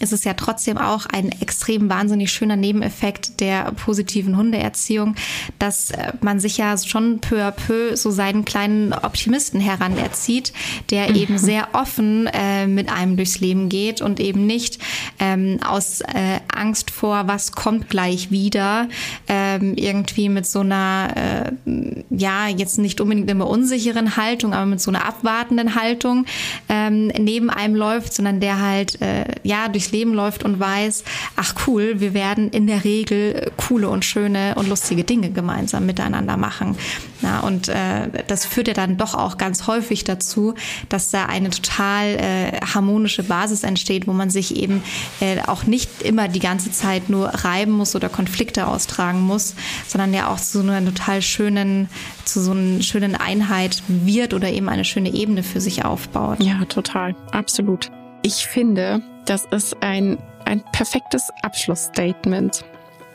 ist 0.00 0.12
es 0.12 0.24
ja 0.24 0.34
trotzdem 0.34 0.78
auch 0.78 1.06
ein 1.06 1.30
extrem 1.40 1.88
wahnsinnig 1.88 2.30
schöner 2.30 2.56
Nebeneffekt 2.56 3.40
der 3.40 3.72
positiven 3.72 4.36
Hundeerziehung, 4.36 5.14
dass 5.58 5.90
äh, 5.90 6.12
man 6.20 6.40
sich 6.40 6.58
ja 6.58 6.76
schon 6.76 7.20
peu 7.20 7.42
à 7.42 7.50
peu 7.50 7.96
so 7.96 8.10
seinen 8.10 8.44
kleinen 8.44 8.92
Optimisten 8.92 9.60
heranerzieht, 9.60 10.52
der 10.90 11.10
mhm. 11.10 11.16
eben 11.16 11.38
sehr 11.38 11.68
offen 11.72 12.28
äh, 12.32 12.66
mit 12.66 12.90
einem 12.92 13.16
durchs 13.16 13.40
Leben 13.40 13.68
geht 13.68 14.02
und 14.02 14.20
eben 14.20 14.46
nicht 14.46 14.78
ähm, 15.18 15.58
aus 15.66 16.02
äh, 16.02 16.40
Angst 16.54 16.90
vor, 16.90 17.26
was 17.26 17.52
kommt 17.52 17.88
gleich 17.88 18.30
wieder, 18.30 18.88
äh, 19.28 19.46
ähm, 19.56 19.74
irgendwie 19.76 20.28
mit 20.28 20.46
so 20.46 20.60
einer, 20.60 21.54
äh, 21.66 22.02
ja, 22.10 22.48
jetzt 22.48 22.78
nicht 22.78 23.00
unbedingt 23.00 23.30
immer 23.30 23.48
unsicheren 23.48 24.16
Haltung, 24.16 24.54
aber 24.54 24.66
mit 24.66 24.80
so 24.80 24.90
einer 24.90 25.04
abwartenden 25.04 25.74
Haltung 25.74 26.26
ähm, 26.68 27.08
neben 27.18 27.50
einem 27.50 27.74
läuft, 27.74 28.14
sondern 28.14 28.40
der 28.40 28.60
halt, 28.60 29.00
äh, 29.00 29.24
ja, 29.42 29.68
durchs 29.86 29.92
Leben 29.92 30.14
läuft 30.14 30.44
und 30.44 30.58
weiß, 30.58 31.04
ach 31.36 31.54
cool, 31.66 32.00
wir 32.00 32.14
werden 32.14 32.50
in 32.50 32.66
der 32.66 32.84
Regel 32.84 33.52
coole 33.56 33.88
und 33.88 34.04
schöne 34.04 34.54
und 34.56 34.68
lustige 34.68 35.04
Dinge 35.04 35.30
gemeinsam 35.30 35.86
miteinander 35.86 36.36
machen. 36.36 36.76
Ja, 37.22 37.40
und 37.40 37.68
äh, 37.68 38.24
das 38.26 38.44
führt 38.44 38.68
ja 38.68 38.74
dann 38.74 38.96
doch 38.96 39.14
auch 39.14 39.38
ganz 39.38 39.66
häufig 39.66 40.04
dazu, 40.04 40.54
dass 40.88 41.10
da 41.10 41.26
eine 41.26 41.50
total 41.50 42.06
äh, 42.16 42.60
harmonische 42.74 43.22
Basis 43.22 43.62
entsteht, 43.62 44.06
wo 44.06 44.12
man 44.12 44.30
sich 44.30 44.56
eben 44.56 44.82
äh, 45.20 45.38
auch 45.46 45.64
nicht 45.64 46.02
immer 46.02 46.28
die 46.28 46.40
ganze 46.40 46.70
Zeit 46.72 47.08
nur 47.08 47.28
reiben 47.28 47.72
muss 47.72 47.96
oder 47.96 48.08
Konflikte 48.08 48.66
austragen 48.66 49.20
muss, 49.20 49.54
sondern 49.86 50.12
ja 50.12 50.28
auch 50.28 50.40
zu 50.40 50.62
so 50.62 50.70
einer 50.70 50.84
total 50.84 51.22
schönen, 51.22 51.88
zu 52.24 52.40
so 52.40 52.52
einer 52.52 52.82
schönen 52.82 53.14
Einheit 53.14 53.82
wird 53.88 54.34
oder 54.34 54.50
eben 54.50 54.68
eine 54.68 54.84
schöne 54.84 55.14
Ebene 55.14 55.42
für 55.42 55.60
sich 55.60 55.84
aufbaut. 55.84 56.42
Ja, 56.42 56.64
total. 56.66 57.14
Absolut. 57.32 57.90
Ich 58.22 58.46
finde, 58.46 59.02
das 59.26 59.44
ist 59.46 59.82
ein, 59.82 60.18
ein 60.44 60.62
perfektes 60.72 61.30
Abschlussstatement. 61.42 62.64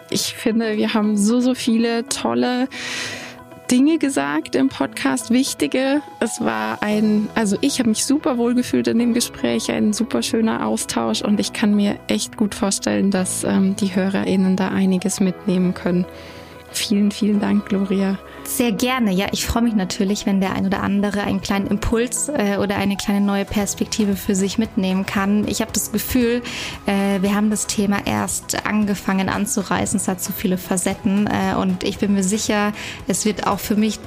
Ich 0.09 0.33
finde, 0.33 0.77
wir 0.77 0.93
haben 0.93 1.17
so, 1.17 1.39
so 1.39 1.55
viele 1.55 2.07
tolle 2.07 2.67
Dinge 3.71 3.97
gesagt 3.99 4.55
im 4.55 4.67
Podcast, 4.67 5.29
wichtige. 5.29 6.01
Es 6.19 6.41
war 6.41 6.83
ein, 6.83 7.29
also 7.35 7.57
ich 7.61 7.79
habe 7.79 7.87
mich 7.87 8.03
super 8.03 8.37
wohl 8.37 8.53
gefühlt 8.53 8.89
in 8.89 8.99
dem 8.99 9.13
Gespräch, 9.13 9.71
ein 9.71 9.93
super 9.93 10.21
schöner 10.21 10.67
Austausch 10.67 11.21
und 11.21 11.39
ich 11.39 11.53
kann 11.53 11.73
mir 11.73 11.97
echt 12.07 12.35
gut 12.35 12.53
vorstellen, 12.53 13.11
dass 13.11 13.45
ähm, 13.45 13.77
die 13.77 13.95
HörerInnen 13.95 14.57
da 14.57 14.67
einiges 14.67 15.21
mitnehmen 15.21 15.73
können. 15.73 16.05
Vielen, 16.73 17.11
vielen 17.11 17.39
Dank, 17.39 17.67
Gloria. 17.67 18.19
Sehr 18.55 18.73
gerne. 18.73 19.13
Ja, 19.13 19.27
ich 19.31 19.45
freue 19.45 19.63
mich 19.63 19.75
natürlich, 19.75 20.25
wenn 20.25 20.41
der 20.41 20.51
ein 20.53 20.65
oder 20.65 20.83
andere 20.83 21.21
einen 21.21 21.39
kleinen 21.39 21.67
Impuls 21.67 22.27
äh, 22.27 22.57
oder 22.57 22.75
eine 22.75 22.97
kleine 22.97 23.21
neue 23.21 23.45
Perspektive 23.45 24.17
für 24.17 24.35
sich 24.35 24.57
mitnehmen 24.57 25.05
kann. 25.05 25.47
Ich 25.47 25.61
habe 25.61 25.71
das 25.71 25.93
Gefühl, 25.93 26.41
äh, 26.85 27.21
wir 27.21 27.33
haben 27.33 27.49
das 27.49 27.65
Thema 27.65 28.05
erst 28.05 28.65
angefangen 28.65 29.29
anzureißen. 29.29 29.97
Es 29.97 30.09
hat 30.09 30.21
so 30.21 30.33
viele 30.33 30.57
Facetten 30.57 31.27
äh, 31.27 31.55
und 31.55 31.85
ich 31.85 31.97
bin 31.99 32.13
mir 32.13 32.23
sicher, 32.23 32.73
es 33.07 33.23
wird 33.23 33.47
auch 33.47 33.59
für 33.59 33.77
mich 33.77 33.99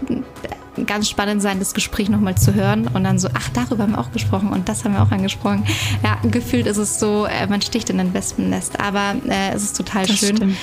ganz 0.86 1.08
spannend 1.08 1.40
sein, 1.40 1.58
das 1.58 1.72
Gespräch 1.72 2.10
nochmal 2.10 2.36
zu 2.36 2.52
hören 2.52 2.86
und 2.88 3.02
dann 3.02 3.18
so, 3.18 3.28
ach, 3.32 3.48
darüber 3.54 3.84
haben 3.84 3.92
wir 3.92 3.98
auch 3.98 4.12
gesprochen 4.12 4.50
und 4.50 4.68
das 4.68 4.84
haben 4.84 4.92
wir 4.92 5.02
auch 5.02 5.10
angesprochen. 5.10 5.64
Ja, 6.02 6.18
gefühlt 6.28 6.66
ist 6.66 6.76
es 6.76 7.00
so, 7.00 7.24
äh, 7.24 7.46
man 7.46 7.62
sticht 7.62 7.88
in 7.88 7.98
ein 7.98 8.12
Wespennest, 8.12 8.78
aber 8.78 9.14
äh, 9.26 9.54
es 9.54 9.62
ist 9.62 9.76
total 9.76 10.04
das 10.04 10.18
schön. 10.18 10.36
Stimmt. 10.36 10.58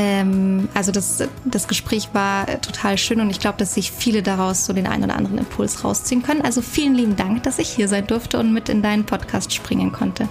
Ähm, 0.00 0.68
also 0.72 0.92
das, 0.92 1.22
das 1.44 1.68
Gespräch 1.68 2.08
war 2.14 2.46
total 2.62 2.96
schön 2.96 3.20
und 3.20 3.28
ich 3.28 3.38
glaube, 3.38 3.58
dass 3.58 3.74
sich 3.74 3.92
viele 3.92 4.22
daraus 4.22 4.64
so 4.64 4.72
den 4.72 4.86
einen 4.86 5.04
oder 5.04 5.16
anderen 5.16 5.36
Impuls 5.36 5.84
rausziehen 5.84 6.22
können. 6.22 6.40
Also 6.40 6.62
vielen 6.62 6.94
lieben 6.94 7.16
Dank, 7.16 7.42
dass 7.42 7.58
ich 7.58 7.68
hier 7.68 7.86
sein 7.86 8.06
durfte 8.06 8.38
und 8.38 8.54
mit 8.54 8.70
in 8.70 8.80
deinen 8.80 9.04
Podcast 9.04 9.52
springen 9.52 9.92
konnte. 9.92 10.26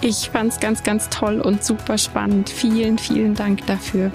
Ich 0.00 0.30
fand 0.30 0.52
es 0.52 0.60
ganz, 0.60 0.82
ganz 0.82 1.08
toll 1.08 1.40
und 1.40 1.64
super 1.64 1.98
spannend. 1.98 2.50
Vielen, 2.50 2.98
vielen 2.98 3.34
Dank 3.34 3.66
dafür. 3.66 4.12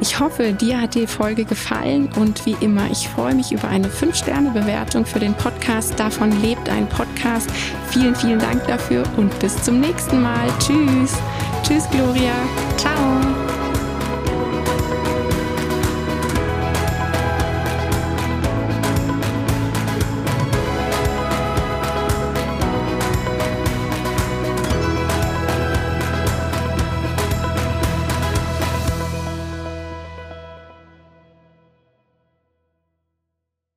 Ich 0.00 0.18
hoffe, 0.18 0.52
dir 0.52 0.80
hat 0.80 0.96
die 0.96 1.06
Folge 1.06 1.44
gefallen 1.44 2.10
und 2.16 2.44
wie 2.46 2.56
immer, 2.60 2.90
ich 2.90 3.08
freue 3.08 3.34
mich 3.34 3.52
über 3.52 3.68
eine 3.68 3.88
5-Sterne-Bewertung 3.88 5.06
für 5.06 5.20
den 5.20 5.34
Podcast. 5.34 5.98
Davon 5.98 6.42
lebt 6.42 6.68
ein 6.68 6.88
Podcast. 6.88 7.48
Vielen, 7.90 8.16
vielen 8.16 8.40
Dank 8.40 8.66
dafür 8.66 9.04
und 9.16 9.38
bis 9.38 9.62
zum 9.62 9.80
nächsten 9.80 10.20
Mal. 10.20 10.48
Tschüss. 10.58 11.16
Tschüss, 11.62 11.88
Gloria. 11.90 12.34
Ciao. 12.76 13.49